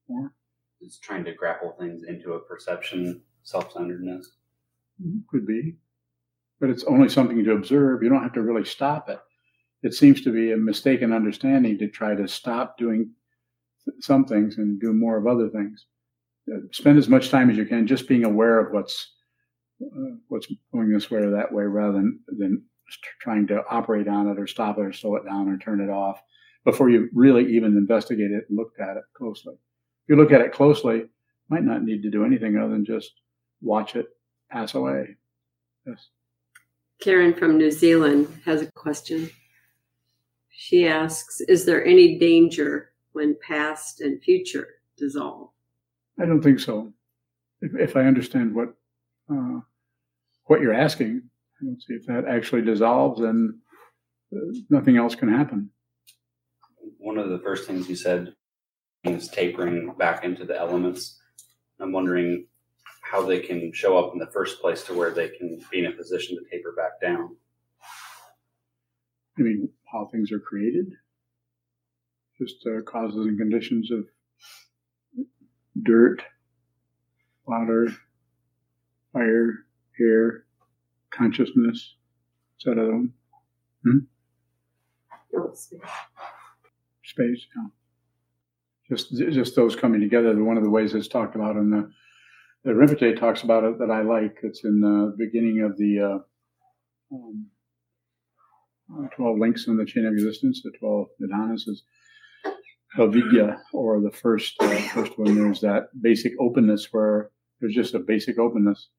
More 0.10 0.34
is 0.82 0.98
trying 1.00 1.24
to 1.26 1.34
grapple 1.34 1.76
things 1.80 2.04
into 2.04 2.34
a 2.34 2.40
perception 2.40 3.22
self-centeredness. 3.44 4.32
Could 5.30 5.46
be. 5.48 5.76
but 6.60 6.70
it's 6.70 6.84
only 6.86 7.10
something 7.10 7.44
to 7.44 7.54
observe. 7.54 8.04
You 8.04 8.10
don't 8.10 8.24
have 8.24 8.34
to 8.34 8.42
really 8.42 8.66
stop 8.66 9.10
it. 9.10 9.20
It 9.84 9.94
seems 9.94 10.22
to 10.22 10.32
be 10.32 10.52
a 10.52 10.58
mistaken 10.58 11.12
understanding 11.14 11.78
to 11.78 11.90
try 11.90 12.16
to 12.16 12.28
stop 12.28 12.78
doing 12.78 13.12
some 14.00 14.26
things 14.26 14.58
and 14.58 14.80
do 14.80 14.94
more 14.94 15.18
of 15.18 15.28
other 15.28 15.50
things. 15.50 15.86
Uh, 16.52 16.60
spend 16.72 16.98
as 16.98 17.10
much 17.10 17.30
time 17.30 17.50
as 17.50 17.58
you 17.58 17.66
can 17.66 17.86
just 17.86 18.08
being 18.08 18.26
aware 18.26 18.60
of 18.60 18.74
what's 18.74 19.12
uh, 19.82 20.16
what's 20.30 20.48
going 20.74 20.92
this 20.92 21.12
way 21.12 21.20
or 21.20 21.32
that 21.32 21.52
way, 21.52 21.64
rather 21.64 21.94
than 21.94 22.20
than 22.28 22.64
trying 23.22 23.48
to 23.48 23.62
operate 23.70 24.08
on 24.08 24.28
it 24.28 24.40
or 24.40 24.48
stop 24.48 24.78
it 24.78 24.82
or 24.86 24.94
slow 24.94 25.16
it 25.16 25.26
down 25.26 25.50
or 25.50 25.58
turn 25.58 25.82
it 25.82 25.90
off 25.90 26.22
before 26.66 26.90
you 26.90 27.10
really 27.14 27.46
even 27.54 27.78
investigate 27.78 28.32
it 28.32 28.46
and 28.50 28.58
looked 28.58 28.80
at 28.80 28.98
it 28.98 29.04
closely. 29.16 29.54
If 29.54 30.10
you 30.10 30.16
look 30.16 30.32
at 30.32 30.42
it 30.42 30.54
closely, 30.54 30.98
you 30.98 31.10
might 31.50 31.64
not 31.64 31.84
need 31.84 32.04
to 32.04 32.10
do 32.10 32.26
anything 32.26 32.58
other 32.58 32.72
than 32.72 32.86
just 32.86 33.12
watch 33.62 33.96
it 33.96 34.08
pass 34.52 34.76
away. 34.76 35.18
Yes. 35.86 36.10
Karen 37.02 37.34
from 37.34 37.58
New 37.58 37.72
Zealand 37.72 38.28
has 38.46 38.62
a 38.62 38.72
question. 38.74 39.30
She 40.56 40.88
asks 40.88 41.42
Is 41.42 41.66
there 41.66 41.84
any 41.84 42.18
danger 42.20 42.92
when 43.14 43.36
past 43.46 44.02
and 44.02 44.22
future 44.22 44.68
dissolve? 44.98 45.50
I 46.20 46.26
don't 46.26 46.42
think 46.42 46.60
so. 46.60 46.94
If, 47.62 47.72
if 47.76 47.96
I 47.98 48.02
understand 48.02 48.54
what 48.54 48.76
uh, 49.32 49.62
what 50.46 50.62
you're 50.62 50.74
asking, 50.74 51.24
I 51.60 51.66
don't 51.66 51.82
see 51.82 51.96
if 51.96 52.06
that 52.06 52.26
actually 52.26 52.62
dissolves, 52.62 53.22
then 53.22 53.60
uh, 54.36 54.54
nothing 54.70 54.98
else 54.98 55.16
can 55.16 55.30
happen. 55.30 55.70
One 56.98 57.18
of 57.18 57.30
the 57.30 57.40
first 57.40 57.68
things 57.68 57.90
you 57.90 57.96
said 57.96 58.34
is 59.04 59.30
tapering 59.30 59.94
back 59.98 60.24
into 60.24 60.46
the 60.46 60.58
elements. 60.58 61.20
I'm 61.80 61.92
wondering 61.92 62.46
how 63.02 63.26
they 63.26 63.40
can 63.40 63.74
show 63.74 63.98
up 63.98 64.14
in 64.14 64.20
the 64.20 64.32
first 64.32 64.62
place 64.62 64.84
to 64.84 64.94
where 64.94 65.12
they 65.12 65.30
can 65.30 65.60
be 65.72 65.80
in 65.80 65.86
a 65.88 65.92
position 65.92 66.38
to 66.38 66.50
taper 66.50 66.74
back 66.74 67.02
down. 67.02 67.36
I 69.38 69.42
mean, 69.42 69.70
how 69.94 70.10
things 70.12 70.32
are 70.32 70.40
created, 70.40 70.88
just 72.42 72.56
uh, 72.66 72.82
causes 72.82 73.28
and 73.28 73.38
conditions 73.38 73.92
of 73.92 74.06
dirt, 75.84 76.24
water, 77.46 77.88
fire, 79.14 79.66
air, 80.02 80.46
consciousness, 81.12 81.96
etc. 82.60 83.04
Hmm? 83.84 83.98
Space. 85.54 85.80
Space, 87.04 87.46
yeah. 87.56 87.68
Just, 88.90 89.16
just 89.16 89.56
those 89.56 89.76
coming 89.76 90.02
together. 90.02 90.44
One 90.44 90.58
of 90.58 90.64
the 90.64 90.70
ways 90.70 90.94
it's 90.94 91.08
talked 91.08 91.36
about 91.36 91.56
in 91.56 91.70
the, 91.70 91.90
the 92.64 92.72
Rinpoche 92.72 93.20
talks 93.20 93.44
about 93.44 93.64
it 93.64 93.80
that 93.80 93.92
I 93.92 94.02
like. 94.02 94.40
It's 94.44 94.64
in 94.64 94.82
the 94.82 95.16
beginning 95.18 95.62
of 95.62 95.78
the 95.78 96.00
uh, 96.00 97.16
um, 97.16 97.48
12 99.16 99.40
links 99.40 99.68
in 99.68 99.78
the 99.78 99.86
chain 99.86 100.06
of 100.06 100.14
existence, 100.14 100.62
the 100.64 100.72
12 100.80 101.08
nidanas 101.20 101.68
is 101.68 101.84
avidya, 102.98 103.62
or 103.74 104.00
the 104.00 104.12
first 104.12 104.56
uh, 104.60 104.78
first 104.94 105.18
one. 105.18 105.36
There's 105.36 105.62
that 105.62 105.90
basic 106.02 106.34
openness 106.40 106.90
where 106.92 107.32
there's 107.60 107.76
just 107.76 107.96
a 107.96 108.00
basic 108.00 108.38
openness, 108.38 108.90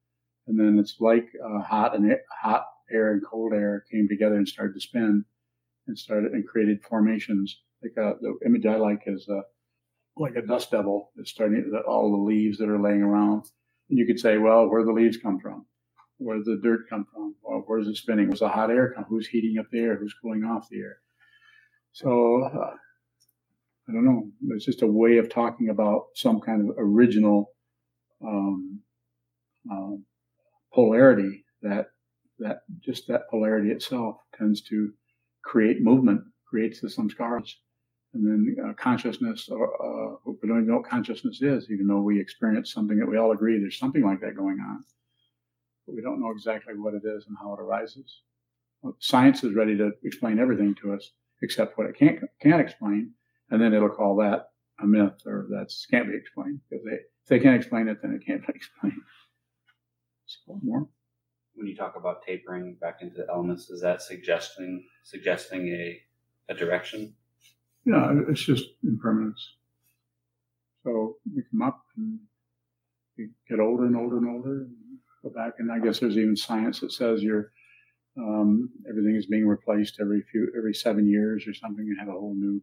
and 0.47 0.59
then 0.59 0.79
it's 0.79 0.97
like 1.01 1.27
uh, 1.45 1.61
hot 1.63 1.95
and 1.95 2.17
hot 2.43 2.65
air 2.91 3.13
and 3.13 3.23
cold 3.25 3.53
air 3.53 3.85
came 3.91 4.09
together 4.09 4.37
and 4.37 4.49
started 4.49 4.75
to 4.75 4.81
spin, 4.81 5.25
and 5.87 5.99
started 5.99 6.33
and 6.33 6.47
created 6.47 6.83
formations. 6.83 7.61
Like 7.83 7.97
uh, 7.99 8.15
the 8.21 8.39
image 8.47 8.67
I 8.67 8.77
like 8.77 9.03
is 9.07 9.29
uh, 9.29 9.43
like 10.17 10.37
a 10.37 10.43
dust 10.43 10.71
devil 10.71 11.13
is 11.17 11.31
starting 11.31 11.73
all 11.87 12.11
the 12.11 12.23
leaves 12.23 12.59
that 12.59 12.69
are 12.69 12.81
laying 12.81 13.03
around, 13.03 13.45
and 13.91 13.99
you 13.99 14.07
could 14.07 14.19
say, 14.21 14.39
well, 14.39 14.69
where 14.69 14.85
the 14.85 14.93
leaves 14.93 15.17
come 15.17 15.39
from? 15.39 15.67
Where 16.19 16.37
does 16.37 16.47
the 16.47 16.61
dirt 16.63 16.89
come 16.89 17.07
from? 17.13 17.35
Well, 17.43 17.65
where's 17.67 17.89
it 17.89 17.97
spinning? 17.97 18.29
Where's 18.29 18.41
the 18.41 18.49
hot 18.49 18.71
air 18.71 18.93
come? 18.95 19.05
Who's 19.09 19.27
heating 19.27 19.59
up 19.59 19.67
the 19.71 19.81
air? 19.81 19.97
Who's 19.97 20.15
cooling 20.15 20.45
off 20.45 20.69
the 20.71 20.81
air? 20.81 20.99
So 21.93 22.45
uh, 22.45 22.75
I 23.89 23.93
don't 23.93 24.05
know. 24.05 24.31
It's 24.51 24.65
just 24.65 24.83
a 24.83 24.87
way 24.87 25.19
of 25.19 25.29
talking 25.29 25.71
about 25.71 26.07
some 26.15 26.41
kind 26.41 26.69
of 26.69 26.77
original 26.79 27.53
um, 28.25 28.81
uh, 29.71 29.97
polarity 30.73 31.45
that 31.63 31.87
that 32.39 32.63
just 32.81 33.07
that 33.09 33.29
polarity 33.31 33.71
itself 33.71 34.17
tends 34.37 34.61
to 34.63 34.93
create 35.45 35.83
movement, 35.83 36.23
creates 36.49 36.81
the 36.81 36.89
samskaras, 36.89 37.53
and 38.15 38.27
then 38.27 38.57
uh, 38.65 38.73
consciousness. 38.75 39.49
Uh, 39.51 40.15
we 40.25 40.49
don't 40.49 40.59
even 40.59 40.67
know 40.67 40.77
what 40.77 40.89
consciousness 40.89 41.43
is, 41.43 41.71
even 41.71 41.87
though 41.87 42.01
we 42.01 42.21
experience 42.21 42.73
something 42.73 42.99
that 42.99 43.09
we 43.09 43.19
all 43.19 43.33
agree 43.33 43.59
there's 43.59 43.79
something 43.79 44.05
like 44.05 44.21
that 44.21 44.37
going 44.37 44.59
on 44.61 44.85
but 45.87 45.95
we 45.95 46.03
don't 46.03 46.21
know 46.21 46.31
exactly 46.31 46.75
what 46.75 46.95
it 46.95 47.03
is 47.05 47.27
and 47.27 47.37
how 47.41 47.55
it 47.55 47.61
arises. 47.61 48.23
Science 48.99 49.43
is 49.45 49.55
ready 49.55 49.77
to 49.77 49.93
explain 50.03 50.39
everything 50.39 50.75
to 50.83 50.93
us 50.93 51.13
except 51.43 51.79
what 51.79 51.87
it 51.87 51.97
can't 51.99 52.21
can't 52.41 52.61
explain, 52.61 53.13
and 53.51 53.61
then 53.61 53.73
it'll 53.73 53.89
call 53.89 54.17
that 54.17 54.51
a 54.81 54.87
myth 54.87 55.23
or 55.27 55.47
that 55.51 55.73
can't 55.91 56.09
be 56.09 56.17
explained 56.17 56.61
because 56.69 56.85
they 56.85 56.97
if 56.97 57.29
they 57.29 57.39
can't 57.39 57.57
explain 57.57 57.89
it, 57.89 58.03
then 58.03 58.13
it 58.13 58.27
can't 58.27 58.47
be 58.47 58.53
explained. 58.55 59.01
So 60.27 60.61
more. 60.63 60.89
When 61.55 61.67
you 61.69 61.77
talk 61.77 61.95
about 61.97 62.23
tapering 62.27 62.77
back 62.81 63.01
into 63.01 63.17
the 63.17 63.27
elements, 63.31 63.71
is 63.71 63.81
that 63.83 64.03
suggesting 64.03 64.85
suggesting 65.03 65.69
a 65.69 66.01
a 66.53 66.55
direction? 66.55 67.15
Yeah, 67.87 68.21
it's 68.29 68.43
just 68.43 68.65
impermanence. 68.83 69.57
So 70.83 71.17
we 71.35 71.43
come 71.51 71.63
up 71.63 71.83
and 71.97 72.19
we 73.17 73.29
get 73.49 73.61
older 73.61 73.87
and 73.87 73.97
older 73.97 74.19
and 74.19 74.29
older. 74.29 74.63
And 74.63 74.77
go 75.25 75.31
back, 75.31 75.55
and 75.59 75.73
I 75.73 75.79
guess 75.79 75.99
there's 75.99 76.19
even 76.19 76.37
science 76.37 76.81
that 76.81 76.93
says 76.93 77.23
you're 77.23 77.51
um, 78.17 78.71
everything 78.89 79.17
is 79.17 79.27
being 79.27 79.47
replaced 79.47 79.99
every 80.01 80.23
few 80.31 80.53
every 80.57 80.75
seven 80.75 81.09
years 81.09 81.47
or 81.49 81.55
something. 81.55 81.85
You 81.85 81.97
have 81.99 82.09
a 82.09 82.13
whole 82.13 82.35
new 82.37 82.63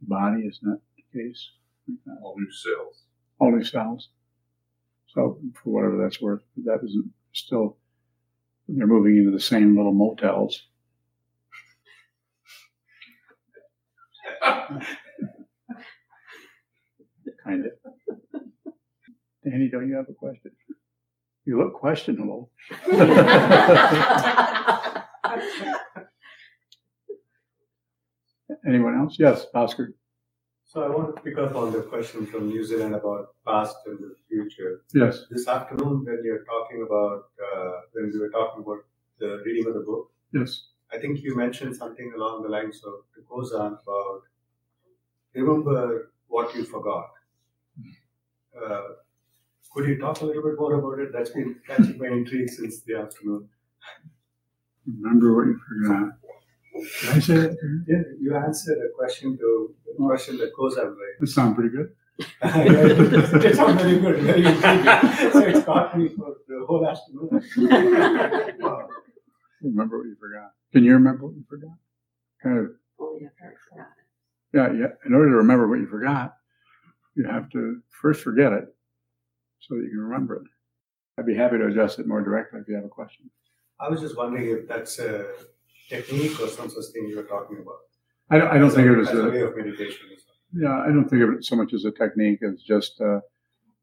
body, 0.00 0.46
isn't 0.46 0.68
that 0.68 0.80
the 0.96 1.02
case? 1.18 1.50
All 2.22 2.34
new 2.36 2.50
cells. 2.50 3.04
All 3.38 3.52
new 3.52 3.64
cells. 3.64 4.08
So 5.08 5.38
for 5.62 5.70
whatever 5.70 5.96
that's 6.02 6.20
worth, 6.20 6.42
that 6.64 6.80
isn't 6.82 7.12
still. 7.32 7.76
They're 8.68 8.88
moving 8.88 9.16
into 9.16 9.30
the 9.30 9.38
same 9.38 9.76
little 9.76 9.92
motels. 9.92 10.60
kind 17.44 17.66
of. 17.66 17.72
Danny, 19.44 19.68
don't 19.70 19.88
you 19.88 19.94
have 19.94 20.08
a 20.08 20.14
question? 20.14 20.50
You 21.46 21.58
look 21.58 21.74
questionable. 21.74 22.50
Anyone 28.66 28.98
else? 28.98 29.16
Yes, 29.16 29.46
Oscar. 29.54 29.94
So 30.64 30.82
I 30.82 30.88
want 30.88 31.14
to 31.14 31.22
pick 31.22 31.38
up 31.38 31.54
on 31.54 31.72
the 31.72 31.82
question 31.82 32.26
from 32.26 32.48
New 32.48 32.64
Zealand 32.64 32.96
about 32.96 33.28
past 33.46 33.76
and 33.86 33.96
the 33.98 34.16
future. 34.28 34.82
Yes. 34.92 35.26
This 35.30 35.46
afternoon, 35.46 36.04
when 36.04 36.20
you're 36.24 36.42
talking 36.44 36.82
about 36.82 37.30
uh, 37.40 37.72
when 37.92 38.10
we 38.12 38.18
were 38.18 38.30
talking 38.30 38.64
about 38.64 38.84
the 39.20 39.40
reading 39.46 39.68
of 39.68 39.74
the 39.74 39.80
book, 39.80 40.10
yes, 40.34 40.70
I 40.92 40.98
think 40.98 41.22
you 41.22 41.36
mentioned 41.36 41.76
something 41.76 42.12
along 42.16 42.42
the 42.42 42.48
lines 42.48 42.82
of 42.84 42.94
the 43.14 43.22
koan 43.22 43.78
about 43.80 44.22
remember 45.32 46.10
what 46.26 46.52
you 46.56 46.64
forgot. 46.64 47.10
Uh, 48.60 48.80
could 49.76 49.88
you 49.88 49.98
talk 49.98 50.22
a 50.22 50.24
little 50.24 50.42
bit 50.42 50.58
more 50.58 50.74
about 50.74 50.98
it? 51.00 51.12
That's 51.12 51.30
been 51.30 51.56
catching 51.66 51.98
my 51.98 52.06
intrigue 52.06 52.48
since 52.48 52.80
the 52.80 52.96
afternoon. 52.96 53.46
Remember 54.86 55.36
what 55.36 55.46
you 55.48 55.60
forgot. 55.68 56.12
Did 57.02 57.10
I 57.10 57.18
say 57.18 57.34
that? 57.34 57.84
Yeah, 57.86 58.02
you 58.18 58.34
answered 58.34 58.78
a 58.78 58.96
question 58.96 59.36
to 59.36 59.74
a 59.92 60.06
question 60.06 60.38
that 60.38 60.52
goes 60.56 60.76
that 60.76 60.86
way. 60.86 61.10
That 61.20 61.26
sounds 61.26 61.56
pretty 61.56 61.76
good. 61.76 61.92
it 62.42 63.56
sounds 63.56 63.82
very 63.82 63.98
good, 63.98 64.22
very 64.22 64.46
intriguing. 64.46 65.32
so 65.32 65.40
it 65.40 65.66
caught 65.66 65.98
me 65.98 66.08
for 66.08 66.36
the 66.48 66.64
whole 66.66 66.88
afternoon. 66.88 67.28
wow. 68.60 68.88
Remember 69.60 69.98
what 69.98 70.06
you 70.06 70.16
forgot. 70.18 70.52
Can 70.72 70.84
you 70.84 70.94
remember 70.94 71.26
what 71.26 71.34
you 71.34 71.44
forgot? 71.50 71.76
Kind 72.42 72.58
of. 72.60 72.66
Oh, 72.98 73.18
yeah, 73.20 73.28
I 73.42 73.52
forgot 73.68 73.88
Yeah, 74.54 74.72
yeah. 74.72 74.92
In 75.04 75.12
order 75.12 75.28
to 75.28 75.36
remember 75.36 75.68
what 75.68 75.80
you 75.80 75.86
forgot, 75.86 76.34
you 77.14 77.26
have 77.26 77.50
to 77.50 77.82
first 78.00 78.22
forget 78.22 78.54
it 78.54 78.75
so 79.68 79.74
that 79.74 79.82
you 79.82 79.90
can 79.90 80.00
remember 80.00 80.36
it. 80.36 80.42
I'd 81.18 81.26
be 81.26 81.34
happy 81.34 81.58
to 81.58 81.66
address 81.66 81.98
it 81.98 82.06
more 82.06 82.22
directly 82.22 82.60
if 82.60 82.68
you 82.68 82.74
have 82.74 82.84
a 82.84 82.88
question. 82.88 83.30
I 83.80 83.88
was 83.88 84.00
just 84.00 84.16
wondering 84.16 84.48
if 84.50 84.68
that's 84.68 84.98
a 84.98 85.26
technique 85.88 86.38
or 86.40 86.48
some 86.48 86.70
such 86.70 86.86
thing 86.92 87.08
you 87.08 87.16
were 87.16 87.22
talking 87.22 87.58
about. 87.58 87.78
I 88.30 88.38
don't, 88.38 88.48
I 88.48 88.58
don't 88.58 88.70
think 88.70 88.88
a, 88.88 88.92
it 88.92 88.96
was 88.96 89.08
a, 89.10 89.28
a, 89.28 89.30
way 89.30 89.40
of 89.40 89.56
meditation. 89.56 90.08
Yeah, 90.52 90.80
I 90.80 90.86
don't 90.88 91.08
think 91.08 91.22
of 91.22 91.30
it 91.34 91.44
so 91.44 91.56
much 91.56 91.72
as 91.74 91.84
a 91.84 91.90
technique 91.90 92.40
as 92.42 92.62
just 92.62 93.00
uh, 93.00 93.20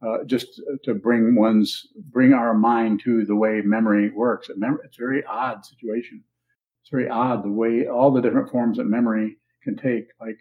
uh, 0.06 0.24
just 0.26 0.62
to 0.84 0.94
bring 0.94 1.36
one's 1.36 1.88
bring 2.12 2.34
our 2.34 2.54
mind 2.54 3.02
to 3.04 3.26
the 3.26 3.36
way 3.36 3.62
memory 3.64 4.10
works. 4.10 4.50
It's 4.50 4.98
a 4.98 5.02
very 5.02 5.24
odd 5.26 5.66
situation. 5.66 6.24
It's 6.82 6.90
very 6.90 7.10
odd 7.10 7.44
the 7.44 7.52
way 7.52 7.88
all 7.88 8.12
the 8.12 8.22
different 8.22 8.50
forms 8.50 8.78
that 8.78 8.86
memory 8.86 9.38
can 9.64 9.78
take, 9.78 10.08
like 10.20 10.38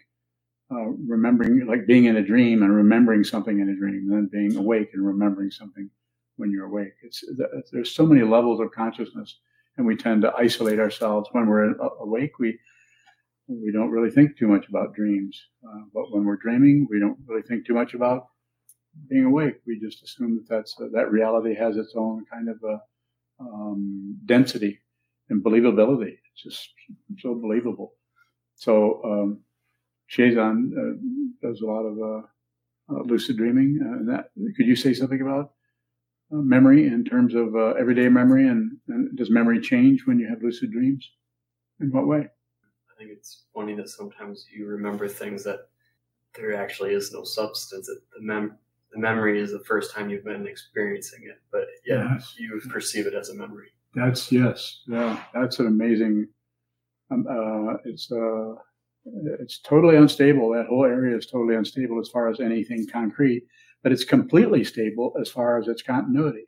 uh, 0.71 0.89
remembering, 1.07 1.65
like 1.67 1.85
being 1.87 2.05
in 2.05 2.17
a 2.17 2.23
dream 2.23 2.63
and 2.63 2.75
remembering 2.75 3.23
something 3.23 3.59
in 3.59 3.69
a 3.69 3.75
dream, 3.75 4.09
and 4.09 4.11
then 4.11 4.29
being 4.31 4.55
awake 4.55 4.89
and 4.93 5.05
remembering 5.05 5.51
something 5.51 5.89
when 6.37 6.51
you're 6.51 6.65
awake. 6.65 6.93
It's 7.03 7.23
there's 7.71 7.91
so 7.93 8.05
many 8.05 8.23
levels 8.23 8.59
of 8.59 8.71
consciousness, 8.71 9.39
and 9.77 9.85
we 9.85 9.95
tend 9.95 10.21
to 10.23 10.33
isolate 10.37 10.79
ourselves 10.79 11.29
when 11.31 11.47
we're 11.47 11.73
awake. 11.99 12.39
We 12.39 12.59
we 13.47 13.71
don't 13.71 13.91
really 13.91 14.11
think 14.11 14.37
too 14.37 14.47
much 14.47 14.67
about 14.67 14.95
dreams, 14.95 15.39
uh, 15.67 15.81
but 15.93 16.11
when 16.11 16.25
we're 16.25 16.37
dreaming, 16.37 16.87
we 16.89 16.99
don't 16.99 17.17
really 17.27 17.43
think 17.43 17.65
too 17.65 17.73
much 17.73 17.93
about 17.93 18.27
being 19.09 19.25
awake. 19.25 19.55
We 19.67 19.79
just 19.79 20.03
assume 20.03 20.35
that 20.35 20.47
that's 20.49 20.75
uh, 20.79 20.87
that 20.93 21.11
reality 21.11 21.55
has 21.55 21.77
its 21.77 21.93
own 21.95 22.25
kind 22.31 22.49
of 22.49 22.57
a 22.63 22.79
um, 23.39 24.17
density 24.25 24.79
and 25.29 25.43
believability. 25.43 26.17
It's 26.33 26.43
just 26.43 26.69
so 27.19 27.35
believable. 27.35 27.93
So 28.55 29.01
um, 29.03 29.39
Shazan 30.15 30.71
uh, 30.77 30.97
does 31.41 31.61
a 31.61 31.65
lot 31.65 31.83
of 31.83 31.97
uh, 31.97 32.27
uh, 32.93 33.03
lucid 33.03 33.37
dreaming. 33.37 33.79
Uh, 33.81 34.11
that 34.11 34.29
could 34.55 34.67
you 34.67 34.75
say 34.75 34.93
something 34.93 35.21
about 35.21 35.51
uh, 36.31 36.37
memory 36.37 36.87
in 36.87 37.03
terms 37.03 37.33
of 37.33 37.55
uh, 37.55 37.73
everyday 37.79 38.09
memory, 38.09 38.47
and, 38.47 38.77
and, 38.87 39.15
does 39.17 39.29
memory 39.29 39.59
change 39.59 40.05
when 40.05 40.19
you 40.19 40.27
have 40.27 40.41
lucid 40.41 40.71
dreams? 40.71 41.09
In 41.79 41.91
what 41.91 42.07
way? 42.07 42.19
I 42.19 42.97
think 42.97 43.11
it's 43.11 43.43
funny 43.53 43.73
that 43.75 43.89
sometimes 43.89 44.45
you 44.55 44.67
remember 44.67 45.07
things 45.07 45.43
that 45.43 45.67
there 46.35 46.55
actually 46.55 46.93
is 46.93 47.11
no 47.11 47.23
substance. 47.23 47.87
The 47.87 48.21
mem 48.21 48.57
the 48.91 48.99
memory 48.99 49.41
is 49.41 49.51
the 49.51 49.59
first 49.59 49.93
time 49.93 50.09
you've 50.09 50.23
been 50.23 50.45
experiencing 50.45 51.21
it, 51.23 51.41
but 51.51 51.65
yeah, 51.85 52.13
yes. 52.13 52.35
you 52.37 52.61
perceive 52.69 53.07
it 53.07 53.15
as 53.15 53.29
a 53.29 53.35
memory. 53.35 53.69
That's 53.95 54.31
yes, 54.31 54.81
yeah, 54.87 55.23
that's 55.33 55.59
an 55.59 55.67
amazing. 55.67 56.27
Um, 57.11 57.25
uh, 57.27 57.77
it's 57.85 58.11
uh, 58.11 58.53
it's 59.05 59.59
totally 59.59 59.97
unstable. 59.97 60.49
That 60.51 60.67
whole 60.67 60.85
area 60.85 61.17
is 61.17 61.25
totally 61.25 61.55
unstable 61.55 61.99
as 61.99 62.09
far 62.09 62.29
as 62.29 62.39
anything 62.39 62.87
concrete, 62.91 63.43
but 63.81 63.91
it's 63.91 64.03
completely 64.03 64.63
stable 64.63 65.13
as 65.19 65.29
far 65.29 65.59
as 65.59 65.67
its 65.67 65.81
continuity. 65.81 66.45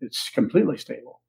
It's 0.00 0.30
completely 0.30 0.76
stable. 0.76 1.20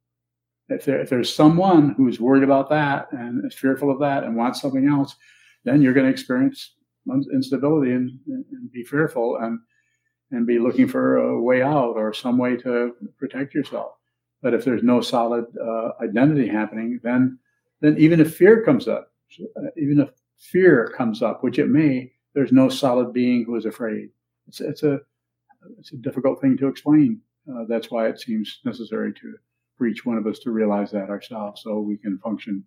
If, 0.69 0.85
there, 0.85 1.01
if 1.01 1.09
there's 1.09 1.33
someone 1.33 1.93
who's 1.95 2.19
worried 2.19 2.43
about 2.43 2.69
that 2.69 3.11
and 3.11 3.45
is 3.45 3.53
fearful 3.53 3.91
of 3.91 3.99
that 3.99 4.23
and 4.23 4.35
wants 4.35 4.61
something 4.61 4.87
else, 4.87 5.15
then 5.65 5.81
you're 5.81 5.93
going 5.93 6.05
to 6.05 6.11
experience 6.11 6.75
instability 7.33 7.91
and, 7.91 8.17
and 8.27 8.71
be 8.71 8.83
fearful 8.83 9.37
and 9.37 9.59
and 10.31 10.47
be 10.47 10.57
looking 10.57 10.87
for 10.87 11.17
a 11.17 11.39
way 11.39 11.61
out 11.61 11.93
or 11.95 12.11
some 12.11 12.39
way 12.39 12.57
to 12.57 12.95
protect 13.19 13.53
yourself. 13.53 13.91
But 14.41 14.55
if 14.55 14.65
there's 14.65 14.81
no 14.81 14.99
solid 14.99 15.45
uh, 15.63 15.89
identity 16.01 16.47
happening, 16.47 16.99
then 17.03 17.37
then 17.81 17.97
even 17.97 18.19
if 18.19 18.35
fear 18.35 18.63
comes 18.63 18.87
up, 18.87 19.11
even 19.77 19.99
if 19.99 20.09
fear 20.37 20.93
comes 20.95 21.21
up, 21.21 21.43
which 21.43 21.59
it 21.59 21.69
may, 21.69 22.11
there's 22.33 22.51
no 22.51 22.69
solid 22.69 23.13
being 23.13 23.45
who 23.45 23.55
is 23.55 23.65
afraid. 23.65 24.09
It's, 24.47 24.59
it's 24.59 24.83
a 24.83 24.99
it's 25.79 25.93
a 25.93 25.97
difficult 25.97 26.41
thing 26.41 26.57
to 26.57 26.67
explain. 26.67 27.21
Uh, 27.49 27.63
that's 27.67 27.89
why 27.89 28.07
it 28.07 28.19
seems 28.19 28.59
necessary 28.65 29.13
to 29.13 29.35
for 29.77 29.87
each 29.87 30.05
one 30.05 30.17
of 30.17 30.27
us 30.27 30.39
to 30.39 30.51
realize 30.51 30.91
that 30.91 31.09
ourselves, 31.09 31.61
so 31.63 31.79
we 31.79 31.97
can 31.97 32.19
function 32.19 32.63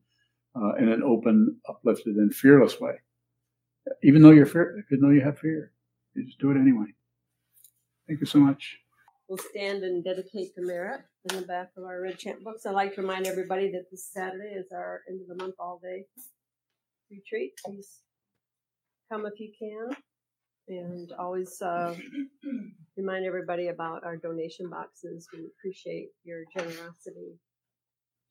uh, 0.57 0.75
in 0.75 0.89
an 0.89 1.03
open, 1.03 1.57
uplifted, 1.69 2.17
and 2.17 2.35
fearless 2.35 2.81
way. 2.81 2.95
Even 4.03 4.23
though 4.23 4.33
you're 4.33 4.47
fear, 4.47 4.83
even 4.91 5.01
though 5.01 5.15
you 5.15 5.21
have 5.21 5.39
fear, 5.39 5.73
you 6.15 6.25
just 6.25 6.39
do 6.41 6.51
it 6.51 6.57
anyway. 6.57 6.87
Thank 8.09 8.21
you 8.21 8.27
so 8.27 8.39
much. 8.39 8.79
We'll 9.29 9.39
stand 9.39 9.83
and 9.83 10.05
dedicate 10.05 10.55
the 10.55 10.63
merit 10.63 11.03
in 11.31 11.41
the 11.41 11.47
back 11.47 11.71
of 11.77 11.85
our 11.85 12.01
red 12.01 12.19
chant 12.19 12.43
books. 12.43 12.65
I'd 12.65 12.75
like 12.75 12.95
to 12.95 13.03
remind 13.03 13.27
everybody 13.27 13.71
that 13.73 13.91
this 13.91 14.09
Saturday 14.13 14.55
is 14.55 14.73
our 14.73 15.03
end 15.09 15.21
of 15.21 15.29
the 15.29 15.43
month 15.43 15.57
all 15.59 15.81
day 15.83 16.07
retreat. 17.11 17.53
Please 17.65 18.03
come 19.11 19.27
if 19.27 19.39
you 19.39 19.53
can. 19.59 19.97
And 20.69 21.13
always 21.17 21.63
uh, 21.63 21.95
remind 22.97 23.25
everybody 23.25 23.69
about 23.69 24.03
our 24.03 24.17
donation 24.17 24.69
boxes. 24.69 25.29
We 25.33 25.47
appreciate 25.47 26.09
your 26.25 26.43
generosity 26.57 27.39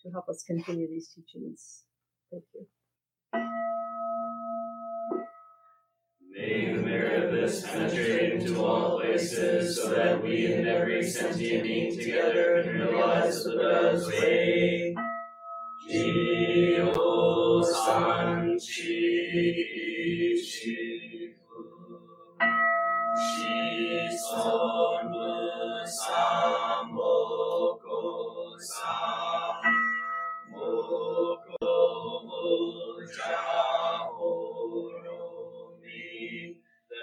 to 0.01 0.11
help 0.11 0.27
us 0.27 0.43
continue 0.45 0.87
these 0.89 1.09
teachings. 1.15 1.85
Thank 2.31 2.43
you. 2.53 2.67
May 6.29 6.75
the 6.75 6.81
merit 6.81 7.23
of 7.23 7.31
this 7.31 7.65
penetrate 7.65 8.33
into 8.33 8.61
all 8.61 8.99
places, 8.99 9.77
so 9.77 9.89
that 9.91 10.21
we 10.21 10.51
and 10.51 10.67
every 10.67 11.01
sentient 11.01 11.63
being 11.63 11.97
together 11.97 12.61
can 12.63 12.73
realize 12.73 13.45
the 13.45 13.51
Buddha's 13.51 14.05
way. 14.07 14.93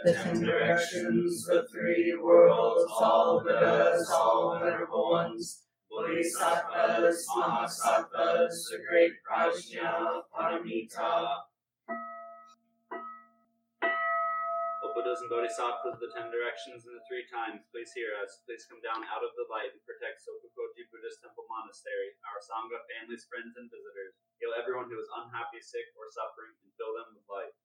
The 0.05 0.15
ten 0.15 0.43
directions, 0.43 1.47
the 1.47 1.65
three 1.71 2.19
worlds, 2.21 2.93
all 3.01 3.41
Buddhas, 3.45 4.11
all 4.11 4.59
venerable 4.59 5.11
ones, 5.13 5.63
Bodhisattvas, 6.13 7.25
Mahasattvas, 7.33 8.69
the 8.69 8.85
great 8.85 9.17
Prajna, 9.25 10.21
Paramita. 10.29 11.41
O 14.85 14.87
Buddhas 14.93 15.25
and 15.25 15.33
Bodhisattvas, 15.33 15.97
the 16.05 16.13
ten 16.13 16.29
directions 16.29 16.85
and 16.85 17.01
the 17.01 17.05
three 17.09 17.25
times, 17.33 17.65
please 17.73 17.89
hear 17.97 18.13
us. 18.21 18.45
Please 18.45 18.69
come 18.69 18.85
down 18.85 19.09
out 19.09 19.25
of 19.25 19.33
the 19.41 19.49
light 19.49 19.73
and 19.73 19.81
protect 19.89 20.21
Sokokoji 20.21 20.85
Buddhist 20.93 21.25
Temple 21.25 21.49
Monastery, 21.49 22.13
our 22.29 22.45
Sangha, 22.45 22.85
families, 22.93 23.25
friends, 23.33 23.57
and 23.57 23.73
visitors. 23.73 24.13
Heal 24.37 24.53
everyone 24.53 24.93
who 24.93 25.01
is 25.01 25.09
unhappy, 25.17 25.65
sick, 25.65 25.97
or 25.97 26.13
suffering, 26.13 26.53
and 26.61 26.77
fill 26.77 26.93
them 26.93 27.17
with 27.17 27.25
light. 27.33 27.57